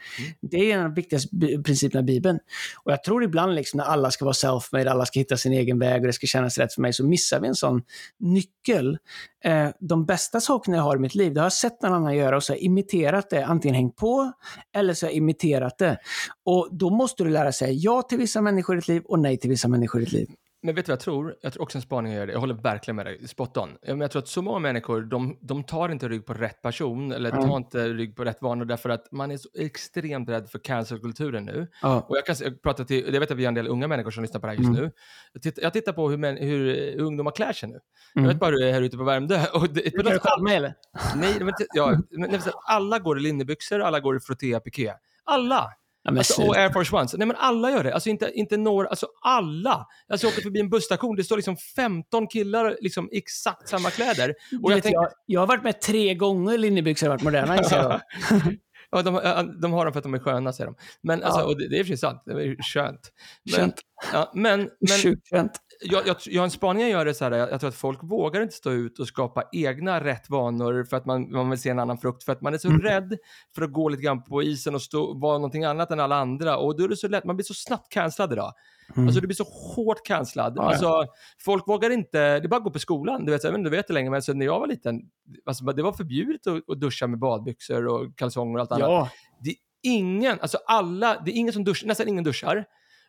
Det 0.42 0.56
är 0.56 0.74
en 0.74 0.80
av 0.80 0.84
de 0.84 0.94
viktigaste 0.94 1.28
principerna 1.64 2.00
i 2.00 2.04
Bibeln. 2.04 2.38
Och 2.84 2.92
jag 2.92 3.04
tror 3.04 3.24
ibland 3.24 3.54
liksom 3.54 3.78
när 3.78 3.84
alla 3.84 4.10
ska 4.10 4.24
vara 4.24 4.32
self-made, 4.32 4.90
alla 4.90 5.06
ska 5.06 5.18
hitta 5.18 5.36
sin 5.36 5.52
egen 5.52 5.78
väg 5.78 6.00
och 6.00 6.06
det 6.06 6.12
ska 6.12 6.26
kännas 6.26 6.58
rätt 6.58 6.74
för 6.74 6.82
mig, 6.82 6.92
så 6.92 7.06
missar 7.06 7.40
vi 7.40 7.48
en 7.48 7.54
sån 7.54 7.82
nyckel. 8.18 8.98
Eh, 9.44 9.68
de 9.80 10.06
bästa 10.06 10.40
sakerna 10.40 10.76
jag 10.76 10.84
har 10.84 10.96
i 10.96 11.00
mitt 11.00 11.14
liv, 11.14 11.34
det 11.34 11.40
har 11.40 11.44
jag 11.44 11.52
sett 11.52 11.82
någon 11.82 11.92
annan 11.92 12.16
göra 12.16 12.36
och 12.36 12.42
så 12.42 12.52
har 12.52 12.56
jag 12.56 12.62
imiterat 12.62 13.30
det, 13.30 13.44
antingen 13.44 13.74
hängt 13.74 13.96
på 13.96 14.32
eller 14.76 14.94
så 14.94 15.06
har 15.06 15.10
jag 15.10 15.16
imiterat 15.16 15.78
det. 15.78 15.98
Och 16.44 16.68
då 16.72 16.90
måste 16.90 17.24
du 17.24 17.30
lära 17.30 17.52
säga 17.52 17.72
ja 17.72 18.02
till 18.02 18.18
vissa 18.18 18.40
människor 18.40 18.76
i 18.76 18.78
ditt 18.78 18.88
liv 18.88 19.02
och 19.04 19.18
nej 19.18 19.36
till 19.38 19.50
vissa 19.50 19.68
människor 19.68 20.02
i 20.02 20.04
ditt 20.04 20.12
liv. 20.12 20.28
Men 20.62 20.74
vet 20.74 20.86
du 20.86 20.90
vad 20.90 20.94
jag 20.96 21.00
tror? 21.00 21.36
Jag 21.40 21.52
tror 21.52 21.62
också 21.62 21.78
en 21.78 21.82
spaning 21.82 22.12
jag 22.12 22.18
gör 22.18 22.26
det. 22.26 22.32
Jag 22.32 22.40
håller 22.40 22.54
verkligen 22.54 22.96
med 22.96 23.06
dig. 23.06 23.28
Spot 23.28 23.56
on. 23.56 23.68
Men 23.86 24.00
jag 24.00 24.10
tror 24.10 24.22
att 24.22 24.28
så 24.28 24.42
många 24.42 24.58
människor, 24.58 25.02
de, 25.02 25.38
de 25.40 25.64
tar 25.64 25.88
inte 25.88 26.08
rygg 26.08 26.26
på 26.26 26.34
rätt 26.34 26.62
person 26.62 27.12
eller 27.12 27.30
Mm. 27.30 27.42
tar 27.48 27.56
inte 27.56 27.88
rygg 27.88 28.16
på 28.16 28.24
rätt 28.24 28.42
vanor 28.42 28.64
därför 28.64 28.88
att 28.88 29.12
man 29.12 29.30
är 29.30 29.36
så 29.36 29.48
extremt 29.58 30.28
rädd 30.28 30.50
för 30.50 30.58
cancelkulturen 30.58 31.44
nu. 31.44 31.66
Ja. 31.82 32.06
Och 32.08 32.16
jag 32.16 32.26
kan 32.26 32.36
jag 32.40 32.62
pratar 32.62 32.84
till, 32.84 33.14
jag 33.14 33.20
vet 33.20 33.30
att 33.30 33.36
vi 33.36 33.44
har 33.44 33.48
en 33.48 33.54
del 33.54 33.68
unga 33.68 33.88
människor 33.88 34.10
som 34.10 34.22
lyssnar 34.22 34.40
på 34.40 34.46
det 34.46 34.52
här 34.52 34.58
just 34.58 34.68
Mm. 34.68 34.82
nu. 34.82 34.90
Jag 35.32 35.42
tittar, 35.42 35.62
jag 35.62 35.72
tittar 35.72 35.92
på 35.92 36.10
hur, 36.10 36.16
män, 36.16 36.36
hur 36.36 36.94
eh, 36.98 37.04
ungdomar 37.06 37.30
klär 37.30 37.52
sig 37.52 37.68
nu. 37.68 37.74
Mm. 37.74 38.24
Jag 38.24 38.32
vet 38.34 38.40
bara 38.40 38.50
hur 38.50 38.58
det 38.60 38.68
är 38.68 38.72
här 38.72 38.82
ute 38.82 38.96
på 38.96 39.04
Värmdö. 39.04 39.40
Och 39.54 39.68
det, 39.70 39.82
du 39.82 40.18
själv 40.18 40.42
med 40.42 40.56
eller? 40.56 40.74
nej, 41.16 41.36
men, 41.40 41.54
ja, 41.74 41.98
men, 42.10 42.40
alla 42.66 42.98
går 42.98 43.18
i 43.18 43.20
linnebyxor, 43.20 43.80
alla 43.80 44.00
går 44.00 44.16
i 44.16 44.20
frotté 44.20 44.60
piké. 44.60 44.92
Alla! 45.24 45.72
Ja, 46.06 46.12
men 46.12 46.18
Alltså, 46.18 46.42
och 46.42 46.56
Air 46.56 46.70
Force 46.72 46.96
Ones. 46.96 47.14
Nej 47.14 47.26
men 47.26 47.36
alla 47.36 47.70
gör 47.70 47.84
det. 47.84 47.94
Alltså 47.94 48.08
inte, 48.10 48.30
inte 48.34 48.56
några, 48.56 48.88
alltså 48.88 49.06
alla. 49.22 49.86
Alltså 50.08 50.26
jag 50.26 50.32
åker 50.32 50.42
förbi 50.42 50.60
en 50.60 50.68
busstation, 50.68 51.16
det 51.16 51.24
står 51.24 51.36
liksom 51.36 51.56
15 51.56 52.26
killar 52.26 52.76
liksom 52.80 53.08
exakt 53.12 53.68
samma 53.68 53.90
kläder. 53.90 54.34
Och 54.62 54.72
jag 54.72 54.82
tänker, 54.82 54.98
jag, 55.00 55.08
jag 55.26 55.40
har 55.40 55.46
varit 55.46 55.62
med 55.64 55.80
tre 55.80 56.14
gånger 56.14 56.58
linnebyxor 56.58 57.06
har 57.06 57.14
varit 57.14 57.22
moderna 57.22 57.58
inser 57.58 57.76
jag. 57.76 58.00
ja, 58.90 59.02
de, 59.02 59.14
ja, 59.14 59.42
de 59.42 59.72
har 59.72 59.84
dem 59.84 59.92
för 59.92 59.98
att 59.98 60.02
de 60.04 60.14
är 60.14 60.18
sköna 60.18 60.52
säger 60.52 60.66
de. 60.70 60.76
Men 61.02 61.22
alltså, 61.22 61.40
Ja. 61.40 61.46
och 61.46 61.58
det, 61.58 61.68
det 61.68 61.78
är 61.78 61.84
sig 61.84 61.96
sant, 61.96 62.22
det 62.26 62.32
är 62.32 62.62
skönt. 62.62 63.10
Men, 63.44 63.54
Skönt. 63.54 63.80
ja, 64.12 64.32
men, 64.34 64.60
men 64.60 64.98
Sjukt 65.02 65.28
skönt. 65.30 65.52
Jag, 65.80 66.06
jag, 66.06 66.16
jag, 66.26 66.44
en 66.44 66.50
spaning 66.50 66.82
jag 66.82 66.90
gör 66.90 67.06
är 67.06 67.12
så 67.12 67.24
här, 67.24 67.32
jag, 67.32 67.52
jag 67.52 67.60
tror 67.60 67.68
att 67.68 67.74
folk 67.76 67.98
vågar 68.02 68.42
inte 68.42 68.54
stå 68.54 68.70
ut 68.70 68.98
och 68.98 69.06
skapa 69.08 69.42
egna 69.52 70.04
rätt 70.04 70.30
vanor 70.30 70.84
för 70.84 70.96
att 70.96 71.06
man, 71.06 71.32
man 71.32 71.50
vill 71.50 71.58
se 71.60 71.70
en 71.70 71.78
annan 71.78 71.98
frukt. 71.98 72.24
För 72.24 72.32
att 72.32 72.40
man 72.40 72.54
är 72.54 72.58
så 72.58 72.68
Mm. 72.68 72.80
rädd 72.80 73.18
för 73.54 73.62
att 73.62 73.72
gå 73.72 73.88
lite 73.88 74.02
grann 74.02 74.22
på 74.22 74.42
isen 74.42 74.74
och 74.74 74.82
stå, 74.82 75.14
vara 75.18 75.38
någonting 75.38 75.64
annat 75.64 75.90
än 75.90 76.00
alla 76.00 76.16
andra. 76.16 76.56
Och 76.56 76.76
då 76.76 76.84
är 76.84 76.88
det 76.88 76.96
så 76.96 77.08
lätt, 77.08 77.24
man 77.24 77.36
blir 77.36 77.44
så 77.44 77.54
snabbt 77.54 77.92
cancellad 77.92 78.32
idag. 78.32 78.52
Mm. 78.96 79.08
Alltså 79.08 79.20
du 79.20 79.26
blir 79.26 79.36
så 79.36 79.44
hårt 79.44 80.06
cancellad. 80.06 80.52
Ja, 80.56 80.62
ja. 80.62 80.68
Alltså, 80.68 81.06
folk 81.44 81.68
vågar 81.68 81.90
inte, 81.90 82.18
det 82.18 82.46
är 82.46 82.48
bara 82.48 82.56
att 82.56 82.64
gå 82.64 82.70
på 82.70 82.78
skolan. 82.78 83.24
Du 83.24 83.32
vet, 83.32 83.44
jag 83.44 83.50
vet 83.50 83.58
inte, 83.58 83.70
du 83.70 83.76
vet 83.76 83.86
det 83.86 83.94
länge, 83.94 84.10
men 84.10 84.16
alltså, 84.16 84.32
när 84.32 84.46
jag 84.46 84.60
var 84.60 84.66
liten, 84.66 85.00
alltså, 85.46 85.64
det 85.64 85.82
var 85.82 85.92
förbjudet 85.92 86.46
att, 86.46 86.70
att 86.70 86.80
duscha 86.80 87.06
med 87.06 87.18
badbyxor 87.18 87.86
och 87.86 88.16
kalsonger 88.18 88.54
och 88.54 88.60
allt 88.60 88.72
annat. 88.72 88.88
ja, 88.90 89.08
Det 89.40 89.50
är 89.50 89.56
ingen, 89.82 90.38
alltså 90.40 90.58
alla, 90.66 91.22
det 91.24 91.30
är 91.30 91.34
ingen 91.34 91.52
som 91.52 91.64
duschar, 91.64 91.86
nästan 91.88 92.08
ingen 92.08 92.24
duschar. 92.24 92.64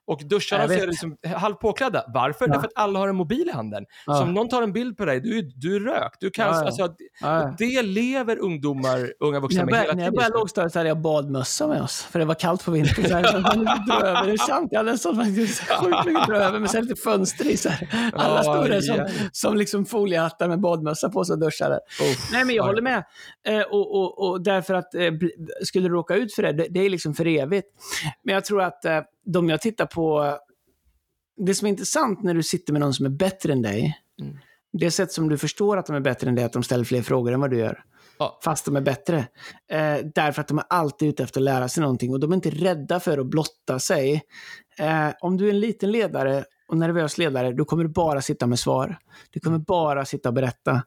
Och 0.07 0.21
duscharna 0.25 0.63
Jag 0.63 0.69
så 0.69 0.75
vet. 0.75 0.83
är 0.83 0.87
liksom 0.87 1.17
halvt 1.35 1.59
påklädda. 1.59 2.03
Varför? 2.13 2.47
Ja. 2.47 2.53
Därför 2.53 2.67
att 2.67 2.73
alla 2.75 2.99
har 2.99 3.07
en 3.07 3.15
mobil 3.15 3.47
i 3.49 3.51
handen. 3.51 3.85
Ja. 4.05 4.13
Så 4.13 4.23
om 4.23 4.33
någon 4.33 4.49
tar 4.49 4.61
en 4.61 4.73
bild 4.73 4.97
på 4.97 5.05
dig, 5.05 5.19
du, 5.21 5.37
är- 5.37 5.51
du 5.55 5.75
är 5.75 5.79
rökt. 5.79 6.15
Du 6.19 6.29
kan, 6.29 6.47
Ja, 6.47 6.53
ja. 6.53 6.65
Alltså, 6.65 6.81
ja, 6.81 6.95
ja. 7.21 7.55
det 7.57 7.81
lever 7.81 8.37
ungdomar, 8.39 9.13
unga 9.19 9.39
vuxna 9.39 9.65
med 9.65 9.73
hela 9.73 9.83
när 9.83 9.87
jag 9.89 9.97
tiden. 9.99 10.13
började 10.15 10.33
lågstadiet 10.37 10.75
hade 10.75 10.87
jag 10.89 11.01
badmössa 11.01 11.67
med 11.67 11.81
oss, 11.81 12.03
för 12.03 12.19
det 12.19 12.25
var 12.25 12.35
kallt 12.35 12.65
på 12.65 12.71
vintern. 12.71 13.05
Så 13.05 13.13
här, 13.15 13.23
lite 13.57 13.83
dröver, 13.87 14.25
det 14.25 14.31
är 14.31 14.37
sant. 14.37 14.67
Jag 14.71 14.79
hade 14.79 14.91
en 14.91 14.97
sån 14.97 15.15
sjukt 15.25 16.05
mycket 16.05 16.27
dröver, 16.27 16.59
men 16.59 16.69
här 16.69 16.81
lite 16.81 16.95
fönster 17.01 17.45
i. 17.47 17.57
Så 17.57 17.69
här. 17.69 18.11
Alla 18.13 18.43
stod 18.43 18.69
där 18.69 18.81
som, 18.81 19.07
som 19.31 19.57
liksom 19.57 19.85
foliehattar 19.85 20.47
med 20.47 20.59
badmössa 20.61 21.09
på 21.09 21.25
sig 21.25 21.33
och 21.33 21.39
duschade. 21.39 21.75
Uff, 22.01 22.29
Nej, 22.31 22.45
men 22.45 22.55
jag 22.55 22.63
håller 22.63 22.81
med. 22.81 23.03
Eh, 23.47 23.61
och, 23.61 23.95
och, 23.95 24.29
och 24.29 24.41
därför 24.43 24.73
att 24.73 24.95
eh, 24.95 25.11
skulle 25.63 25.87
du 25.87 25.93
råka 25.93 26.15
ut 26.15 26.33
för 26.33 26.43
det, 26.43 26.51
det, 26.53 26.67
det 26.69 26.79
är 26.85 26.89
liksom 26.89 27.13
för 27.13 27.27
evigt. 27.27 27.67
Men 28.23 28.33
jag 28.35 28.45
tror 28.45 28.61
att 28.61 28.85
eh, 28.85 28.99
de 29.33 29.49
jag 29.49 29.61
tittar 29.61 29.85
på, 29.85 30.37
det 31.37 31.55
som 31.55 31.65
är 31.65 31.69
intressant 31.69 32.23
när 32.23 32.33
du 32.33 32.43
sitter 32.43 32.73
med 32.73 32.79
någon 32.79 32.93
som 32.93 33.05
är 33.05 33.09
bättre 33.09 33.53
än 33.53 33.61
dig, 33.61 33.97
Mm. 34.21 34.37
det 34.73 34.91
sätt 34.91 35.11
som 35.11 35.29
du 35.29 35.37
förstår 35.37 35.77
att 35.77 35.85
de 35.85 35.95
är 35.95 35.99
bättre 35.99 36.29
än 36.29 36.35
dig, 36.35 36.41
är 36.41 36.45
att 36.45 36.53
de 36.53 36.63
ställer 36.63 36.83
fler 36.83 37.01
frågor 37.01 37.31
än 37.33 37.39
vad 37.41 37.49
du 37.49 37.57
gör. 37.57 37.83
Ja. 38.19 38.39
Fast 38.43 38.65
de 38.65 38.75
är 38.75 38.81
bättre. 38.81 39.17
Eh, 39.71 39.97
därför 40.15 40.41
att 40.41 40.47
de 40.47 40.57
är 40.57 40.65
alltid 40.69 41.09
ute 41.09 41.23
efter 41.23 41.39
att 41.39 41.43
lära 41.43 41.69
sig 41.69 41.81
någonting 41.81 42.13
och 42.13 42.19
de 42.19 42.31
är 42.31 42.35
inte 42.35 42.49
rädda 42.49 42.99
för 42.99 43.17
att 43.17 43.25
blotta 43.27 43.79
sig. 43.79 44.23
Eh, 44.79 45.09
om 45.21 45.37
du 45.37 45.45
är 45.45 45.49
en 45.49 45.59
liten 45.59 45.91
ledare 45.91 46.45
och 46.67 46.77
nervös 46.77 47.17
ledare, 47.17 47.51
då 47.53 47.65
kommer 47.65 47.83
du 47.83 47.89
bara 47.89 48.21
sitta 48.21 48.47
med 48.47 48.59
svar. 48.59 48.97
Du 49.31 49.39
kommer 49.39 49.57
bara 49.59 50.05
sitta 50.05 50.29
och 50.29 50.33
berätta. 50.35 50.83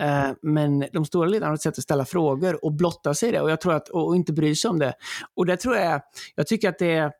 Eh, 0.00 0.30
men 0.42 0.84
de 0.92 1.04
stora 1.04 1.28
ledarna 1.28 1.50
har 1.50 1.54
ett 1.54 1.62
sätt 1.62 1.78
att 1.78 1.84
ställa 1.84 2.04
frågor 2.04 2.64
och 2.64 2.72
blotta 2.72 3.14
sig 3.14 3.32
det 3.32 3.40
och, 3.40 3.50
jag 3.50 3.60
tror 3.60 3.74
att, 3.74 3.88
och, 3.88 4.06
och 4.06 4.16
inte 4.16 4.32
bry 4.32 4.54
sig 4.54 4.68
om 4.68 4.78
det. 4.78 4.94
Och 5.34 5.46
det 5.46 5.56
tror 5.56 5.76
jag, 5.76 6.00
jag 6.34 6.46
tycker 6.46 6.68
att 6.68 6.78
det 6.78 6.94
är, 6.94 7.12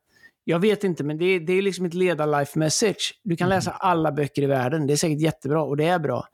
jag 0.45 0.59
vet 0.59 0.85
inte, 0.85 1.05
men 1.05 1.19
det 1.19 1.25
är, 1.25 1.41
det 1.41 1.53
är 1.53 1.63
liksom 1.63 1.87
ett 1.87 1.95
ledar-life 1.95 2.59
message. 2.59 3.21
Du 3.23 3.37
kan 3.37 3.49
läsa 3.49 3.71
alla 3.71 4.13
böcker 4.13 4.43
i 4.43 4.47
världen, 4.47 4.87
det 4.87 4.93
är 4.93 4.97
säkert 4.97 5.21
jättebra 5.21 5.63
och 5.63 5.77
det 5.77 5.85
är 5.85 5.99
bra. 5.99 6.29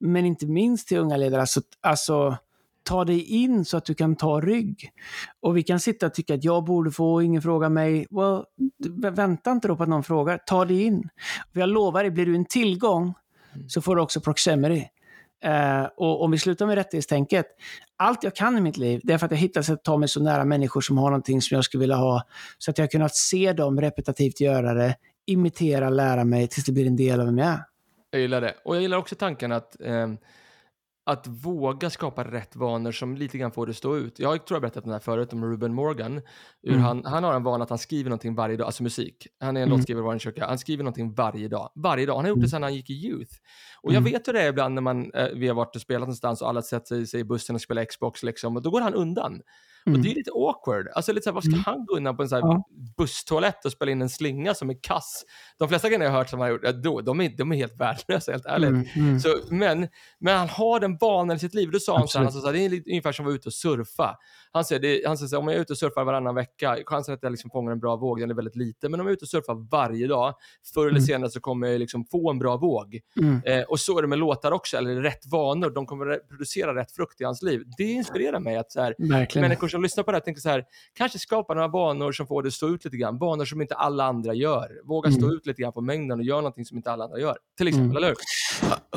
Men 0.00 0.26
inte 0.26 0.46
minst 0.46 0.88
till 0.88 0.98
unga 0.98 1.16
ledare, 1.16 1.40
alltså, 1.40 1.60
alltså 1.80 2.36
ta 2.84 3.04
dig 3.04 3.24
in 3.24 3.64
så 3.64 3.76
att 3.76 3.84
du 3.84 3.94
kan 3.94 4.16
ta 4.16 4.40
rygg. 4.40 4.90
Och 5.40 5.56
vi 5.56 5.62
kan 5.62 5.80
sitta 5.80 6.06
och 6.06 6.14
tycka 6.14 6.34
att 6.34 6.44
jag 6.44 6.64
borde 6.64 6.90
få, 6.90 7.22
ingen 7.22 7.42
frågar 7.42 7.68
mig. 7.68 8.06
Well, 8.10 8.44
vänta 9.12 9.52
inte 9.52 9.68
då 9.68 9.76
på 9.76 9.82
att 9.82 9.88
någon 9.88 10.04
frågar, 10.04 10.38
ta 10.38 10.64
dig 10.64 10.82
in. 10.82 11.08
För 11.52 11.60
jag 11.60 11.68
lovar 11.68 12.02
dig, 12.02 12.10
blir 12.10 12.26
du 12.26 12.34
en 12.34 12.44
tillgång 12.44 13.14
så 13.68 13.80
får 13.80 13.96
du 13.96 14.02
också 14.02 14.20
proximity. 14.20 14.88
Eh, 15.44 15.84
och 15.96 16.22
om 16.22 16.30
vi 16.30 16.38
slutar 16.38 16.66
med 16.66 16.74
rättighetstänket. 16.74 17.46
Allt 17.96 18.24
jag 18.24 18.34
kan 18.34 18.58
i 18.58 18.60
mitt 18.60 18.76
liv, 18.76 19.00
det 19.04 19.12
är 19.12 19.18
för 19.18 19.26
att 19.26 19.32
jag 19.32 19.38
hittat 19.38 19.66
sätt 19.66 19.74
att 19.74 19.84
ta 19.84 19.96
mig 19.96 20.08
så 20.08 20.22
nära 20.22 20.44
människor 20.44 20.80
som 20.80 20.98
har 20.98 21.10
någonting 21.10 21.42
som 21.42 21.54
jag 21.54 21.64
skulle 21.64 21.80
vilja 21.80 21.96
ha. 21.96 22.22
Så 22.58 22.70
att 22.70 22.78
jag 22.78 22.82
har 22.82 22.90
kunnat 22.90 23.14
se 23.14 23.52
dem 23.52 23.80
repetitivt 23.80 24.40
göra 24.40 24.74
det, 24.74 24.96
imitera, 25.26 25.90
lära 25.90 26.24
mig 26.24 26.48
tills 26.48 26.66
det 26.66 26.72
blir 26.72 26.86
en 26.86 26.96
del 26.96 27.20
av 27.20 27.26
vem 27.26 27.38
jag 27.38 27.48
är. 27.48 27.64
Jag 28.10 28.20
gillar 28.20 28.40
det. 28.40 28.54
Och 28.64 28.76
jag 28.76 28.82
gillar 28.82 28.98
också 28.98 29.14
tanken 29.14 29.52
att, 29.52 29.80
eh, 29.80 30.08
att 31.06 31.26
våga 31.26 31.90
skapa 31.90 32.24
rätt 32.24 32.56
vanor 32.56 32.92
som 32.92 33.16
lite 33.16 33.38
grann 33.38 33.52
får 33.52 33.66
det 33.66 33.74
stå 33.74 33.96
ut. 33.96 34.18
Jag 34.18 34.46
tror 34.46 34.56
jag 34.56 34.62
berättat 34.62 34.84
den 34.84 34.92
här 34.92 35.00
förut 35.00 35.32
om 35.32 35.44
Ruben 35.44 35.74
Morgan. 35.74 36.20
Mm. 36.66 36.80
han, 36.80 37.04
han 37.04 37.24
har 37.24 37.34
en 37.34 37.42
vana 37.42 37.64
att 37.64 37.70
han 37.70 37.78
skriver 37.78 38.10
någonting 38.10 38.34
varje 38.34 38.56
dag, 38.56 38.64
alltså 38.66 38.82
musik. 38.82 39.26
Han 39.40 39.56
är 39.56 39.60
en 39.60 39.68
Mm. 39.68 39.78
låtskrivare 39.78 40.02
i 40.02 40.04
vår 40.04 40.18
kyrka. 40.18 40.46
Han 40.46 40.58
skriver 40.58 40.84
någonting 40.84 41.14
varje 41.14 41.48
dag. 41.48 41.70
Varje 41.74 42.06
dag. 42.06 42.14
Han 42.14 42.24
har 42.24 42.28
gjort 42.28 42.36
det 42.36 42.40
Mm. 42.40 42.48
sedan 42.48 42.62
han 42.62 42.74
gick 42.74 42.90
i 42.90 42.94
youth. 42.94 43.32
Och 43.82 43.92
jag 43.92 44.00
Mm. 44.00 44.12
vet 44.12 44.28
hur 44.28 44.32
det 44.32 44.42
är 44.42 44.48
ibland 44.48 44.74
när 44.74 44.82
man, 44.82 45.12
eh, 45.14 45.28
vi 45.34 45.48
har 45.48 45.54
varit 45.54 45.76
och 45.76 45.82
spelat 45.82 46.00
någonstans 46.00 46.42
och 46.42 46.48
alla 46.48 46.62
sätter 46.62 47.04
sig 47.04 47.20
i 47.20 47.24
bussen 47.24 47.54
och 47.54 47.60
spelar 47.62 47.84
Xbox 47.84 48.22
liksom. 48.22 48.56
Och 48.56 48.62
då 48.62 48.70
går 48.70 48.80
han 48.80 48.94
undan. 48.94 49.40
Och 49.86 49.88
Mm. 49.88 50.02
det 50.02 50.10
är 50.10 50.14
lite 50.14 50.30
awkward. 50.30 50.88
Alltså 50.94 51.12
lite 51.12 51.24
så 51.24 51.30
här, 51.30 51.34
vad 51.34 51.44
ska 51.44 51.52
Mm. 51.52 51.62
han 51.66 51.84
gå 51.86 51.96
undan 51.96 52.16
på 52.16 52.22
en 52.22 52.28
sån 52.28 52.36
här 52.42 52.48
Ja. 52.48 52.64
busstoalett 52.96 53.64
och 53.64 53.72
spela 53.72 53.90
in 53.92 54.02
en 54.02 54.08
slinga 54.08 54.54
som 54.54 54.70
är 54.70 54.76
kass? 54.82 55.24
De 55.58 55.68
flesta 55.68 55.88
grejerna 55.88 56.04
jag 56.04 56.12
har 56.12 56.18
hört 56.18 56.28
som 56.28 56.40
han 56.40 56.48
har 56.50 56.52
gjort, 56.52 56.82
då, 56.84 57.00
de, 57.00 57.20
är, 57.20 57.36
de 57.36 57.52
är 57.52 57.56
helt 57.56 57.80
värdelösa, 57.80 58.32
helt 58.32 58.46
ärligt. 58.46 58.68
Mm, 58.70 58.86
mm. 58.96 59.20
Så, 59.20 59.28
men, 59.50 59.88
men 60.18 60.38
han 60.38 60.48
har 60.48 60.80
den 60.80 60.96
vanan 60.96 61.36
i 61.36 61.38
sitt 61.38 61.54
liv. 61.54 61.70
Då 61.70 61.78
sa 61.78 61.98
han 61.98 62.08
så 62.08 62.18
här, 62.18 62.24
han 62.24 62.32
sa 62.32 62.40
så 62.40 62.46
här, 62.46 62.52
det 62.52 62.64
är 62.64 62.68
lite, 62.68 62.90
ungefär 62.90 63.12
som 63.12 63.24
att 63.24 63.26
vara 63.26 63.34
ute 63.34 63.48
och 63.48 63.52
surfa. 63.52 64.16
Han 64.52 64.64
säger, 64.64 64.82
det, 64.82 65.02
han 65.06 65.18
säger 65.18 65.28
så 65.28 65.36
här, 65.36 65.40
om 65.42 65.48
jag 65.48 65.56
är 65.56 65.60
ute 65.60 65.72
och 65.72 65.78
surfar 65.78 66.04
varannan 66.04 66.34
vecka, 66.34 66.78
chansen 66.86 67.14
att 67.14 67.22
jag 67.22 67.30
liksom 67.32 67.50
fångar 67.50 67.72
en 67.72 67.80
bra 67.80 67.96
våg 67.96 68.20
den 68.20 68.30
är 68.30 68.34
väldigt 68.34 68.56
liten. 68.56 68.90
Men 68.90 69.00
om 69.00 69.06
jag 69.06 69.10
är 69.12 69.16
ute 69.16 69.24
och 69.24 69.28
surfar 69.28 69.68
varje 69.70 70.06
dag, 70.06 70.34
förr 70.74 70.80
eller 70.80 70.90
Mm. 70.90 71.02
senare 71.02 71.30
så 71.30 71.40
kommer 71.40 71.68
jag 71.68 71.78
liksom 71.78 72.04
få 72.04 72.30
en 72.30 72.38
bra 72.38 72.56
våg. 72.56 73.00
Mm. 73.20 73.40
Eh, 73.44 73.62
och 73.64 73.80
så 73.80 73.98
är 73.98 74.02
det 74.02 74.08
med 74.08 74.18
låtar 74.18 74.52
också, 74.52 74.76
eller 74.76 75.02
rätt 75.02 75.26
vanor. 75.32 75.70
De 75.70 75.86
kommer 75.86 76.28
producera 76.28 76.74
rätt 76.74 76.92
frukt 76.92 77.20
i 77.20 77.24
hans 77.24 77.42
liv. 77.42 77.62
Det 77.78 77.84
inspirerar 77.84 78.40
mig 78.40 78.56
att 78.56 78.72
så 78.72 78.80
här, 78.80 78.94
människor 79.40 79.68
som 79.74 79.82
lyssnar 79.82 80.04
på 80.04 80.10
det 80.10 80.16
här 80.16 80.20
tänker 80.22 80.40
så 80.40 80.48
här, 80.48 80.64
kanske 80.96 81.18
skapa 81.18 81.54
några 81.54 81.68
vanor 81.68 82.12
som 82.12 82.26
får 82.26 82.42
det 82.42 82.46
att 82.46 82.52
stå 82.52 82.68
ut 82.68 82.84
lite 82.84 82.96
grann. 82.96 83.18
Vanor 83.18 83.44
som 83.44 83.60
inte 83.62 83.74
alla 83.74 84.04
andra 84.04 84.34
gör. 84.34 84.68
Våga 84.84 85.10
stå 85.10 85.24
Mm. 85.24 85.36
ut 85.36 85.46
lite 85.46 85.62
grann 85.62 85.72
på 85.72 85.80
mängden 85.80 86.18
och 86.18 86.24
göra 86.24 86.36
någonting 86.40 86.64
som 86.64 86.76
inte 86.76 86.90
alla 86.92 87.04
andra 87.04 87.18
gör. 87.18 87.36
Till 87.58 87.68
exempel, 87.68 87.90
Mm. 87.90 87.96
eller 87.96 88.08
hur? 88.08 88.16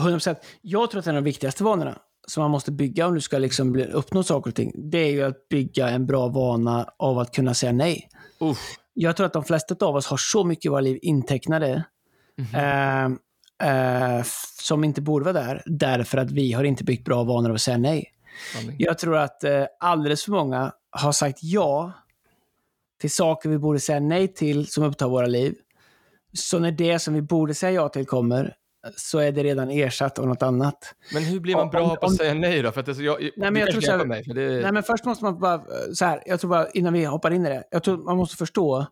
100%. 0.02 0.38
Jag 0.62 0.92
tror 0.92 1.00
att 1.00 1.08
en 1.08 1.16
av 1.16 1.22
de 1.24 1.26
viktigaste 1.26 1.64
vanorna 1.64 1.98
som 2.28 2.42
man 2.42 2.52
måste 2.52 2.72
bygga 2.72 3.08
om 3.08 3.14
du 3.14 3.22
ska 3.22 3.38
liksom 3.38 3.76
uppnå 3.94 4.24
saker 4.24 4.52
och 4.52 4.56
ting, 4.56 4.72
det 4.92 4.98
är 4.98 5.12
ju 5.12 5.22
att 5.24 5.50
bygga 5.50 5.90
en 5.90 6.06
bra 6.06 6.28
vana 6.28 6.90
av 6.98 7.20
att 7.20 7.32
kunna 7.36 7.54
säga 7.54 7.72
nej. 7.72 8.10
Uff. 8.40 8.58
Jag 8.94 9.16
tror 9.18 9.26
att 9.28 9.34
de 9.34 9.44
flesta 9.44 9.86
av 9.86 9.96
oss 9.96 10.08
har 10.08 10.18
så 10.18 10.44
mycket 10.44 10.66
i 10.66 10.70
våra 10.70 10.82
liv 10.82 11.00
intecknade 11.02 11.84
Mhm. 12.38 12.56
eh, 12.56 13.06
eh, 13.70 14.20
f- 14.20 14.56
som 14.62 14.84
inte 14.84 15.02
borde 15.02 15.26
vara 15.26 15.34
där, 15.34 15.64
därför 15.66 16.18
att 16.18 16.32
vi 16.32 16.54
har 16.54 16.64
inte 16.64 16.84
byggt 16.84 17.06
bra 17.06 17.24
vanor 17.24 17.50
av 17.50 17.56
att 17.56 17.62
säga 17.62 17.78
nej. 17.78 18.12
Sanning. 18.54 18.76
Jag 18.80 18.98
tror 18.98 19.18
att 19.18 19.44
eh, 19.44 19.64
alldeles 19.80 20.24
för 20.24 20.32
många 20.32 20.72
har 20.90 21.12
sagt 21.12 21.40
ja 21.42 21.92
till 23.02 23.12
saker 23.12 23.50
vi 23.50 23.58
borde 23.58 23.80
säga 23.80 24.00
nej 24.00 24.28
till 24.34 24.68
som 24.68 24.84
upptar 24.84 25.08
våra 25.08 25.26
liv. 25.28 25.56
Så 26.34 26.60
när 26.60 26.72
det 26.72 27.00
som 27.00 27.14
vi 27.14 27.22
borde 27.22 27.54
säga 27.54 27.72
ja 27.72 27.90
till 27.90 28.06
kommer, 28.06 28.56
så 28.96 29.20
är 29.20 29.32
det 29.32 29.44
redan 29.44 29.70
ersatt 29.72 30.20
av 30.20 30.28
något 30.28 30.42
annat. 30.44 30.94
Men 31.14 31.24
hur 31.24 31.40
blir 31.40 31.54
man 31.56 31.64
Om- 31.64 31.70
bra 31.70 31.88
på 31.96 32.06
att 32.06 32.12
om- 32.12 32.18
säga 32.18 32.34
nej 32.34 32.62
då? 32.62 32.72
För 32.72 32.80
att 32.80 32.86
det, 32.86 32.92
är 32.92 32.94
så- 32.94 33.02
jag, 33.02 33.22
nej, 33.22 33.52
men 33.52 33.56
jag 33.56 33.72
tror 33.72 33.82
så 33.82 33.92
här- 33.92 34.06
mig. 34.06 34.24
För 34.24 34.34
det, 34.34 34.62
Nej, 34.62 34.72
men 34.72 34.84
först 34.84 35.06
måste 35.06 35.24
man 35.24 35.40
bara, 35.40 35.62
så 35.94 36.06
här, 36.06 36.24
jag 36.26 36.40
tror 36.40 36.50
bara 36.50 36.70
innan 36.70 36.94
vi 36.94 37.06
hoppar 37.06 37.32
in 37.32 37.46
i 37.46 37.50
det, 37.50 37.64
jag 37.72 37.84
tror 37.84 37.98
man 37.98 38.18
måste 38.18 38.36
förstå, 38.38 38.86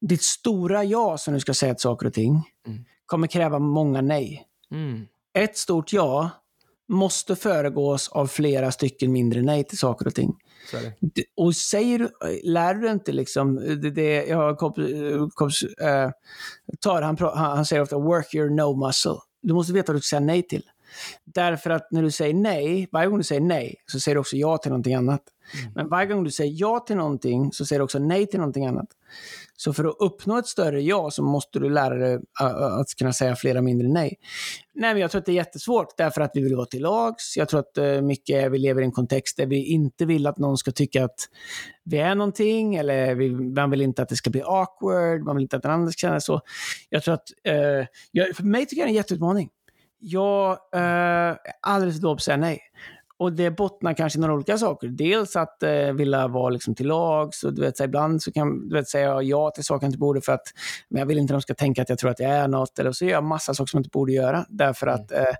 ditt 0.00 0.22
stora 0.22 0.84
ja 0.84 1.18
som 1.18 1.34
du 1.34 1.40
ska 1.40 1.54
säga 1.54 1.74
till 1.74 1.82
saker 1.82 2.06
och 2.06 2.12
ting, 2.12 2.42
Mm. 2.66 2.84
kommer 3.06 3.26
kräva 3.26 3.58
många 3.58 4.00
nej. 4.00 4.46
mm, 4.70 5.06
Ett 5.38 5.56
stort 5.56 5.92
ja 5.92 6.30
måste 6.88 7.36
föregås 7.36 8.08
av 8.08 8.26
flera 8.26 8.72
stycken 8.72 9.12
mindre 9.12 9.42
nej 9.42 9.64
till 9.64 9.78
saker 9.78 10.06
och 10.06 10.14
ting. 10.14 10.34
Och 11.36 11.56
säger 11.56 11.98
du, 11.98 12.10
lär 12.42 12.74
du 12.74 12.90
inte 12.90 13.12
liksom, 13.12 13.56
det, 13.56 13.90
det, 13.90 14.26
jag 14.26 14.36
har 14.36 14.54
kompis, 14.54 14.86
kompis 15.34 15.62
eh, 15.62 16.10
tar, 16.80 17.02
han, 17.02 17.16
pra- 17.16 17.34
han, 17.34 17.56
han 17.56 17.66
säger 17.66 17.82
ofta 17.82 17.98
work 17.98 18.34
your 18.34 18.50
no 18.50 18.86
muscle. 18.86 19.16
Du 19.42 19.54
måste 19.54 19.72
veta 19.72 19.92
vad 19.92 19.96
du 19.96 20.02
ska 20.02 20.16
säga 20.16 20.20
nej 20.20 20.42
till. 20.42 20.62
Därför 21.24 21.70
att 21.70 21.90
när 21.90 22.02
du 22.02 22.10
säger 22.10 22.34
nej, 22.34 22.88
varje 22.92 23.08
gång 23.08 23.18
du 23.18 23.24
säger 23.24 23.40
nej, 23.40 23.74
så 23.86 24.00
säger 24.00 24.14
du 24.14 24.20
också 24.20 24.36
ja 24.36 24.58
till 24.58 24.70
någonting 24.70 24.94
annat. 24.94 25.22
Mm. 25.60 25.72
Men 25.74 25.88
varje 25.88 26.06
gång 26.06 26.24
du 26.24 26.30
säger 26.30 26.52
ja 26.56 26.80
till 26.80 26.96
någonting, 26.96 27.52
så 27.52 27.66
säger 27.66 27.80
du 27.80 27.84
också 27.84 27.98
nej 27.98 28.26
till 28.26 28.38
någonting 28.38 28.66
annat. 28.66 28.86
Så 29.56 29.72
för 29.72 29.84
att 29.84 29.96
uppnå 29.98 30.38
ett 30.38 30.46
större 30.46 30.82
ja, 30.82 31.10
så 31.10 31.22
måste 31.22 31.58
du 31.58 31.70
lära 31.70 31.94
dig 31.94 32.18
att 32.80 32.94
kunna 32.98 33.12
säga 33.12 33.36
flera 33.36 33.62
mindre 33.62 33.88
nej. 33.88 34.18
Nej, 34.74 34.94
men 34.94 35.00
jag 35.00 35.10
tror 35.10 35.18
att 35.18 35.26
det 35.26 35.32
är 35.32 35.36
jättesvårt, 35.36 35.96
därför 35.96 36.20
att 36.20 36.30
vi 36.34 36.42
vill 36.42 36.56
vara 36.56 36.66
till 36.66 36.82
lags. 36.82 37.36
Jag 37.36 37.48
tror 37.48 37.60
att 37.60 37.78
eh, 37.78 38.00
mycket 38.00 38.44
är, 38.44 38.50
vi 38.50 38.58
lever 38.58 38.82
i 38.82 38.84
en 38.84 38.92
kontext 38.92 39.36
där 39.36 39.46
vi 39.46 39.64
inte 39.64 40.06
vill 40.06 40.26
att 40.26 40.38
någon 40.38 40.56
ska 40.58 40.70
tycka 40.70 41.04
att 41.04 41.28
vi 41.84 41.98
är 41.98 42.14
någonting, 42.14 42.74
eller 42.74 43.14
vi, 43.14 43.30
man 43.30 43.70
vill 43.70 43.80
inte 43.80 44.02
att 44.02 44.08
det 44.08 44.16
ska 44.16 44.30
bli 44.30 44.42
awkward, 44.42 45.22
man 45.22 45.36
vill 45.36 45.42
inte 45.42 45.56
att 45.56 45.62
den 45.62 45.72
andra 45.72 45.92
ska 45.92 45.98
känna 45.98 46.20
så. 46.20 46.40
Jag 46.90 47.02
tror 47.02 47.14
att, 47.14 47.28
eh, 47.44 47.86
jag, 48.12 48.36
för 48.36 48.44
mig 48.44 48.66
tycker 48.66 48.82
jag 48.82 48.86
det 48.86 48.90
är 48.90 48.92
en 48.92 48.96
jätteutmaning. 48.96 49.48
Jag 49.98 50.50
eh, 50.74 50.80
är 50.80 51.38
alldeles 51.62 51.96
för 51.96 52.02
dålig 52.02 52.16
på 52.16 52.20
att 52.20 52.22
säga 52.22 52.36
nej. 52.36 52.60
Och 53.18 53.32
det 53.32 53.50
bottnar 53.50 53.94
kanske 53.94 54.18
i 54.18 54.20
några 54.20 54.34
olika 54.34 54.58
saker. 54.58 54.88
Dels 54.88 55.36
att 55.36 55.62
eh, 55.62 55.92
vilja 55.92 56.28
vara 56.28 56.50
liksom 56.50 56.74
till 56.74 56.86
lags 56.86 57.44
och 57.44 57.54
du 57.54 57.62
vet, 57.62 57.76
så 57.76 57.84
ibland 57.84 58.22
så 58.22 58.32
kan 58.32 58.68
du 58.68 58.74
vet, 58.74 58.88
säga 58.88 59.22
ja 59.22 59.50
till 59.50 59.64
saker 59.64 59.84
jag 59.84 59.88
inte 59.88 59.98
borde 59.98 60.20
för 60.20 60.32
att 60.32 60.46
men 60.88 60.98
jag 60.98 61.06
vill 61.06 61.18
inte 61.18 61.34
att 61.34 61.40
de 61.40 61.42
ska 61.42 61.54
tänka 61.54 61.82
att 61.82 61.88
jag 61.88 61.98
tror 61.98 62.10
att 62.10 62.20
jag 62.20 62.30
är 62.30 62.48
något. 62.48 62.78
Eller 62.78 62.92
så 62.92 63.04
gör 63.04 63.12
jag 63.12 63.24
massa 63.24 63.54
saker 63.54 63.70
som 63.70 63.78
jag 63.78 63.80
inte 63.80 63.90
borde 63.92 64.12
göra. 64.12 64.46
Därför 64.48 64.86
att, 64.86 65.12
eh, 65.12 65.34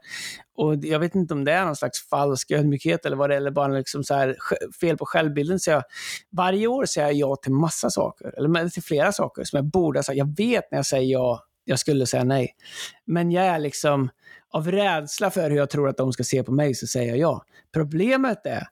och 0.57 0.77
jag 0.77 0.99
vet 0.99 1.15
inte 1.15 1.35
om 1.35 1.45
det 1.45 1.53
är 1.53 1.65
någon 1.65 1.77
slags 1.77 2.09
falsk 2.09 2.51
ödmjukhet 2.51 3.07
eller 3.07 3.17
vad 3.17 3.31
det 3.31 3.35
är, 3.35 3.37
eller 3.37 3.51
bara 3.51 3.69
liksom 3.69 4.05
så 4.05 4.15
här, 4.15 4.37
fel 4.81 4.97
på 4.97 5.07
självbilden. 5.07 5.61
Så 5.61 5.71
jag, 5.71 5.83
varje 6.31 6.67
år 6.67 6.85
säger 6.85 7.09
jag 7.09 7.17
ja 7.17 7.37
till 7.37 7.53
massa 7.53 7.91
saker, 7.91 8.39
eller 8.39 8.69
till 8.69 8.83
flera 8.83 9.13
saker 9.13 9.45
som 9.45 9.57
jag 9.57 9.65
borde 9.65 9.99
ha 9.99 10.03
sagt. 10.03 10.19
Jag 10.19 10.37
vet 10.37 10.71
när 10.71 10.79
jag 10.79 10.87
säger 10.87 11.13
ja, 11.13 11.43
jag 11.69 11.79
skulle 11.79 12.07
säga 12.07 12.25
nej. 12.25 12.57
Men 13.05 13.31
jag 13.31 13.45
är 13.45 13.59
liksom, 13.59 14.11
av 14.51 14.71
rädsla 14.71 15.31
för 15.31 15.51
hur 15.51 15.57
jag 15.57 15.71
tror 15.71 15.89
att 15.89 15.97
de 15.97 16.13
ska 16.13 16.25
se 16.25 16.43
på 16.43 16.53
mig, 16.53 16.75
så 16.75 16.87
säger 16.87 17.09
jag 17.09 17.19
ja. 17.19 17.45
Problemet 17.73 18.47
är 18.47 18.67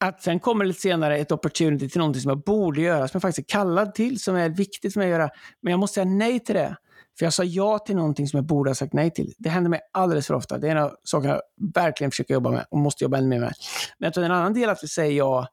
att 0.00 0.22
sen 0.22 0.40
kommer 0.40 0.64
lite 0.64 0.80
senare 0.80 1.18
ett 1.18 1.32
opportunity 1.32 1.88
till 1.88 1.98
någonting 1.98 2.22
som 2.22 2.28
jag 2.28 2.42
borde 2.42 2.80
göra, 2.80 3.08
som 3.08 3.18
jag 3.18 3.22
faktiskt 3.22 3.50
är 3.50 3.52
kallad 3.52 3.94
till, 3.94 4.20
som 4.20 4.36
är 4.36 4.48
viktigt 4.48 4.92
för 4.92 5.00
mig 5.00 5.06
att 5.06 5.18
göra. 5.18 5.30
Men 5.60 5.70
jag 5.70 5.80
måste 5.80 5.94
säga 5.94 6.04
nej 6.04 6.40
till 6.40 6.54
det. 6.54 6.76
För 7.18 7.26
jag 7.26 7.32
sa 7.32 7.44
ja 7.44 7.78
till 7.78 7.96
någonting 7.96 8.28
som 8.28 8.36
jag 8.36 8.44
borde 8.44 8.70
ha 8.70 8.74
sagt 8.74 8.92
nej 8.92 9.10
till. 9.10 9.34
Det 9.38 9.48
händer 9.48 9.70
mig 9.70 9.80
alldeles 9.92 10.26
för 10.26 10.34
ofta. 10.34 10.58
Det 10.58 10.66
är 10.66 10.70
en 10.70 10.82
av 10.82 10.96
sakerna 11.04 11.32
jag 11.32 11.42
verkligen 11.74 12.10
försöker 12.10 12.34
jobba 12.34 12.50
med 12.50 12.64
och 12.70 12.78
måste 12.78 13.04
jobba 13.04 13.18
ännu 13.18 13.28
mer 13.28 13.40
med. 13.40 13.52
Men 13.98 14.06
jag 14.06 14.14
tror 14.14 14.24
en 14.24 14.30
annan 14.30 14.54
del 14.54 14.68
att 14.68 14.84
vi 14.84 14.88
säger 14.88 15.12
ja, 15.12 15.48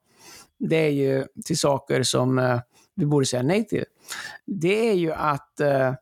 det 0.60 0.76
är 0.76 0.90
ju 0.90 1.26
till 1.46 1.58
saker 1.58 2.04
som 2.04 2.40
eh, 2.40 2.60
vi 3.00 3.06
borde 3.06 3.26
säga 3.26 3.44
nej 3.44 3.68
till. 3.68 3.86
Det 4.46 4.90
är 4.90 4.94
ju 4.94 5.12
att 5.12 5.60
eh, 5.60 5.94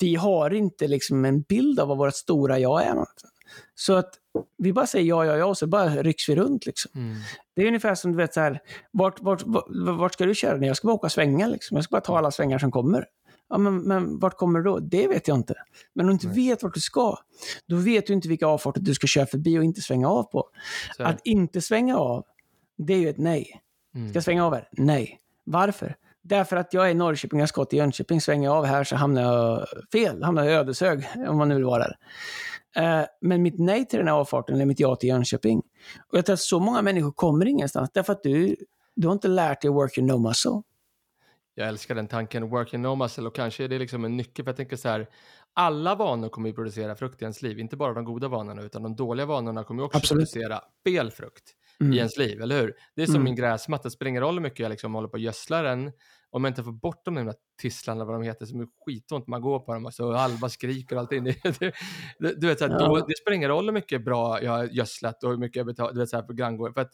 vi 0.00 0.14
har 0.14 0.54
inte 0.54 0.88
liksom 0.88 1.24
en 1.24 1.40
bild 1.40 1.80
av 1.80 1.88
vad 1.88 1.98
vårt 1.98 2.14
stora 2.14 2.58
jag 2.58 2.84
är. 2.84 2.96
Så 3.74 3.94
att 3.94 4.14
vi 4.58 4.72
bara 4.72 4.86
säger 4.86 5.04
ja, 5.04 5.24
ja, 5.24 5.36
ja 5.36 5.44
och 5.44 5.58
så 5.58 5.66
bara 5.66 6.02
rycks 6.02 6.28
vi 6.28 6.36
runt. 6.36 6.66
Liksom. 6.66 6.90
Mm. 6.94 7.16
Det 7.56 7.62
är 7.62 7.66
ungefär 7.66 7.94
som 7.94 8.12
du 8.12 8.16
vet 8.16 8.34
så 8.34 8.40
här, 8.40 8.60
vart, 8.90 9.20
vart, 9.20 9.42
vart, 9.46 9.64
vart 9.98 10.12
ska 10.12 10.26
du 10.26 10.34
köra? 10.34 10.56
Nej, 10.56 10.66
jag 10.66 10.76
ska 10.76 10.86
bara 10.86 10.94
åka 10.94 11.08
svängar 11.08 11.48
liksom. 11.48 11.74
Jag 11.74 11.84
ska 11.84 11.92
bara 11.92 12.00
ta 12.00 12.18
alla 12.18 12.30
svängar 12.30 12.58
som 12.58 12.70
kommer. 12.70 13.06
Ja, 13.48 13.58
men, 13.58 13.82
men 13.82 14.18
vart 14.18 14.36
kommer 14.36 14.58
du 14.58 14.64
då? 14.64 14.78
Det 14.78 15.08
vet 15.08 15.28
jag 15.28 15.36
inte. 15.36 15.54
Men 15.94 16.06
om 16.06 16.08
du 16.08 16.12
inte 16.12 16.26
Nej. 16.26 16.36
vet 16.36 16.62
vart 16.62 16.74
du 16.74 16.80
ska, 16.80 17.16
då 17.66 17.76
vet 17.76 18.06
du 18.06 18.12
inte 18.12 18.28
vilka 18.28 18.46
avfarter 18.46 18.80
du 18.80 18.94
ska 18.94 19.06
köra 19.06 19.26
förbi 19.26 19.58
och 19.58 19.64
inte 19.64 19.80
svänga 19.80 20.08
av 20.08 20.22
på. 20.22 20.48
Så. 20.96 21.02
Att 21.02 21.20
inte 21.24 21.60
svänga 21.60 21.98
av, 21.98 22.24
det 22.78 22.94
är 22.94 22.98
ju 22.98 23.08
ett 23.08 23.18
nej. 23.18 23.60
Mm. 23.94 24.08
Ska 24.08 24.16
jag 24.16 24.24
svänga 24.24 24.46
av 24.46 24.54
här? 24.54 24.68
Nej. 24.72 25.19
Varför? 25.44 25.96
Därför 26.22 26.56
att 26.56 26.74
jag 26.74 26.86
är 26.86 26.90
i 26.90 26.94
Norrköping, 26.94 27.40
jag 27.40 27.48
ska 27.48 27.64
till 27.64 27.78
Jönköping, 27.78 28.20
svänger 28.20 28.48
jag 28.48 28.56
av 28.56 28.64
här 28.64 28.84
så 28.84 28.96
hamnar 28.96 29.22
jag 29.22 29.66
fel, 29.92 30.22
hamnar 30.22 30.44
jag 30.44 30.52
i 30.52 30.56
Ödeshög, 30.56 31.08
om 31.28 31.38
man 31.38 31.48
nu 31.48 31.54
vill 31.54 31.64
vara 31.64 31.84
där. 31.84 31.96
Eh, 32.76 33.06
Men 33.20 33.42
mitt 33.42 33.58
nej 33.58 33.88
till 33.88 33.98
den 33.98 34.08
här 34.08 34.14
avfarten 34.14 34.60
är 34.60 34.66
mitt 34.66 34.80
ja 34.80 34.96
till 34.96 35.08
Jönköping. 35.08 35.58
Och 36.08 36.18
jag 36.18 36.26
tror 36.26 36.34
att 36.34 36.40
så 36.40 36.60
många 36.60 36.82
människor 36.82 37.12
kommer 37.12 37.46
ingenstans, 37.46 37.90
därför 37.92 38.12
att 38.12 38.22
du, 38.22 38.56
du 38.96 39.08
har 39.08 39.12
inte 39.12 39.28
lärt 39.28 39.62
dig 39.62 39.70
work 39.70 39.98
your 39.98 40.08
no 40.08 40.18
muscle. 40.18 40.62
Jag 41.54 41.68
älskar 41.68 41.94
den 41.94 42.08
tanken, 42.08 42.48
working 42.48 42.82
no 42.82 42.94
muscle, 42.94 43.26
och 43.26 43.34
kanske 43.34 43.64
är 43.64 43.68
det 43.68 43.78
liksom 43.78 44.04
en 44.04 44.16
nyckel, 44.16 44.44
för 44.44 44.50
jag 44.50 44.56
tänker 44.56 44.76
så 44.76 44.88
här, 44.88 45.06
alla 45.54 45.94
vanor 45.94 46.28
kommer 46.28 46.48
ju 46.48 46.54
producera 46.54 46.96
frukt 46.96 47.22
i 47.22 47.24
ens 47.24 47.42
liv, 47.42 47.58
inte 47.58 47.76
bara 47.76 47.94
de 47.94 48.04
goda 48.04 48.28
vanorna, 48.28 48.62
utan 48.62 48.82
de 48.82 48.96
dåliga 48.96 49.26
vanorna 49.26 49.64
kommer 49.64 49.82
ju 49.82 49.86
också 49.86 49.98
Absolut. 49.98 50.32
producera 50.32 50.60
fel 50.84 51.10
frukt 51.10 51.54
Mm. 51.80 51.92
i 51.92 51.96
ens 51.96 52.16
liv, 52.16 52.42
eller 52.42 52.60
hur? 52.60 52.74
Det 52.96 53.02
är 53.02 53.06
som 53.06 53.14
Mm. 53.14 53.24
min 53.24 53.34
gräsmatta, 53.36 53.82
det 53.82 53.90
spelar 53.90 54.08
ingen 54.08 54.22
roll 54.22 54.34
hur 54.34 54.40
mycket 54.40 54.58
jag 54.58 54.70
liksom 54.70 54.94
håller 54.94 55.08
på 55.08 55.12
och 55.12 55.18
gödslar 55.18 55.64
den, 55.64 55.92
om 56.30 56.44
jag 56.44 56.50
inte 56.50 56.64
får 56.64 56.72
bort 56.72 57.02
de 57.04 57.14
där 57.14 57.34
tisslarna, 57.60 58.04
vad 58.04 58.14
de 58.14 58.22
heter, 58.22 58.46
som 58.46 58.60
är 58.60 58.66
skitont, 58.86 59.26
man 59.26 59.40
går 59.40 59.58
på 59.60 59.74
dem 59.74 59.86
och 59.86 59.94
så 59.94 60.12
halva 60.12 60.48
skriker 60.48 60.96
och 60.96 61.00
allting. 61.00 61.24
Du 62.18 62.46
vet, 62.46 62.58
så 62.58 62.66
här, 62.66 62.72
Ja. 62.80 62.86
då, 62.88 62.96
det 62.96 63.16
spelar 63.16 63.34
ingen 63.36 63.48
roll 63.48 63.64
hur 63.64 63.72
mycket 63.72 64.04
bra 64.04 64.42
jag 64.42 64.52
har 64.52 64.64
gödslat 64.64 65.24
och 65.24 65.30
hur 65.30 65.36
mycket 65.38 65.56
jag 65.56 65.66
betalar, 65.66 65.92
du 65.92 65.98
vet 66.00 66.08
så 66.08 66.16
här 66.16 66.22
på 66.22 66.32
granngården, 66.32 66.74
för 66.74 66.80
att 66.80 66.92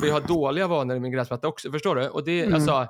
för 0.00 0.06
jag 0.06 0.14
har 0.14 0.20
dåliga 0.20 0.66
vanor 0.66 0.96
i 0.96 1.00
min 1.00 1.12
gräsmatta 1.12 1.48
också, 1.48 1.72
förstår 1.72 1.96
du? 1.96 2.08
Och 2.08 2.24
det, 2.24 2.40
Mm. 2.42 2.54
alltså, 2.54 2.86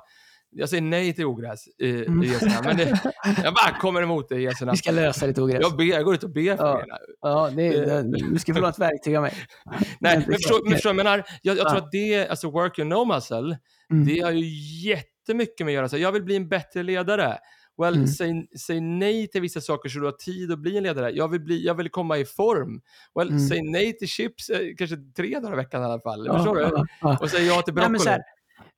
jag 0.55 0.69
säger 0.69 0.81
nej 0.83 1.13
till 1.13 1.25
ogräs 1.25 1.67
i, 1.79 2.05
Mm. 2.05 2.23
i 2.23 2.27
Jesu 2.27 2.45
namn, 2.45 2.65
men 2.67 2.77
det, 2.77 2.99
jag 3.43 3.53
bara 3.53 3.77
kommer 3.79 4.01
emot 4.01 4.29
det 4.29 4.35
i 4.35 4.43
Jesu 4.43 4.65
namn. 4.65 4.73
Vi 4.73 4.77
ska 4.77 4.91
lösa 4.91 5.27
ditt 5.27 5.37
ogräs. 5.39 5.59
Jag, 5.61 5.77
ber, 5.77 5.83
jag 5.83 6.05
går 6.05 6.13
ut 6.13 6.23
och 6.23 6.29
ber 6.29 6.57
för 6.57 6.65
Ja. 6.65 6.79
er. 6.79 6.85
Ja, 7.21 7.49
det, 7.55 7.85
det, 7.85 8.01
du 8.31 8.39
ska 8.39 8.53
få 8.53 8.59
låna 8.59 8.69
ett 8.69 8.79
verktyg 8.79 9.15
av 9.15 9.21
mig. 9.21 9.33
Nej, 9.99 10.17
Men 10.27 10.33
förstår, 10.37 10.63
men 10.63 10.73
förstår, 10.73 10.89
jag 10.89 10.95
menar, 10.95 11.23
jag, 11.41 11.57
jag 11.57 11.67
tror 11.69 11.79
Ja. 11.79 11.85
att 11.85 11.91
det, 11.91 12.27
alltså 12.29 12.51
work 12.51 12.79
your 12.79 12.89
no 12.89 13.05
muscle, 13.13 13.57
Mm. 13.91 14.05
det 14.07 14.19
har 14.19 14.31
ju 14.31 14.45
jättemycket 14.89 15.65
med 15.65 15.71
att 15.71 15.75
göra. 15.75 15.89
Så 15.89 15.97
jag 15.97 16.11
vill 16.11 16.23
bli 16.23 16.35
en 16.35 16.49
bättre 16.49 16.83
ledare. 16.83 17.37
Well, 17.81 17.93
Mm. 17.95 18.07
säg, 18.07 18.47
säg 18.67 18.81
nej 18.81 19.27
till 19.27 19.41
vissa 19.41 19.61
saker 19.61 19.89
så 19.89 19.99
du 19.99 20.05
har 20.05 20.11
tid 20.11 20.51
att 20.51 20.59
bli 20.59 20.77
en 20.77 20.83
ledare. 20.83 21.11
Jag 21.11 21.27
vill, 21.31 21.41
bli, 21.41 21.65
jag 21.65 21.75
vill 21.75 21.89
komma 21.89 22.17
i 22.17 22.25
form. 22.25 22.81
Well, 23.19 23.27
Mm. 23.29 23.39
säg 23.47 23.61
nej 23.61 23.97
till 23.97 24.07
chips 24.07 24.49
eh, 24.49 24.59
kanske 24.77 24.95
tre 25.17 25.39
dagar 25.39 25.53
i 25.53 25.55
veckan 25.55 25.81
i 25.81 25.85
alla 25.85 25.99
fall. 26.01 26.25
Ja, 26.25 26.37
Förstår 26.37 26.55
du? 26.55 26.61
ja, 26.61 26.85
ja. 27.01 27.17
Och 27.21 27.29
säg 27.29 27.45
ja 27.47 27.61
till 27.61 27.73
Nej, 27.73 27.89
broccoli. 27.89 28.09
här, 28.09 28.21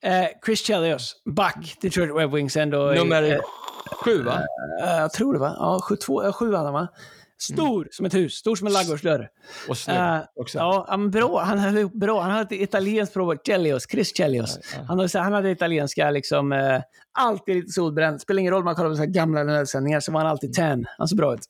eh, 0.02 0.26
Chris 0.46 0.66
Chelios, 0.66 1.16
back, 1.36 1.76
Detroit 1.80 2.10
Red 2.16 2.30
Wings 2.30 2.56
ändå. 2.56 2.94
i- 2.94 2.98
Nummer 2.98 3.22
eh, 3.22 3.38
sju, 4.04 4.22
va? 4.22 4.42
Eh, 4.82 4.96
jag 4.96 5.12
tror 5.12 5.32
det 5.32 5.38
va? 5.40 5.54
Ja, 5.58 5.80
sju, 5.82 5.96
två, 5.96 6.32
sju 6.32 6.44
hade 6.54 6.64
han 6.66 6.72
va? 6.74 6.88
Stor 7.40 7.88
som 7.90 8.06
ett 8.06 8.14
hus, 8.14 8.34
stor 8.34 8.56
som 8.56 8.66
en 8.66 8.72
ladugårdsdörr. 8.72 9.28
Och 9.68 9.76
snygg 9.78 9.96
Eh, 9.96 10.18
också. 10.36 10.58
Ja, 10.58 10.86
men 10.90 11.10
bra. 11.10 11.40
Han 11.42 11.58
hade 11.58 11.84
bra. 11.86 12.20
Han 12.20 12.30
hade 12.30 12.42
ett 12.54 12.62
italienskt 12.62 13.14
provår. 13.14 13.38
Chelios, 13.46 13.86
Chris 13.90 14.16
Chelios. 14.16 14.58
Ja, 14.62 14.78
ja. 14.78 14.84
Han 14.88 14.98
hade, 14.98 15.18
han 15.18 15.32
hade 15.32 15.50
italienska, 15.50 16.10
liksom, 16.10 16.52
eh, 16.52 16.80
alltid 17.18 17.56
lite 17.56 17.72
solbränd. 17.72 18.20
Spelar 18.20 18.40
ingen 18.40 18.52
roll 18.52 18.58
om 18.60 18.64
man 18.64 18.74
kollar 18.74 18.90
på 18.90 18.96
så 18.96 19.04
gamla 19.06 19.44
NHL-sändningar 19.44 20.00
så 20.00 20.12
var 20.12 20.20
han 20.20 20.30
alltid 20.30 20.54
tan. 20.54 20.86
Han 20.98 21.08
såg 21.08 21.18
bra 21.18 21.34
ut. 21.34 21.40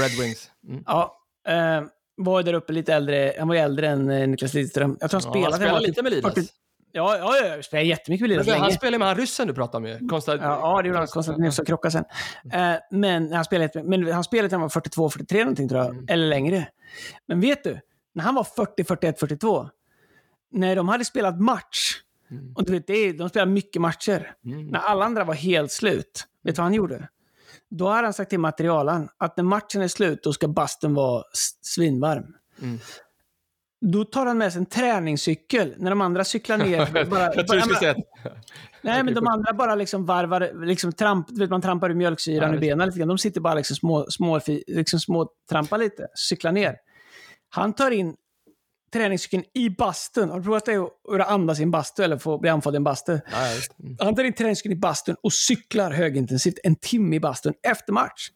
Red 0.00 0.10
Wings. 0.20 0.50
Mm. 0.68 0.82
Ja, 0.86 1.16
eh, 1.48 1.82
var 2.16 2.42
där 2.42 2.54
uppe 2.54 2.72
lite 2.72 2.94
äldre. 2.94 3.32
Han 3.38 3.48
var 3.48 3.54
äldre 3.56 3.88
än 3.88 4.06
Niklas 4.30 4.54
Lidström. 4.54 4.96
Jag 5.00 5.10
tror 5.10 5.20
han 5.20 5.26
Ja, 5.28 5.32
spelade. 5.32 5.52
han 5.52 5.58
spelar 5.60 5.72
var 5.72 5.80
lite 5.80 6.02
med 6.02 6.12
Lidas. 6.12 6.34
40 6.94 6.98
Ja, 6.98 7.18
ja, 7.18 7.36
ja, 7.36 7.54
jag 7.54 7.64
spelade 7.64 7.86
jättemycket 7.86 8.28
med 8.28 8.46
Men 8.46 8.60
han 8.60 8.72
spelar 8.72 8.98
med 8.98 9.08
han 9.08 9.16
ryssen 9.16 9.46
du 9.46 9.54
pratade 9.54 9.76
om 9.76 9.86
ju. 9.86 10.08
Konstant... 10.08 10.40
Ja, 10.42 10.58
ja, 10.60 10.82
det 10.82 10.88
gjorde 10.88 10.98
han. 10.98 11.06
Konstantinos 11.06 11.56
som 11.56 11.64
krockade 11.64 11.92
sen. 11.92 12.04
Eh, 12.52 12.76
men 12.90 13.32
han 13.32 13.44
spelade, 13.44 13.82
men 13.82 14.12
han 14.12 14.24
spelade 14.24 14.48
till 14.48 14.54
han 14.54 14.62
var 14.62 14.68
42, 14.68 15.10
43 15.10 15.38
någonting 15.38 15.68
tror 15.68 15.80
jag. 15.80 15.90
Mm. 15.90 16.04
Eller 16.08 16.26
längre. 16.26 16.68
Men 17.26 17.40
vet 17.40 17.64
du? 17.64 17.80
När 18.14 18.24
han 18.24 18.34
var 18.34 18.44
40, 18.44 18.84
41, 18.84 19.20
42. 19.20 19.68
När 20.52 20.76
de 20.76 20.88
hade 20.88 21.04
spelat 21.04 21.40
match. 21.40 22.00
Mm. 22.30 22.54
Och 22.56 22.64
du 22.64 22.72
vet, 22.72 22.86
det 22.86 23.12
de 23.12 23.28
spelar 23.28 23.46
mycket 23.46 23.82
matcher. 23.82 24.34
Mm. 24.44 24.66
När 24.66 24.78
alla 24.78 25.04
andra 25.04 25.24
var 25.24 25.34
helt 25.34 25.72
slut. 25.72 26.26
Vet 26.42 26.54
du 26.54 26.60
vad 26.60 26.64
han 26.64 26.74
gjorde? 26.74 27.08
Då 27.70 27.88
hade 27.88 28.06
han 28.06 28.12
sagt 28.12 28.30
till 28.30 28.40
materialen 28.40 29.08
att 29.18 29.36
när 29.36 29.44
matchen 29.44 29.82
är 29.82 29.88
slut, 29.88 30.22
då 30.22 30.32
ska 30.32 30.48
bastun 30.48 30.94
vara 30.94 31.24
svinvarm. 31.62 32.34
Mm. 32.62 32.78
Då 33.92 34.04
tar 34.04 34.26
han 34.26 34.38
med 34.38 34.52
sig 34.52 34.58
en 34.60 34.66
träningscykel 34.66 35.74
när 35.76 35.90
de 35.90 36.00
andra 36.00 36.24
cyklar 36.24 36.58
ner. 36.58 37.04
bara, 37.10 37.34
jag 37.34 37.48
tror 37.48 37.56
du 37.56 37.60
skulle 37.60 37.78
säga. 37.78 37.94
Nej, 38.82 39.02
men 39.02 39.14
de 39.14 39.26
andra 39.26 39.52
bara 39.52 39.74
liksom 39.74 40.06
varvar, 40.06 40.66
liksom 40.66 40.92
tramp, 40.92 41.30
vet, 41.30 41.50
man 41.50 41.62
trampar 41.62 41.90
ur 41.90 41.94
mjölksyran 41.94 42.42
Ja, 42.42 42.50
visst. 42.50 42.60
benen 42.60 42.86
lite 42.86 42.98
grann. 42.98 43.08
De 43.08 43.18
sitter 43.18 43.40
bara 43.40 43.54
liksom 43.54 43.76
små, 43.76 44.06
små, 44.08 44.40
liksom 44.66 45.00
små 45.00 45.28
trampar 45.50 45.78
lite, 45.78 46.06
cyklar 46.14 46.52
ner. 46.52 46.76
Han 47.48 47.72
tar 47.72 47.90
in 47.90 48.14
träningscykeln 48.92 49.44
i 49.54 49.70
bastun. 49.70 50.30
Har 50.30 50.38
du 50.38 50.44
provat 50.44 50.64
det 50.64 50.76
att 51.20 51.28
andas 51.28 51.60
i 51.60 51.62
en 51.62 51.70
bastu 51.70 52.02
eller 52.02 52.18
få 52.18 52.38
bli 52.38 52.50
andfådd 52.50 52.74
i 52.74 52.76
en 52.76 52.84
bastu? 52.84 53.12
Ja. 53.12 53.38
Mm. 53.82 53.96
Han 54.00 54.14
tar 54.14 54.24
in 54.24 54.32
träningscykeln 54.32 54.72
i 54.72 54.76
bastun 54.76 55.16
och 55.22 55.32
cyklar 55.32 55.90
högintensivt 55.90 56.58
en 56.62 56.76
timme 56.76 57.16
i 57.16 57.20
bastun 57.20 57.54
efter 57.62 57.92
match. 57.92 58.28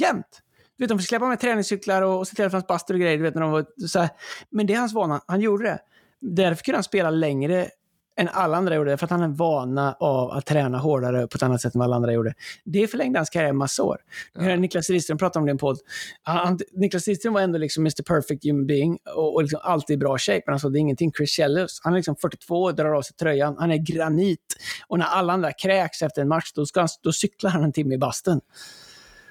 Jämt. 0.00 0.40
Du 0.76 0.84
vet, 0.84 0.88
de 0.88 0.98
får 0.98 1.04
släppa 1.04 1.26
med 1.26 1.40
träningscyklar 1.40 2.02
och, 2.02 2.18
och 2.18 2.28
se 2.28 2.34
till 2.34 2.44
att 2.44 2.50
det 2.50 2.54
fanns 2.54 2.66
bastu 2.66 2.94
och 2.94 3.00
grejer. 3.00 3.16
Du 3.16 3.22
vet, 3.22 3.34
när 3.34 3.42
de 3.42 3.50
var, 3.50 3.66
så 3.86 3.98
här. 3.98 4.10
Men 4.50 4.66
det 4.66 4.74
är 4.74 4.78
hans 4.78 4.92
vana. 4.92 5.20
Han 5.26 5.40
gjorde 5.40 5.64
det. 5.64 5.78
Därför 6.20 6.64
kunde 6.64 6.76
han 6.76 6.84
spela 6.84 7.10
längre 7.10 7.68
än 8.16 8.28
alla 8.28 8.56
andra 8.56 8.74
gjorde, 8.74 8.96
för 8.96 9.04
att 9.04 9.10
han 9.10 9.22
är 9.22 9.28
vana 9.28 9.96
av 10.00 10.30
att 10.30 10.46
träna 10.46 10.78
hårdare 10.78 11.26
på 11.26 11.36
ett 11.36 11.42
annat 11.42 11.60
sätt 11.60 11.74
än 11.74 11.78
vad 11.78 11.86
alla 11.86 11.96
andra 11.96 12.12
gjorde. 12.12 12.34
Det 12.64 12.86
förlängde 12.86 13.18
hans 13.18 13.30
karriär 13.30 13.82
år. 13.82 13.98
Ja. 14.34 14.56
Niklas 14.56 14.88
Lidström 14.88 15.18
pratade 15.18 15.40
om 15.40 15.46
det 15.46 15.50
i 15.50 15.52
en 15.52 15.58
podd. 15.58 15.78
Han, 16.22 16.58
Niklas 16.72 17.06
Lidström 17.06 17.34
var 17.34 17.40
ändå 17.40 17.58
liksom 17.58 17.82
Mr 17.82 18.02
Perfect 18.02 18.44
Human 18.44 18.66
Being 18.66 18.98
och, 19.16 19.34
och 19.34 19.42
liksom 19.42 19.60
alltid 19.62 19.94
i 19.94 19.96
bra 19.96 20.18
shape, 20.18 20.42
men 20.46 20.52
alltså, 20.52 20.68
det 20.68 20.78
är 20.78 20.80
ingenting. 20.80 21.12
Chris 21.12 21.30
Chelios, 21.30 21.80
han 21.84 21.92
är 21.92 21.96
liksom 21.96 22.16
42 22.16 22.62
och 22.62 22.74
drar 22.74 22.94
av 22.94 23.02
sig 23.02 23.16
tröjan. 23.16 23.56
Han 23.58 23.70
är 23.70 23.76
granit. 23.76 24.56
Och 24.86 24.98
när 24.98 25.06
alla 25.06 25.32
andra 25.32 25.52
kräks 25.52 26.02
efter 26.02 26.22
en 26.22 26.28
match, 26.28 26.52
då, 26.54 26.66
ska 26.66 26.80
han, 26.80 26.88
då 27.02 27.12
cyklar 27.12 27.50
han 27.50 27.64
en 27.64 27.72
timme 27.72 27.94
i 27.94 27.98
bastun. 27.98 28.40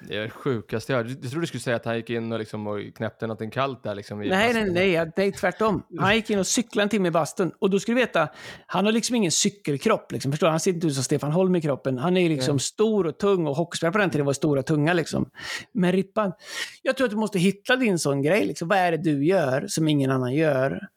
Det 0.00 0.16
är 0.16 0.20
det 0.20 0.30
sjukaste 0.30 0.92
jag 0.92 0.98
hört. 0.98 1.10
Jag 1.10 1.30
trodde 1.30 1.40
du 1.40 1.46
skulle 1.46 1.60
säga 1.60 1.76
att 1.76 1.84
han 1.84 1.96
gick 1.96 2.10
in 2.10 2.32
och, 2.32 2.38
liksom 2.38 2.66
och 2.66 2.78
knäppte 2.96 3.26
någonting 3.26 3.50
kallt 3.50 3.82
där. 3.82 3.94
Liksom 3.94 4.18
nej, 4.18 4.54
nej, 4.54 4.70
nej, 4.70 5.12
nej, 5.16 5.32
tvärtom. 5.32 5.82
Han 5.98 6.14
gick 6.14 6.30
in 6.30 6.38
och 6.38 6.46
cyklade 6.46 6.82
en 6.82 6.88
timme 6.88 7.08
i 7.08 7.10
bastun. 7.10 7.52
Och 7.58 7.70
då 7.70 7.80
skulle 7.80 7.94
du 7.94 8.00
veta, 8.00 8.28
han 8.66 8.84
har 8.84 8.92
liksom 8.92 9.16
ingen 9.16 9.30
cykelkropp. 9.30 10.12
Liksom, 10.12 10.32
förstår? 10.32 10.48
Han 10.48 10.60
ser 10.60 10.72
inte 10.72 10.86
ut 10.86 10.94
som 10.94 11.04
Stefan 11.04 11.32
Holm 11.32 11.56
i 11.56 11.60
kroppen. 11.60 11.98
Han 11.98 12.16
är 12.16 12.28
liksom 12.28 12.50
mm. 12.50 12.58
stor 12.58 13.06
och 13.06 13.18
tung 13.18 13.46
och 13.46 13.56
hockeyspelare 13.56 13.92
på 13.92 13.98
den 13.98 14.10
tiden 14.10 14.26
var 14.26 14.32
stora 14.32 14.60
och 14.60 14.66
tunga. 14.66 14.92
Liksom. 14.92 15.30
Men 15.72 15.92
Rippan, 15.92 16.32
jag 16.82 16.96
tror 16.96 17.04
att 17.04 17.10
du 17.10 17.16
måste 17.16 17.38
hitta 17.38 17.76
din 17.76 17.98
sån 17.98 18.22
grej. 18.22 18.46
Liksom. 18.46 18.68
Vad 18.68 18.78
är 18.78 18.90
det 18.90 18.98
du 18.98 19.24
gör 19.26 19.66
som 19.68 19.88
ingen 19.88 20.10
annan 20.10 20.34
gör? 20.34 20.88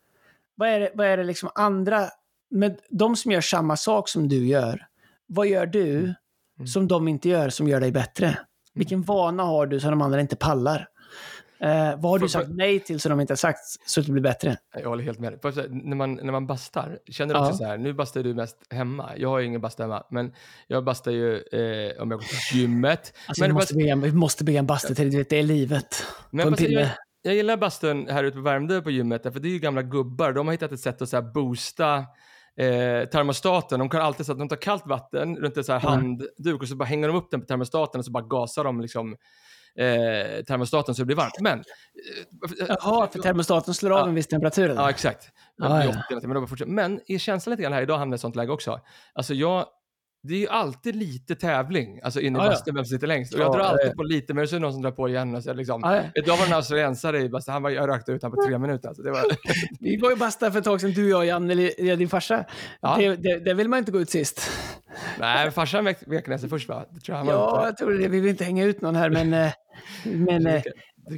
Vad 0.56 0.70
är 0.70 0.80
det, 0.80 0.92
vad 0.94 1.08
är 1.08 1.18
det 1.18 1.24
liksom 1.24 1.50
andra, 1.56 2.08
med 2.50 2.80
de 2.90 3.16
som 3.16 3.32
gör 3.32 3.42
samma 3.42 3.78
sak 3.78 4.10
som 4.10 4.30
du 4.30 4.48
gör, 4.48 4.88
vad 5.28 5.48
gör 5.48 5.66
du 5.66 5.98
mm. 5.98 6.68
som 6.68 6.88
de 6.88 7.08
inte 7.08 7.30
gör 7.30 7.50
som 7.50 7.68
gör 7.68 7.80
dig 7.80 7.92
bättre? 7.92 8.38
Vilken 8.78 9.02
vana 9.02 9.44
har 9.44 9.68
du 9.68 9.80
som 9.80 9.90
de 9.90 10.02
andra 10.02 10.22
inte 10.22 10.36
pallar? 10.36 10.90
Eh, 11.60 12.00
vad 12.00 12.12
har 12.12 12.20
du 12.20 12.30
sagt 12.30 12.50
nej 12.50 12.80
till 12.80 13.00
som 13.00 13.10
de 13.10 13.20
inte 13.20 13.32
har 13.32 13.38
sagt 13.38 13.60
så 13.86 14.00
att 14.00 14.06
det 14.06 14.12
blir 14.12 14.24
bättre? 14.24 14.58
Jag 14.74 14.90
håller 14.90 15.04
helt 15.04 15.20
med. 15.20 15.40
När 15.70 15.96
man, 15.96 16.14
när 16.14 16.32
man 16.32 16.48
bastar, 16.48 17.00
känner 17.10 17.34
du 17.34 17.40
ja. 17.40 17.46
också 17.46 17.58
så 17.58 17.66
här, 17.66 17.78
nu 17.78 17.94
bastar 17.94 18.24
du 18.24 18.34
mest 18.34 18.58
hemma. 18.70 19.12
Jag 19.18 19.30
har 19.30 19.40
ju 19.40 19.46
ingen 19.46 19.62
basta 19.62 19.84
hemma, 19.84 20.04
men 20.12 20.34
jag 20.68 20.84
bastar 20.84 21.12
ju 21.12 21.36
eh, 21.36 22.02
om 22.02 22.12
jag 22.12 22.20
går 22.20 22.50
till 22.50 22.60
gymmet. 22.60 23.14
Alltså, 23.28 23.44
men 23.44 23.50
vi, 23.50 23.54
måste 23.54 23.74
bygga, 23.76 23.96
vi 23.96 24.12
måste 24.12 24.44
bygga 24.44 24.60
en 24.60 24.66
bastu 24.66 24.96
till, 24.96 25.12
du 25.12 25.18
vet, 25.18 25.30
det 25.30 25.38
är 25.38 25.44
livet. 25.44 26.04
Men 26.30 26.56
på 26.56 26.64
jag, 26.64 26.90
jag 27.22 27.36
gillar 27.36 27.58
bastun 27.58 28.08
här 28.10 28.24
ute 28.24 28.36
på 28.36 28.42
Värmdö 28.42 28.82
på 28.82 28.92
gymmet, 28.92 29.24
för 29.24 29.40
det 29.40 29.48
är 29.48 29.52
ju 29.52 29.60
gamla 29.60 29.82
gubbar. 29.82 30.34
De 30.34 30.48
har 30.48 30.54
hittat 30.54 30.72
ett 30.72 30.80
sätt 30.80 31.02
att 31.02 31.10
så 31.10 31.22
boosta 31.22 32.06
eh, 32.58 33.10
termostaten. 33.10 33.80
De 33.80 33.90
kan 33.90 34.02
alltid 34.02 34.26
så 34.26 34.32
att 34.32 34.38
de 34.38 34.50
tar 34.50 34.56
kallt 34.56 34.88
vatten 34.88 35.38
runt 35.38 35.58
en 35.58 35.64
så 35.64 35.74
här 35.74 35.80
handduk 35.80 36.62
och 36.62 36.68
så 36.68 36.76
bara 36.76 36.86
hänger 36.86 37.08
de 37.08 37.18
upp 37.18 37.32
den 37.32 37.42
på 37.42 37.48
termostaten 37.48 38.00
och 38.00 38.06
så 38.06 38.12
bara 38.12 38.24
gasar 38.24 38.64
de 38.64 38.82
liksom 38.82 39.16
eh, 39.78 40.44
termostaten 40.44 40.96
så 40.96 41.02
det 41.02 41.06
blir 41.06 41.16
varmt. 41.16 41.40
Men... 41.40 41.60
Eh, 41.60 42.66
Jaha, 42.68 43.08
för 43.08 43.20
termostaten 43.20 43.74
slår 43.74 43.92
av 43.92 44.00
ja, 44.00 44.08
en 44.08 44.16
viss 44.16 44.28
temperatur? 44.28 44.70
Ja, 44.70 44.90
exakt. 44.90 45.30
Ah, 45.62 45.84
ja. 45.84 46.20
men, 46.66 46.76
men 46.76 47.20
känslan 47.20 47.52
lite 47.52 47.64
grann 47.64 47.74
här, 47.74 47.82
idag 47.82 47.98
hamnar 47.98 48.16
i 48.16 48.18
ett 48.18 48.22
sånt 48.22 48.36
läge 48.36 48.52
också. 48.52 48.80
Alltså 49.14 49.34
jag 49.34 49.66
det 50.24 50.34
är 50.34 50.40
ju 50.40 50.48
alltid 50.48 50.96
lite 50.96 51.36
tävling, 51.36 52.00
alltså 52.04 52.20
inne 52.22 52.40
i 52.40 52.42
ah, 52.42 52.50
bastun, 52.50 52.76
vem 52.76 52.86
som 52.86 52.96
sitter 52.96 53.08
längst. 53.08 53.34
Och 53.34 53.40
jag 53.40 53.54
drar 53.54 53.60
alltid 53.60 53.96
på 53.96 54.04
lite, 54.04 54.34
men 54.34 54.48
så 54.48 54.56
är 54.56 54.60
det 54.60 54.62
någon 54.62 54.74
som 54.74 54.82
drar 54.82 54.92
på 54.92 55.10
igen. 55.10 55.36
Och 55.36 55.44
så 55.44 55.54
liksom, 55.54 55.84
ah. 55.84 56.02
Idag 56.16 56.38
var 56.38 56.46
det 56.46 56.52
en 56.52 56.54
australiensare 56.54 57.20
i 57.22 57.30
bastun, 57.30 57.54
han 57.54 57.64
var, 57.64 57.70
jag 57.70 57.90
rökte 57.90 58.12
ut 58.12 58.22
honom 58.22 58.36
på 58.36 58.44
tre 58.44 58.58
minuter. 58.58 58.88
Alltså, 58.88 59.04
det 59.04 59.12
var... 59.12 59.24
Vi 59.80 59.98
var 59.98 60.10
ju 60.10 60.16
basta 60.16 60.52
för 60.52 60.60
ett 60.60 60.66
tag 60.66 60.82
sedan, 60.82 60.92
du, 60.92 61.10
jag 61.10 61.26
Janne, 61.26 61.56
din 61.96 62.10
farsa. 62.10 62.46
Ja. 62.82 62.96
Det, 63.00 63.16
det, 63.16 63.40
det, 63.40 63.54
vill 63.54 63.70
man 63.70 63.80
inte 63.80 63.92
gå 63.92 64.00
ut 64.00 64.10
sist. 64.10 64.52
Nej, 65.20 65.52
farsan 65.52 65.86
vek, 65.86 65.98
vek 66.08 66.28
ner 66.28 66.38
sig 66.38 66.50
först 66.50 66.70
va? 66.70 66.86
Det 66.92 67.00
tror 67.00 67.18
jag 67.18 67.28
ja, 67.28 67.66
jag 67.66 67.78
tror 67.78 67.94
det. 67.94 68.08
Vi 68.08 68.20
vill 68.20 68.30
inte 68.30 68.44
hänga 68.44 68.66
ut 68.66 68.82
någon 68.82 68.96
här, 68.96 69.10
men... 69.10 69.34
Eh, 69.34 69.52
men 70.04 70.62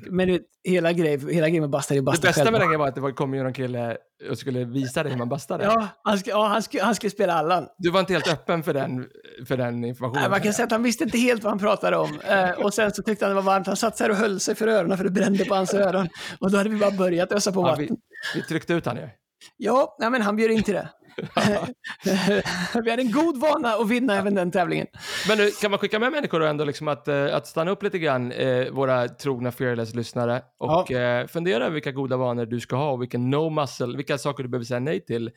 men 0.09 0.39
hela, 0.63 0.93
grej, 0.93 1.33
hela 1.33 1.47
grejen 1.47 1.61
med 1.61 1.69
basta 1.69 1.95
är 1.95 2.01
basta 2.01 2.21
Det 2.21 2.27
bästa 2.27 2.41
själv. 2.43 2.51
med 2.51 2.61
den 2.61 2.67
grejen 2.67 2.79
var 2.79 2.87
att 2.87 2.95
det 2.95 3.11
kom 3.11 3.33
ju 3.33 3.43
någon 3.43 3.53
kille 3.53 3.97
och 4.29 4.37
skulle 4.37 4.65
visa 4.65 5.03
dig 5.03 5.11
hur 5.11 5.19
man 5.19 5.29
bastade. 5.29 5.63
Ja, 5.63 5.87
han, 6.03 6.17
sk 6.17 6.27
ja, 6.27 6.47
han, 6.47 6.61
sk 6.63 6.79
han 6.81 6.95
skulle 6.95 7.11
spela 7.11 7.33
Allan. 7.33 7.67
Du 7.77 7.91
var 7.91 7.99
inte 7.99 8.13
helt 8.13 8.27
öppen 8.27 8.63
för 8.63 8.73
den, 8.73 9.07
för 9.47 9.57
den 9.57 9.83
informationen? 9.83 10.21
Nej, 10.21 10.29
man 10.29 10.41
kan 10.41 10.53
säga 10.53 10.65
att 10.65 10.71
han 10.71 10.83
visste 10.83 11.03
inte 11.03 11.17
helt 11.17 11.43
vad 11.43 11.51
han 11.51 11.59
pratade 11.59 11.97
om. 11.97 12.19
Eh, 12.27 12.51
och 12.51 12.73
sen 12.73 12.91
så 12.91 13.03
tyckte 13.03 13.25
han 13.25 13.35
det 13.35 13.41
var 13.41 13.51
varmt. 13.51 13.67
Han 13.67 13.75
satt 13.75 13.97
så 13.97 14.03
här 14.03 14.11
och 14.11 14.17
höll 14.17 14.39
sig 14.39 14.55
för 14.55 14.67
öronen 14.67 14.97
för 14.97 15.03
det 15.03 15.11
brände 15.11 15.45
på 15.45 15.55
hans 15.55 15.73
öron. 15.73 16.09
Och 16.39 16.51
då 16.51 16.57
hade 16.57 16.69
vi 16.69 16.75
bara 16.79 16.91
börjat 16.91 17.31
ösa 17.31 17.51
på 17.51 17.59
ja, 17.59 17.63
vatten. 17.63 17.87
Vi, 18.33 18.39
vi 18.39 18.47
tryckte 18.47 18.73
ut 18.73 18.85
honom 18.85 19.03
ju. 19.03 19.09
Ja, 19.57 19.95
nej, 19.99 20.09
men 20.09 20.21
han 20.21 20.35
bjöd 20.35 20.51
in 20.51 20.63
till 20.63 20.73
det. 20.73 20.89
vi 22.84 22.89
hade 22.89 23.01
en 23.01 23.11
god 23.11 23.39
vana 23.39 23.70
att 23.70 23.89
vinna 23.89 24.15
även 24.15 24.36
den 24.36 24.51
tävlingen. 24.51 24.88
Men 25.28 25.38
nu, 25.38 25.51
kan 25.51 25.72
man 25.72 25.80
skicka 25.80 25.99
med 25.99 26.11
människor 26.11 26.43
ändå 26.43 26.63
liksom 26.63 26.88
att, 26.88 27.07
eh, 27.07 27.36
att 27.36 27.47
stanna 27.47 27.72
upp 27.72 27.84
lite 27.84 27.99
grann, 27.99 28.32
eh, 28.32 28.70
våra 28.72 29.07
trogna 29.07 29.51
fearless-lyssnare, 29.51 30.41
och 30.57 30.91
ja. 30.91 30.99
eh, 30.99 31.28
fundera 31.28 31.65
över 31.65 31.74
vilka 31.74 31.91
goda 31.91 32.17
vanor 32.17 32.45
du 32.45 32.59
ska 32.59 32.76
ha 32.76 32.91
och 32.91 33.01
vilken 33.01 33.30
no 33.30 33.49
muscle, 33.49 33.97
vilka 33.97 34.17
saker 34.17 34.43
du 34.43 34.49
behöver 34.49 34.65
säga 34.65 34.80
nej 34.80 35.05
till 35.05 35.32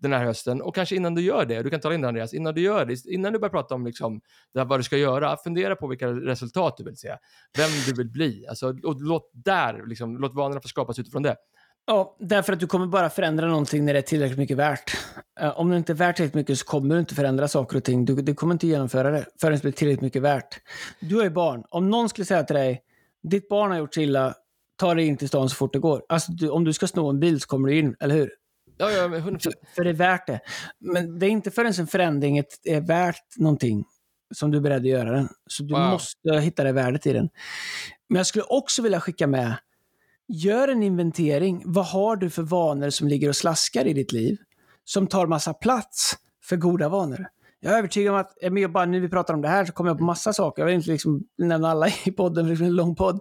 den 0.00 0.12
här 0.12 0.24
hösten. 0.24 0.62
Och 0.62 0.74
kanske 0.74 0.96
innan 0.96 1.14
du 1.14 1.22
gör 1.22 1.44
det, 1.44 1.62
du 1.62 1.70
kan 1.70 1.80
tala 1.80 1.94
in 1.94 2.00
det 2.00 2.08
Andreas, 2.08 2.34
innan 2.34 2.54
du 2.54 2.60
gör 2.60 2.86
det, 2.86 3.06
innan 3.06 3.32
du 3.32 3.38
börjar 3.38 3.50
prata 3.50 3.74
om 3.74 3.86
liksom, 3.86 4.20
det 4.52 4.58
här, 4.58 4.66
vad 4.66 4.78
du 4.78 4.82
ska 4.82 4.96
göra, 4.96 5.36
fundera 5.36 5.76
på 5.76 5.86
vilka 5.86 6.08
resultat 6.08 6.76
du 6.76 6.84
vill 6.84 6.96
se, 6.96 7.16
vem 7.58 7.70
du 7.86 7.92
vill 7.92 8.10
bli. 8.10 8.46
Alltså, 8.48 8.68
och 8.84 9.00
låt 9.00 9.30
där, 9.32 9.86
liksom, 9.86 10.18
låt 10.18 10.34
vanorna 10.34 10.60
få 10.60 10.68
skapas 10.68 10.98
utifrån 10.98 11.22
det. 11.22 11.36
Ja, 11.90 12.16
därför 12.18 12.52
att 12.52 12.60
du 12.60 12.66
kommer 12.66 12.86
bara 12.86 13.10
förändra 13.10 13.46
någonting 13.48 13.84
när 13.84 13.92
det 13.92 13.98
är 13.98 14.02
tillräckligt 14.02 14.38
mycket 14.38 14.56
värt. 14.56 14.96
Uh, 15.42 15.60
om 15.60 15.70
det 15.70 15.76
inte 15.76 15.92
är 15.92 15.94
värt 15.94 16.16
tillräckligt 16.16 16.34
mycket 16.34 16.58
så 16.58 16.64
kommer 16.64 16.94
du 16.94 17.00
inte 17.00 17.14
förändra 17.14 17.48
saker 17.48 17.76
och 17.76 17.84
ting. 17.84 18.04
Du, 18.04 18.14
du 18.14 18.34
kommer 18.34 18.54
inte 18.54 18.66
genomföra 18.66 19.10
det 19.10 19.26
förrän 19.40 19.56
det 19.56 19.62
blir 19.62 19.72
tillräckligt 19.72 20.00
mycket 20.00 20.22
värt. 20.22 20.60
Du 21.00 21.16
har 21.16 21.24
ju 21.24 21.30
barn. 21.30 21.64
Om 21.70 21.90
någon 21.90 22.08
skulle 22.08 22.24
säga 22.24 22.42
till 22.42 22.56
dig, 22.56 22.82
ditt 23.22 23.48
barn 23.48 23.70
har 23.70 23.78
gjort 23.78 23.94
sig 23.94 24.02
illa, 24.02 24.34
ta 24.76 24.94
dig 24.94 25.06
in 25.06 25.16
till 25.16 25.28
stan 25.28 25.48
så 25.48 25.56
fort 25.56 25.72
det 25.72 25.78
går. 25.78 26.02
Alltså, 26.08 26.32
du, 26.32 26.48
om 26.48 26.64
du 26.64 26.72
ska 26.72 26.86
sno 26.86 27.08
en 27.08 27.20
bil 27.20 27.40
så 27.40 27.46
kommer 27.46 27.68
du 27.68 27.78
in, 27.78 27.96
eller 28.00 28.14
hur? 28.14 28.30
Ja, 28.76 28.90
ja, 28.90 29.08
men 29.08 29.20
100%. 29.20 29.52
För 29.76 29.84
det 29.84 29.90
är 29.90 29.94
värt 29.94 30.26
det. 30.26 30.40
Men 30.80 31.18
det 31.18 31.26
är 31.26 31.30
inte 31.30 31.50
förrän 31.50 31.72
en 31.78 31.86
förändring 31.86 32.38
är 32.64 32.80
värt 32.80 33.36
någonting 33.36 33.84
som 34.34 34.50
du 34.50 34.58
är 34.58 34.62
beredd 34.62 34.82
att 34.82 34.88
göra 34.88 35.10
den. 35.10 35.28
Så 35.46 35.62
du 35.62 35.74
wow. 35.74 35.90
måste 35.90 36.40
hitta 36.40 36.64
det 36.64 36.72
värdet 36.72 37.06
i 37.06 37.12
den. 37.12 37.28
Men 38.08 38.16
jag 38.16 38.26
skulle 38.26 38.44
också 38.44 38.82
vilja 38.82 39.00
skicka 39.00 39.26
med 39.26 39.56
Gör 40.28 40.68
en 40.68 40.82
inventering. 40.82 41.62
Vad 41.64 41.86
har 41.86 42.16
du 42.16 42.30
för 42.30 42.42
vanor 42.42 42.90
som 42.90 43.08
ligger 43.08 43.28
och 43.28 43.36
slaskar 43.36 43.84
i 43.84 43.92
ditt 43.92 44.12
liv? 44.12 44.36
Som 44.84 45.06
tar 45.06 45.26
massa 45.26 45.54
plats 45.54 46.16
för 46.44 46.56
goda 46.56 46.88
vanor. 46.88 47.26
Jag 47.60 47.72
är 47.72 47.78
övertygad 47.78 48.14
om 48.14 48.20
att, 48.20 48.72
bara 48.72 48.84
nu 48.84 49.00
vi 49.00 49.08
pratar 49.08 49.34
om 49.34 49.42
det 49.42 49.48
här 49.48 49.64
så 49.64 49.72
kommer 49.72 49.90
jag 49.90 49.98
på 49.98 50.04
massa 50.04 50.32
saker. 50.32 50.62
Jag 50.62 50.66
vill 50.66 50.74
inte 50.74 50.90
liksom 50.90 51.24
nämna 51.38 51.70
alla 51.70 51.88
i 52.04 52.12
podden, 52.12 52.46
för 52.46 52.54
det 52.54 52.64
är 52.64 52.66
en 52.66 52.76
lång 52.76 52.94
podd. 52.94 53.20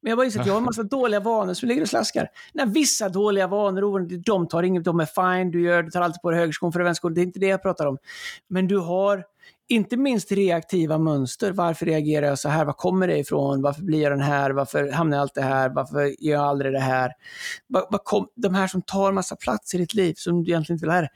Men 0.00 0.10
jag 0.10 0.18
bara 0.18 0.24
inser 0.24 0.40
att 0.40 0.46
jag 0.46 0.54
har 0.54 0.58
en 0.58 0.64
massa 0.64 0.82
dåliga 0.90 1.20
vanor 1.20 1.54
som 1.54 1.68
ligger 1.68 1.82
och 1.82 1.88
slaskar. 1.88 2.28
När 2.52 2.66
vissa 2.66 3.08
dåliga 3.08 3.46
vanor, 3.46 4.22
de 4.24 4.48
tar 4.48 4.62
inget, 4.62 4.84
de 4.84 5.00
är 5.00 5.06
fine, 5.36 5.50
du 5.50 5.62
gör, 5.62 5.82
du 5.82 5.90
tar 5.90 6.00
alltid 6.00 6.22
på 6.22 6.30
dig 6.30 6.40
högerskon 6.40 6.72
för 6.72 6.80
vänsterskon. 6.80 7.14
Det 7.14 7.20
är 7.20 7.22
inte 7.22 7.40
det 7.40 7.46
jag 7.46 7.62
pratar 7.62 7.86
om. 7.86 7.98
Men 8.48 8.68
du 8.68 8.78
har 8.78 9.24
inte 9.70 9.96
minst 9.96 10.32
reaktiva 10.32 10.98
mönster. 10.98 11.52
Varför 11.52 11.86
reagerar 11.86 12.26
jag 12.26 12.38
så 12.38 12.48
här? 12.48 12.64
Var 12.64 12.72
kommer 12.72 13.08
det 13.08 13.18
ifrån? 13.18 13.62
Varför 13.62 13.82
blir 13.82 14.02
jag 14.02 14.12
den 14.12 14.20
här? 14.20 14.50
Varför 14.50 14.90
hamnar 14.90 15.16
jag 15.16 15.22
alltid 15.22 15.42
här? 15.42 15.68
Varför 15.68 16.24
gör 16.24 16.34
jag 16.34 16.44
aldrig 16.44 16.72
det 16.72 16.80
här? 16.80 17.12
de 18.36 18.54
här 18.54 18.66
som 18.66 18.82
tar 18.82 19.12
massa 19.12 19.36
plats 19.36 19.74
i 19.74 19.78
ditt 19.78 19.94
liv, 19.94 20.14
som 20.16 20.44
du 20.44 20.50
egentligen 20.50 20.76
inte 20.76 20.86
vill 20.86 20.94
ha. 20.94 21.08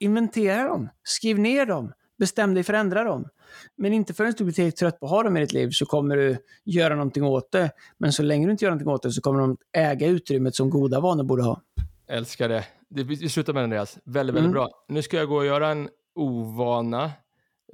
Inventera 0.00 0.68
dem, 0.68 0.88
skriv 1.02 1.38
ner 1.38 1.66
dem, 1.66 1.92
bestäm 2.18 2.54
dig 2.54 2.62
för 2.62 2.74
att 2.74 2.80
ändra 2.80 3.04
dem. 3.04 3.28
Men 3.76 3.92
inte 3.92 4.14
förrän 4.14 4.34
du 4.38 4.44
blir 4.44 4.70
trött 4.70 5.00
på 5.00 5.06
att 5.06 5.10
ha 5.10 5.22
dem 5.22 5.36
i 5.36 5.40
ditt 5.40 5.52
liv 5.52 5.70
så 5.72 5.86
kommer 5.86 6.16
du 6.16 6.36
göra 6.64 6.94
någonting 6.94 7.24
åt 7.24 7.52
det. 7.52 7.70
Men 7.98 8.12
så 8.12 8.22
länge 8.22 8.46
du 8.46 8.52
inte 8.52 8.64
gör 8.64 8.70
någonting 8.70 8.88
åt 8.88 9.02
det 9.02 9.10
så 9.10 9.20
kommer 9.20 9.40
de 9.40 9.56
äga 9.76 10.06
utrymmet 10.06 10.54
som 10.54 10.70
goda 10.70 11.00
vanor 11.00 11.24
borde 11.24 11.42
ha. 11.42 11.60
Älskar 12.08 12.48
det. 12.48 12.64
Vi 12.88 13.28
slutar 13.28 13.52
med 13.52 13.60
det 13.60 13.64
Andreas. 13.64 13.98
Väldigt, 14.04 14.34
väldigt 14.34 14.50
mm. 14.50 14.52
bra. 14.52 14.68
Nu 14.88 15.02
ska 15.02 15.16
jag 15.16 15.28
gå 15.28 15.36
och 15.36 15.46
göra 15.46 15.68
en 15.68 15.88
ovana 16.14 17.10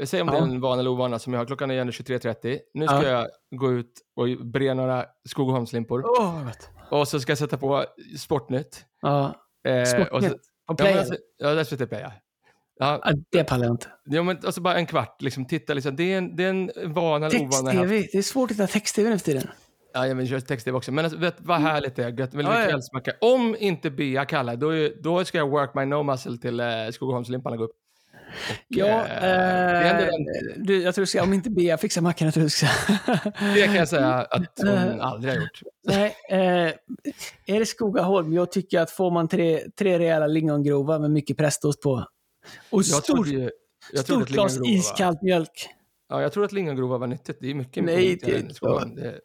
Säg 0.05 0.23
om 0.23 0.29
ja. 0.29 0.35
det 0.35 0.39
är 0.39 0.43
en 0.43 0.61
vana 0.61 0.81
eller 0.81 0.91
ovana 0.91 1.19
som 1.19 1.33
jag 1.33 1.41
har. 1.41 1.47
Klockan 1.47 1.71
är 1.71 1.85
23.30. 1.85 2.59
Nu 2.75 2.87
ska 2.87 3.03
ja. 3.03 3.09
jag 3.09 3.29
gå 3.59 3.73
ut 3.73 3.93
och 4.17 4.47
bre 4.47 4.75
några 4.75 5.07
Skogaholmslimpor. 5.29 6.03
Oh, 6.03 6.49
och 6.91 7.09
så 7.09 7.21
ska 7.21 7.31
jag 7.31 7.39
sätta 7.39 7.57
på 7.57 7.85
Sportnytt. 8.19 8.85
Ja. 9.03 9.35
Eh, 9.69 9.85
Sportnytt? 9.85 10.37
På 10.67 10.75
Play? 10.75 11.05
Ja, 11.39 11.55
ja 11.55 11.65
SVT 11.65 11.89
Play, 11.89 12.01
ja. 12.01 12.13
Ja, 12.79 13.13
det 13.31 13.45
pallar 13.45 13.65
jag 13.65 13.73
inte. 13.73 13.87
Ja, 14.05 14.23
men 14.23 14.39
alltså 14.45 14.61
bara 14.61 14.75
en 14.75 14.87
kvart. 14.87 15.23
Liksom, 15.23 15.45
titta, 15.45 15.75
liksom. 15.75 15.97
Det, 15.97 16.13
är 16.13 16.19
en, 16.19 16.37
det 16.37 16.45
är 16.45 16.51
en 16.51 16.71
vana 16.85 17.27
eller 17.27 17.39
ovana. 17.39 17.71
Text-tv. 17.71 18.09
Det 18.13 18.19
är 18.19 18.23
svårt 18.23 18.51
att 18.51 18.57
hitta 18.57 18.67
text-tv 18.67 19.11
nu 19.11 19.19
för 19.19 19.25
tiden. 19.25 19.43
Ja, 19.93 20.07
jag 20.07 20.29
kör 20.29 20.41
text-tv 20.41 20.77
också. 20.77 20.93
Men 20.93 21.05
alltså, 21.05 21.21
vet 21.21 21.37
vad 21.39 21.61
härligt 21.61 21.97
det 21.97 22.05
är. 22.05 22.19
Gött, 22.19 22.31
ja, 22.33 22.81
ja. 23.05 23.13
Om 23.21 23.57
inte 23.59 23.91
Bea 23.91 24.25
kallar, 24.25 24.57
då, 24.57 24.73
då 25.03 25.25
ska 25.25 25.39
jag 25.39 25.51
work 25.51 25.75
my 25.75 25.85
no 25.85 26.03
muscle 26.03 26.39
till 26.39 26.61
eh, 26.61 26.67
Skogaholmslimpan 26.93 27.53
och 27.53 27.59
gå 27.59 27.65
upp. 27.65 27.77
Ja, 28.69 29.07
eh, 29.07 30.01
eh 30.01 30.09
du, 30.57 30.83
jag 30.83 30.95
tror 30.95 31.05
ska, 31.05 31.23
om 31.23 31.33
inte 31.33 31.51
Bea 31.51 31.79
fixar 31.79 32.03
mackan, 32.03 32.27
jag 32.27 32.35
tror 32.35 32.45
du 32.45 32.51
ska... 32.51 32.67
det 33.55 33.65
kan 33.65 33.75
jag 33.75 33.89
säga 33.89 34.15
att 34.15 34.53
hon 34.57 34.69
eh, 34.69 35.07
aldrig 35.07 35.35
har 35.35 35.41
gjort. 35.41 35.63
Nej, 35.85 36.17
eh, 36.31 36.73
är 37.47 37.59
det 37.59 37.67
Skogaholm? 37.67 38.33
Jag 38.33 38.53
tycker 38.53 38.81
att 38.81 38.91
får 38.91 39.11
man 39.11 39.29
tre, 39.29 39.61
tre 39.79 39.99
rejäla 39.99 40.27
lingongrova 40.27 40.99
med 40.99 41.11
mycket 41.11 41.37
prästost 41.37 41.83
på 41.83 42.05
och 42.71 42.87
stort, 42.87 43.27
ju, 43.27 43.51
stort 43.95 44.29
glas 44.29 44.59
iskallt 44.65 45.23
mjölk. 45.23 45.69
Ja, 46.09 46.23
jag 46.23 46.33
tror 46.33 46.45
att 46.45 46.53
lingongrova 46.53 46.99
var 46.99 47.07
nyttigt. 47.07 47.39
Det 47.41 47.51
är 47.51 47.55
mycket, 47.55 47.85
mycket 47.85 47.99
Nej, 47.99 48.19
det, 48.23 49.03
det, 49.03 49.21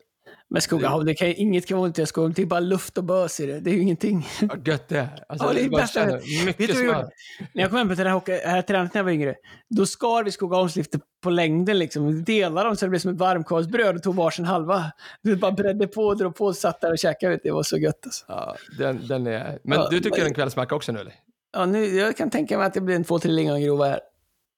Men 0.49 0.61
Skogaholm, 0.61 1.05
det 1.05 1.13
kan, 1.15 1.27
inget 1.27 1.65
kan 1.65 1.77
vara 1.77 1.85
ont 1.87 1.99
i 1.99 2.05
Skogaholm. 2.05 2.33
Det 2.33 2.41
är 2.41 2.45
bara 2.45 2.59
luft 2.59 2.97
och 2.97 3.03
bös 3.03 3.39
i 3.39 3.45
det. 3.45 3.59
Det 3.59 3.69
är 3.69 3.73
ju 3.73 3.81
ingenting. 3.81 4.27
Vad 4.41 4.67
gött 4.67 4.87
det. 4.87 5.09
Alltså, 5.29 5.47
Ja, 5.47 5.53
det 5.53 5.61
är 5.61 5.69
bara 5.69 5.81
bästa 5.81 5.99
känner. 5.99 6.45
Mycket 6.45 6.77
smör. 6.77 7.09
När 7.53 7.61
jag 7.61 7.69
kom 7.69 7.77
hem 7.77 7.89
på 7.89 7.95
det 7.95 8.09
här, 8.09 8.47
här 8.47 8.61
tränet 8.61 8.93
när 8.93 8.99
jag 8.99 9.03
var 9.05 9.11
yngre, 9.11 9.35
då 9.69 9.85
skar 9.85 10.23
vi 10.23 10.31
Skogaholmsliftet 10.31 11.01
på 11.23 11.29
längden. 11.29 11.79
Liksom. 11.79 12.23
Delade 12.23 12.67
dem 12.67 12.75
så 12.75 12.85
det 12.85 12.89
blev 12.89 12.99
som 12.99 13.11
ett 13.13 13.19
varmkorvsbröd 13.19 13.95
och 13.95 14.03
tog 14.03 14.15
varsin 14.15 14.45
halva. 14.45 14.91
Du 15.21 15.35
bara 15.35 15.51
bredde 15.51 15.87
på 15.87 16.01
och 16.01 16.17
drog 16.17 16.35
på 16.35 16.45
och 16.45 16.55
satt 16.55 16.81
där 16.81 16.91
och 16.91 16.99
käkade. 16.99 17.39
Det 17.43 17.51
var 17.51 17.63
så 17.63 17.77
gött 17.77 17.99
alltså. 18.05 18.25
Ja, 18.27 18.55
den, 18.79 19.07
den 19.07 19.27
är... 19.27 19.59
Men 19.63 19.79
Ja, 19.79 19.87
du 19.91 19.99
tycker 19.99 20.17
vad- 20.19 20.27
en 20.27 20.33
kvällsmacka 20.33 20.75
också 20.75 20.91
nu 20.91 20.99
eller? 20.99 21.13
Ja, 21.53 21.65
nu, 21.65 21.85
jag 21.85 22.17
kan 22.17 22.29
tänka 22.29 22.57
mig 22.57 22.67
att 22.67 22.73
det 22.73 22.81
blir 22.81 22.95
en 22.95 23.03
två, 23.03 23.19
tre 23.19 23.31
lingongrova 23.31 23.85
här. 23.85 23.99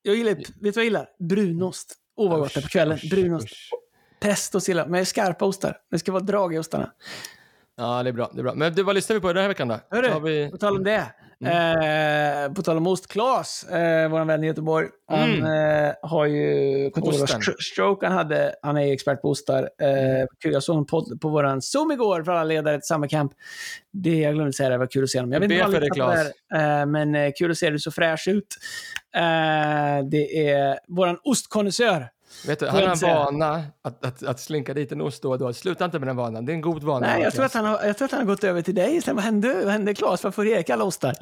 Jag 0.01 0.15
gillar, 0.15 0.31
vet 0.35 0.45
du 0.47 0.53
vad 0.71 0.75
jag 0.77 0.83
gillar? 0.83 1.07
Brunost. 1.19 1.95
Åh, 2.17 2.29
vad 2.31 2.39
gott 2.39 2.53
det 2.53 2.59
är 2.59 2.61
på 2.61 2.67
kvällen. 2.69 2.99
Brunost. 3.11 3.45
usch. 3.45 3.69
Pesto 4.19 4.59
jag, 4.67 4.89
med 4.89 5.07
skarpa 5.07 5.45
ostar. 5.45 5.77
Det 5.91 5.99
ska 5.99 6.11
vara 6.11 6.23
drag 6.23 6.55
i 6.55 6.57
ostarna. 6.57 6.91
Ja, 7.77 8.03
det 8.03 8.09
är 8.09 8.13
bra. 8.13 8.31
Det 8.33 8.41
är 8.41 8.43
bra. 8.43 8.53
Men 8.53 8.73
du, 8.73 8.83
vad 8.83 8.95
lyssnar 8.95 9.13
vi 9.13 9.21
på 9.21 9.33
den 9.33 9.41
här 9.41 9.47
veckan 9.47 9.67
då? 9.67 9.79
Hörru, 9.89 10.09
Har 10.09 10.19
vi... 10.19 10.49
på 10.51 10.57
tal 10.57 10.77
om 10.77 10.83
det. 10.83 11.05
Eh, 11.45 12.53
på 12.53 12.61
tal 12.61 12.77
om 12.77 12.87
ost, 12.87 13.07
Claes, 13.07 13.63
eh, 13.63 14.09
vår 14.09 14.25
vän 14.25 14.43
i 14.43 14.47
Göteborg, 14.47 14.87
han 15.07 15.43
eh, 15.43 15.93
har 16.01 16.25
ju 16.25 16.91
Stroke. 17.73 18.07
Han, 18.07 18.17
hade, 18.17 18.55
han 18.61 18.77
är 18.77 18.81
ju 18.81 18.93
expert 18.93 19.21
på 19.21 19.29
ostar. 19.29 19.69
Eh, 19.81 20.25
kul, 20.39 20.53
jag 20.53 20.63
såg 20.63 20.77
en 20.77 20.85
podd 20.85 21.21
på 21.21 21.29
vår 21.29 21.59
Zoom 21.59 21.91
igår 21.91 22.23
för 22.23 22.31
alla 22.31 22.43
ledare 22.43 22.75
till 22.77 22.87
Summer 22.87 23.07
Camp. 23.07 23.31
Det 23.93 24.19
jag 24.19 24.33
glömde 24.33 24.53
säga, 24.53 24.69
det 24.69 24.77
var 24.77 24.87
kul 24.87 25.03
att 25.03 25.09
se 25.09 25.19
honom. 25.19 25.31
Jag 25.31 25.39
vet 25.39 25.51
inte 25.51 25.65
för 25.65 25.79
dig, 25.79 25.89
på 25.89 25.95
Claes. 25.95 26.27
eh, 26.53 26.85
men 26.85 27.15
eh, 27.15 27.31
kul 27.37 27.51
att 27.51 27.57
se 27.57 27.69
dig 27.69 27.79
så 27.79 27.91
fräsch 27.91 28.27
ut. 28.27 28.57
Eh, 29.15 30.05
det 30.11 30.49
är 30.49 30.79
vår 30.87 31.19
ostkonnässör. 31.23 32.09
Vet 32.47 32.59
du, 32.59 32.67
han 32.67 32.83
har 32.83 32.89
en 32.91 32.97
vana 33.15 33.63
att, 33.81 34.05
att, 34.05 34.23
att 34.23 34.39
slinka 34.39 34.73
dit 34.73 34.91
en 34.91 35.01
ost 35.01 35.23
då 35.23 35.29
och 35.31 35.39
då. 35.39 35.53
Sluta 35.53 35.85
inte 35.85 35.99
med 35.99 36.07
den 36.07 36.15
vanan. 36.15 36.45
Det 36.45 36.51
är 36.51 36.53
en 36.53 36.61
god 36.61 36.83
vana. 36.83 37.07
Nej, 37.07 37.21
jag 37.21 37.33
tror, 37.33 37.45
att 37.45 37.53
han 37.53 37.65
har, 37.65 37.83
jag 37.83 37.97
tror 37.97 38.05
att 38.05 38.11
han 38.11 38.19
har 38.19 38.27
gått 38.27 38.43
över 38.43 38.61
till 38.61 38.75
dig 38.75 38.95
istället. 38.95 39.15
Vad 39.15 39.23
hände, 39.23 39.53
vad 39.63 39.71
hände 39.71 39.93
Claes? 39.93 40.23
Varför 40.23 40.35
får 40.35 40.47
Erik 40.47 40.69
alla 40.69 40.83
ostar? 40.83 41.13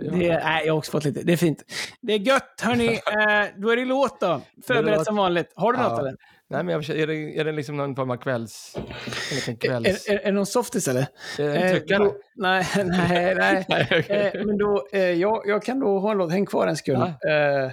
ja. 0.00 0.10
Det, 0.10 0.18
nej, 0.44 0.66
jag 0.66 0.72
har 0.72 0.78
också 0.78 0.90
fått 0.92 1.04
lite. 1.04 1.22
Det 1.22 1.32
är 1.32 1.36
fint. 1.36 1.62
Det 2.00 2.12
är 2.12 2.18
gött, 2.18 2.60
hörni. 2.62 2.86
Eh, 3.10 3.46
då 3.56 3.70
är 3.70 3.76
det 3.76 3.84
låt 3.84 4.20
då. 4.20 4.40
Förberett 4.66 5.04
som 5.04 5.16
vanligt. 5.16 5.52
Har 5.54 5.72
du 5.72 5.78
Ja. 5.78 5.88
något 5.88 5.98
eller? 5.98 6.14
Nej, 6.52 6.64
men 6.64 6.72
jag, 6.74 6.88
är, 6.88 7.06
det, 7.06 7.38
är 7.38 7.44
det 7.44 7.52
liksom 7.52 7.76
någon 7.76 7.96
form 7.96 8.10
av 8.10 8.16
kvälls... 8.16 8.76
Kvälls... 9.60 10.08
Är, 10.08 10.12
är, 10.14 10.18
är 10.18 10.24
det 10.24 10.32
någon 10.32 10.46
softis 10.46 10.88
eller? 10.88 11.06
Eh, 11.38 11.70
tryckare? 11.70 11.98
då, 11.98 12.14
nej, 12.36 12.66
nej, 12.84 13.34
nej. 13.34 13.66
Nej, 13.68 13.86
okej. 13.90 14.30
Eh, 14.34 14.44
men 14.46 14.58
då, 14.58 14.86
eh, 14.92 15.00
jag, 15.00 15.42
jag 15.46 15.62
kan 15.62 15.80
då 15.80 15.98
ha 15.98 16.10
en 16.10 16.18
låt. 16.18 16.32
Häng 16.32 16.46
kvar 16.46 16.66
en 16.66 16.76
sekund. 16.76 17.02
Eh, 17.02 17.70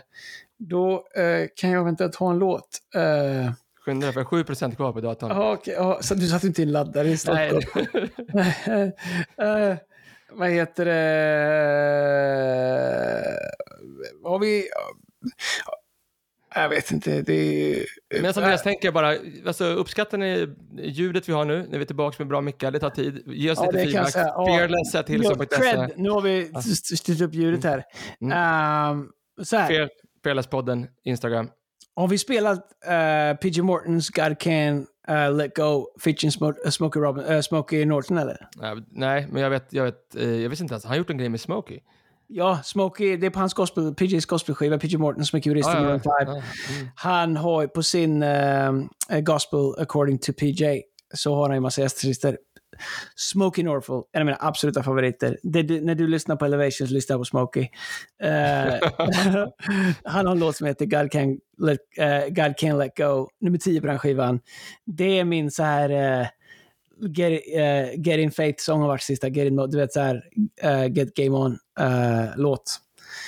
då 0.60 0.94
eh, 1.16 1.48
kan 1.56 1.70
jag 1.70 1.82
eventuellt 1.82 2.16
ha 2.16 2.32
en 2.32 2.40
låt. 2.40 2.70
Eh, 2.96 3.52
Skynda 3.86 4.06
dig, 4.06 4.14
för 4.14 4.20
jag 4.22 4.26
har 4.26 4.44
7% 4.44 4.76
kvar 4.76 4.94
på 4.94 5.02
datorn. 5.02 5.32
aha, 5.32 5.54
okej, 5.54 5.74
ja, 5.78 5.98
så 6.02 6.16
du 6.16 6.28
satte 6.28 6.48
inte 6.48 6.62
in 6.62 6.72
laddare 6.72 7.08
i 7.10 7.18
Stockholm? 7.18 7.62
Nej. 8.34 8.56
eh, 9.38 9.76
vad 10.32 10.50
heter 10.50 10.86
det? 10.86 10.98
Har 14.24 14.40
vi... 14.40 14.68
Jag 16.56 16.70
vet 16.70 16.92
inte. 16.92 17.22
Det 17.22 17.34
är... 17.34 17.86
Men 18.22 18.34
som 18.34 18.44
Andreas 18.44 18.64
tänker 18.64 18.88
jag 18.88 18.94
bara, 18.94 19.16
alltså, 19.48 19.66
uppskattar 19.66 20.18
ni 20.18 20.56
ljudet 20.84 21.30
vi 21.30 21.34
har 21.34 21.46
nu, 21.46 21.58
när 21.70 21.78
vi 21.78 21.82
är 21.82 21.86
tillbaka 21.86 22.16
med 22.20 22.28
bra 22.28 22.42
mickar? 22.42 22.72
Det 22.72 22.80
tar 22.80 22.90
tid. 22.90 23.24
Ge 23.26 23.52
oss 23.52 23.60
Ja, 23.62 23.72
lite 23.72 23.84
feedback. 23.84 24.14
Fearless 24.14 24.96
at 24.96 25.10
Ja, 25.10 25.14
hillsong.se. 25.16 25.46
cred. 25.62 25.92
Nu 25.96 26.10
har 26.10 26.22
vi 26.22 26.42
st- 26.56 26.98
styrt 26.98 27.22
upp 27.22 27.34
ljudet 27.34 27.64
här. 27.64 27.84
Mm. 28.22 28.38
Ehm, 28.38 29.10
så 29.44 29.58
här. 29.58 29.90
Fearless-podden, 30.28 30.88
Instagram. 31.06 31.50
Har 31.96 32.08
vi 32.08 32.18
spelat 32.18 32.58
uh, 32.58 33.38
P.G. 33.42 33.62
Mortons 33.62 34.10
God 34.10 34.36
Can 34.40 34.78
uh, 35.10 35.38
Let 35.38 35.54
Go 35.56 35.86
Sm- 36.00 36.54
uh, 36.66 36.70
Smokey, 36.70 37.02
Robin, 37.02 37.24
uh, 37.26 37.42
Smokey 37.42 37.86
Norton 37.86 38.18
eller? 38.18 38.38
Nej, 38.92 39.28
men 39.32 39.42
jag 39.42 39.50
vet, 39.50 39.74
jag 39.74 39.84
vet, 39.84 40.16
eh, 40.16 40.30
jag 40.42 40.50
visste 40.50 40.64
inte 40.64 40.74
ens. 40.74 40.84
Han 40.84 40.92
har 40.92 40.98
gjort 40.98 41.10
en 41.10 41.18
grej 41.18 41.30
med 41.30 41.42
Smokey. 41.42 41.80
Ja, 42.28 42.60
Smokey, 42.64 43.18
det 43.18 43.26
är 43.26 43.30
på 43.30 43.40
hans 43.40 43.54
gospel, 43.54 43.84
PJ's 43.94 44.28
gospelskiva, 44.28 44.78
P.G. 44.78 44.98
Morton 44.98 45.26
som 45.26 45.38
är 45.38 45.42
kurist 45.42 45.70
i 45.70 45.72
Ja, 45.72 45.78
ja, 45.78 45.84
Maroon 45.84 46.00
5. 46.00 46.12
ja. 46.20 46.32
Mm. 46.34 46.88
Han 46.96 47.38
har 47.38 47.68
på 47.68 47.84
sin 47.84 48.24
eh, 48.24 48.72
gospel 49.22 49.74
according 49.80 50.20
to 50.20 50.34
PJ 50.34 50.64
så 51.14 51.36
har 51.36 51.48
han 51.48 51.56
ju 51.56 51.60
massa 51.62 51.82
gästartister. 51.82 52.38
Smokey 53.16 53.64
Norfolk, 53.64 54.10
en 54.14 54.22
av 54.22 54.26
mina 54.26 54.38
absoluta 54.42 54.84
favoriter. 54.84 55.38
Det, 55.44 55.64
du, 55.64 55.82
när 55.82 55.96
du 55.96 56.08
lyssnar 56.08 56.36
på 56.36 56.46
Elevations, 56.46 56.92
lyssna 56.92 57.18
på 57.18 57.26
Smokey. 57.26 57.70
Uh, 58.24 58.90
han 60.04 60.26
har 60.26 60.32
en 60.32 60.40
låt 60.40 60.56
som 60.56 60.68
heter 60.68 60.86
God 60.86 61.12
Can 61.12 61.40
Let, 61.58 61.80
uh, 62.00 62.28
God 62.28 62.56
Can't 62.56 62.78
Let 62.78 62.98
Go, 62.98 63.30
nummer 63.42 63.58
10 63.58 63.82
på 63.82 63.88
den 63.88 64.00
skivan. 64.00 64.40
Det 64.86 65.20
är 65.20 65.26
min 65.26 65.52
så 65.52 65.64
här 65.64 66.22
Uh, 66.22 66.28
Get, 67.00 67.32
uh, 67.32 68.02
get 68.02 68.20
In 68.20 68.32
faith, 68.32 68.64
sång 68.64 68.82
har 68.82 68.88
varit 68.88 69.02
sista, 69.02 69.30
Get 69.30 69.48
In 69.48 69.56
du 69.56 69.78
vet 69.78 69.94
så 69.94 70.00
här 70.00 70.24
eh, 70.62 70.94
Get 70.94 71.14
Game 71.14 71.38
On-låt. 71.38 72.80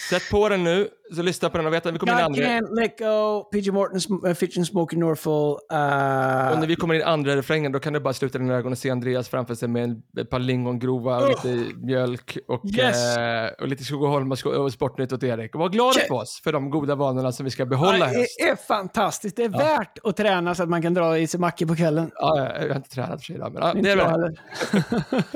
Sätt 0.09 0.29
på 0.31 0.49
den 0.49 0.63
nu, 0.63 0.87
så 1.15 1.21
lyssna 1.21 1.49
på 1.49 1.57
den 1.57 1.67
och 1.67 1.73
vet 1.73 1.85
att 1.85 1.93
vi 1.93 1.99
kommer 1.99 2.13
in 2.13 2.17
God 2.17 2.25
andra... 2.25 2.43
Can't 2.43 2.75
Let 2.81 2.99
Go, 2.99 3.43
P.G. 3.43 3.71
Morton, 3.71 4.27
uh, 4.29 4.33
featuring 4.33 4.65
Smokey 4.65 4.99
Norfolk. 4.99 5.59
Uh, 5.73 6.51
Och 6.53 6.59
när 6.59 6.67
vi 6.67 6.75
kommer 6.75 6.95
in 6.95 7.03
andra 7.03 7.35
refrängen, 7.35 7.71
då 7.71 7.79
kan 7.79 7.93
du 7.93 7.99
bara 7.99 8.13
sluta 8.13 8.37
dina 8.37 8.53
ögon 8.55 8.71
och 8.71 8.77
se 8.77 8.89
Andreas 8.89 9.29
framför 9.29 9.55
sig 9.55 9.67
med 9.69 9.83
en, 9.83 10.01
ett 10.19 10.29
par 10.29 10.39
lingongrova 10.39 11.17
och 11.17 11.23
Oh. 11.23 11.29
lite 11.29 11.75
mjölk 11.85 12.37
och, 12.47 12.61
Yes. 12.65 13.17
eh, 13.17 13.49
och 13.61 13.67
lite 13.67 13.83
Skogaholm 13.83 14.31
och, 14.31 14.45
och 14.45 14.73
Sportnytt 14.73 15.13
åt 15.13 15.23
Erik. 15.23 15.55
Och 15.55 15.61
var 15.61 15.69
glada 15.69 15.99
på 16.09 16.15
oss 16.15 16.41
för 16.43 16.51
de 16.53 16.69
goda 16.69 16.95
vanorna 16.95 17.31
som 17.31 17.43
vi 17.43 17.49
ska 17.51 17.65
behålla 17.65 18.07
det 18.07 18.49
är 18.49 18.55
fantastiskt. 18.55 19.35
Det 19.35 19.43
är 19.43 19.49
värt 19.49 19.97
att 20.03 20.17
träna 20.17 20.55
så 20.55 20.63
att 20.63 20.69
man 20.69 20.81
kan 20.81 20.93
dra 20.93 21.17
i 21.17 21.27
sig 21.27 21.39
mackor 21.39 21.65
på 21.65 21.75
kvällen. 21.75 22.11
Ja, 22.15 22.49
jag 22.59 22.69
har 22.69 22.75
inte 22.75 22.89
tränat 22.89 23.19
för 23.19 23.25
sig 23.25 23.35
idag, 23.35 23.53
men 23.53 23.63
ja, 23.63 23.73
det 23.81 23.91
är 23.91 23.95
bra. 23.95 24.29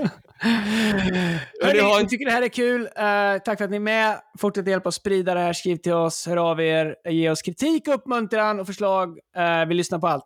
Hörni, 0.43 1.79
har 1.79 1.99
vi 1.99 2.07
tycker 2.07 2.25
det 2.25 2.31
här 2.31 2.41
är 2.41 2.47
kul. 2.47 2.81
Eh, 2.81 3.41
tack 3.45 3.57
för 3.57 3.65
att 3.65 3.69
ni 3.71 3.75
är 3.75 3.79
med. 3.79 4.15
Fortsätt 4.39 4.67
hjälpa 4.67 4.89
oss 4.89 4.95
sprida 4.95 5.33
det 5.33 5.39
här. 5.39 5.53
Skriv 5.53 5.75
till 5.77 5.93
oss, 5.93 6.27
hör 6.27 6.37
av 6.37 6.61
er, 6.61 6.95
ge 7.09 7.29
oss 7.29 7.41
kritik, 7.41 7.87
uppmuntran 7.87 8.59
och 8.59 8.67
förslag. 8.67 9.17
Eh, 9.37 9.65
vi 9.67 9.73
lyssnar 9.73 9.99
på 9.99 10.07
allt. 10.07 10.25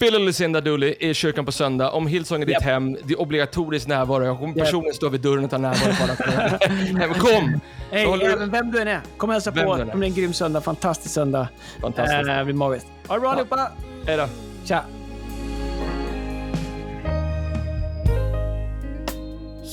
Bill 0.00 0.14
och 0.14 0.20
Lucinda 0.20 0.60
Dooley 0.60 0.94
är 1.00 1.08
i 1.08 1.14
kyrkan 1.14 1.44
på 1.46 1.52
söndag. 1.52 1.90
Om 1.90 2.06
Hillsong 2.06 2.42
är 2.42 2.46
ditt 2.46 2.52
Japp. 2.52 2.62
hem, 2.62 2.94
det 3.04 3.12
är 3.14 3.20
obligatorisk 3.20 3.86
närvaro. 3.88 4.24
Jag 4.24 4.38
kommer 4.38 4.54
personligen 4.54 4.94
stå 4.94 5.08
vid 5.08 5.20
dörren 5.20 5.44
och 5.44 5.50
ta 5.50 5.58
närvaro 5.58 5.94
på 6.16 6.24
alla. 7.02 7.14
Kom! 7.18 7.60
Hej, 7.90 8.04
Så 8.04 8.10
håller 8.10 8.30
även 8.30 8.50
vem 8.50 8.70
du 8.70 8.80
än 8.80 8.88
är. 8.88 9.00
Kom 9.16 9.30
och 9.30 9.34
hälsa 9.34 9.50
Vem 9.50 9.64
på. 9.66 9.76
det 9.76 9.82
är 9.82 10.02
en 10.02 10.14
grym 10.14 10.32
söndag. 10.32 10.60
Fantastisk 10.60 11.14
söndag. 11.14 11.48
Fantastiskt. 11.80 12.28
Eh, 12.28 12.36
det 12.38 12.44
blir 12.44 12.54
magiskt. 12.54 12.86
Ha 13.08 13.14
det 13.14 13.20
bra 13.20 13.30
allihopa. 13.30 13.70
Hej 14.06 14.16
då. 14.16 14.26
Tja. 14.64 14.84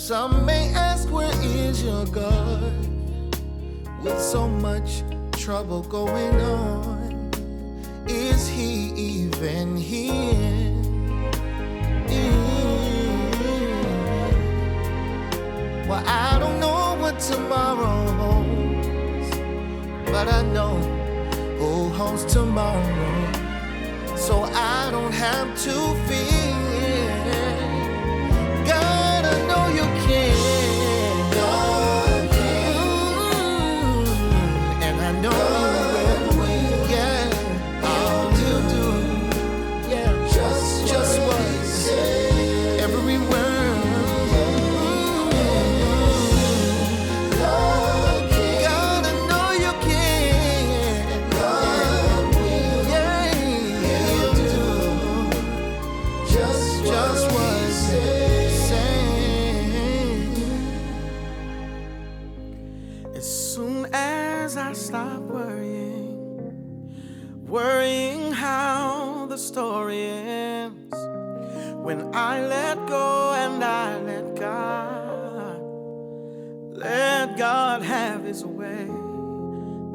Some 0.08 0.46
may 0.46 0.72
ask, 0.76 1.10
where 1.10 1.34
is 1.42 1.84
your 1.84 2.06
God? 2.06 2.72
With 4.04 4.22
so 4.22 4.48
much 4.48 5.02
trouble 5.32 5.82
going 5.82 6.40
on, 6.42 7.32
is 8.06 8.48
he 8.48 8.94
even 8.94 9.76
here? 9.76 10.76
Well, 15.90 16.04
I 16.06 16.38
don't 16.38 16.60
know 16.60 16.98
what 17.02 17.20
tomorrow 17.20 18.06
holds, 18.22 19.32
but 20.12 20.28
I 20.28 20.44
know 20.54 20.78
who 21.58 21.90
holds 21.90 22.26
tomorrow, 22.32 23.32
so 24.16 24.44
I 24.54 24.90
don't 24.92 25.14
have 25.14 25.60
to 25.64 25.96
fear. 26.08 26.45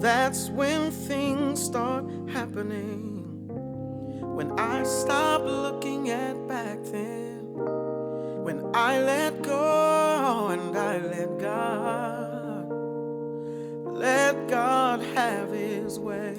That's 0.01 0.49
when 0.49 0.91
things 0.91 1.63
start 1.63 2.05
happening. 2.29 3.19
when 4.41 4.59
I 4.59 4.83
stop 4.85 5.43
looking 5.43 6.09
at 6.09 6.49
back 6.49 6.79
then. 6.85 7.41
When 8.45 8.71
I 8.75 9.01
let 9.03 9.43
go 9.43 10.49
and 10.49 10.77
I 10.77 10.97
let 10.99 11.39
God, 11.39 12.71
let 13.87 14.49
God 14.49 15.03
have 15.15 15.51
His 15.51 15.99
way. 15.99 16.35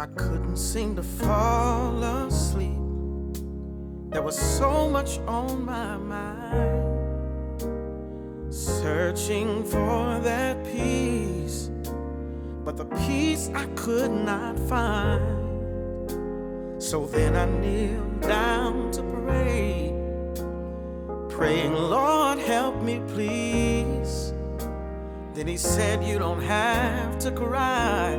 I 0.00 0.06
couldn't 0.06 0.56
seem 0.56 0.96
to 0.96 1.02
fall 1.02 2.02
asleep. 2.02 2.78
There 4.10 4.22
was 4.22 4.38
so 4.38 4.88
much 4.88 5.18
on 5.26 5.66
my 5.66 5.98
mind, 5.98 7.64
searching 8.50 9.62
for 9.64 9.77
the 12.78 12.84
peace 13.08 13.50
I 13.54 13.66
could 13.74 14.12
not 14.12 14.56
find. 14.68 15.20
So 16.80 17.06
then 17.06 17.34
I 17.34 17.46
kneeled 17.46 18.20
down 18.20 18.92
to 18.92 19.02
pray, 19.02 19.92
praying, 21.28 21.74
Lord, 21.74 22.38
help 22.38 22.80
me, 22.80 23.00
please. 23.08 24.32
Then 25.34 25.48
he 25.48 25.56
said, 25.56 26.04
You 26.04 26.20
don't 26.20 26.40
have 26.42 27.18
to 27.18 27.32
cry, 27.32 28.16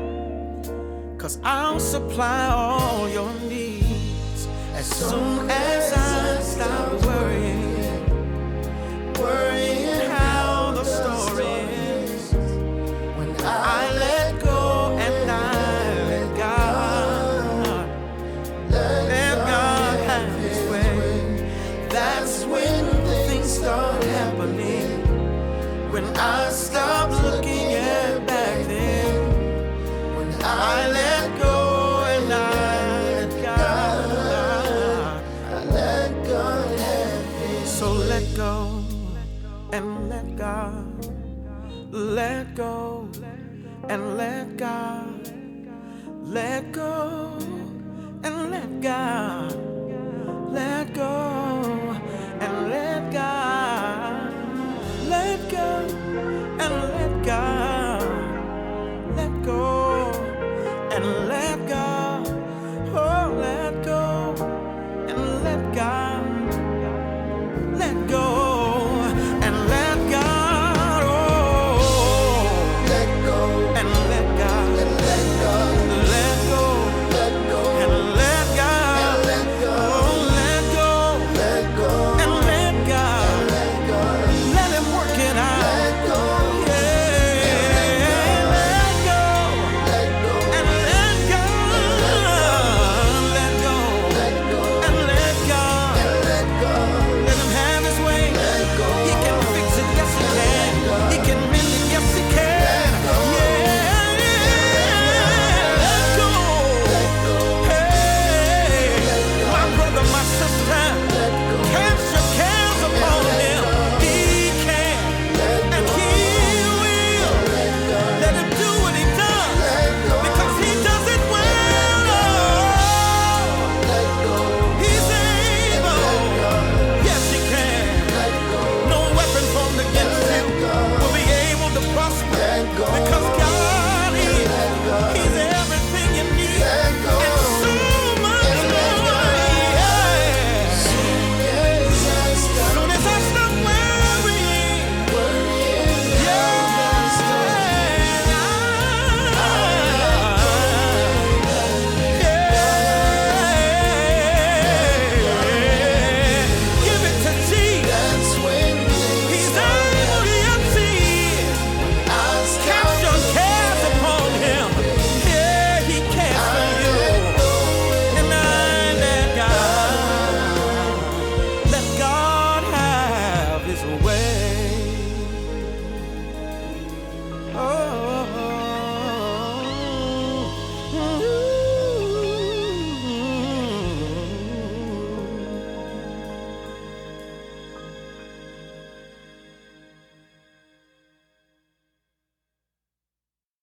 cause 1.17 1.39
I'll 1.41 1.79
supply 1.79 2.47
all 2.47 3.07
your 3.07 3.33
needs 3.47 4.49
as 4.73 4.87
soon 4.87 5.49
as 5.49 5.93
I 5.93 6.41
stop 6.41 7.01
worrying, 7.05 7.58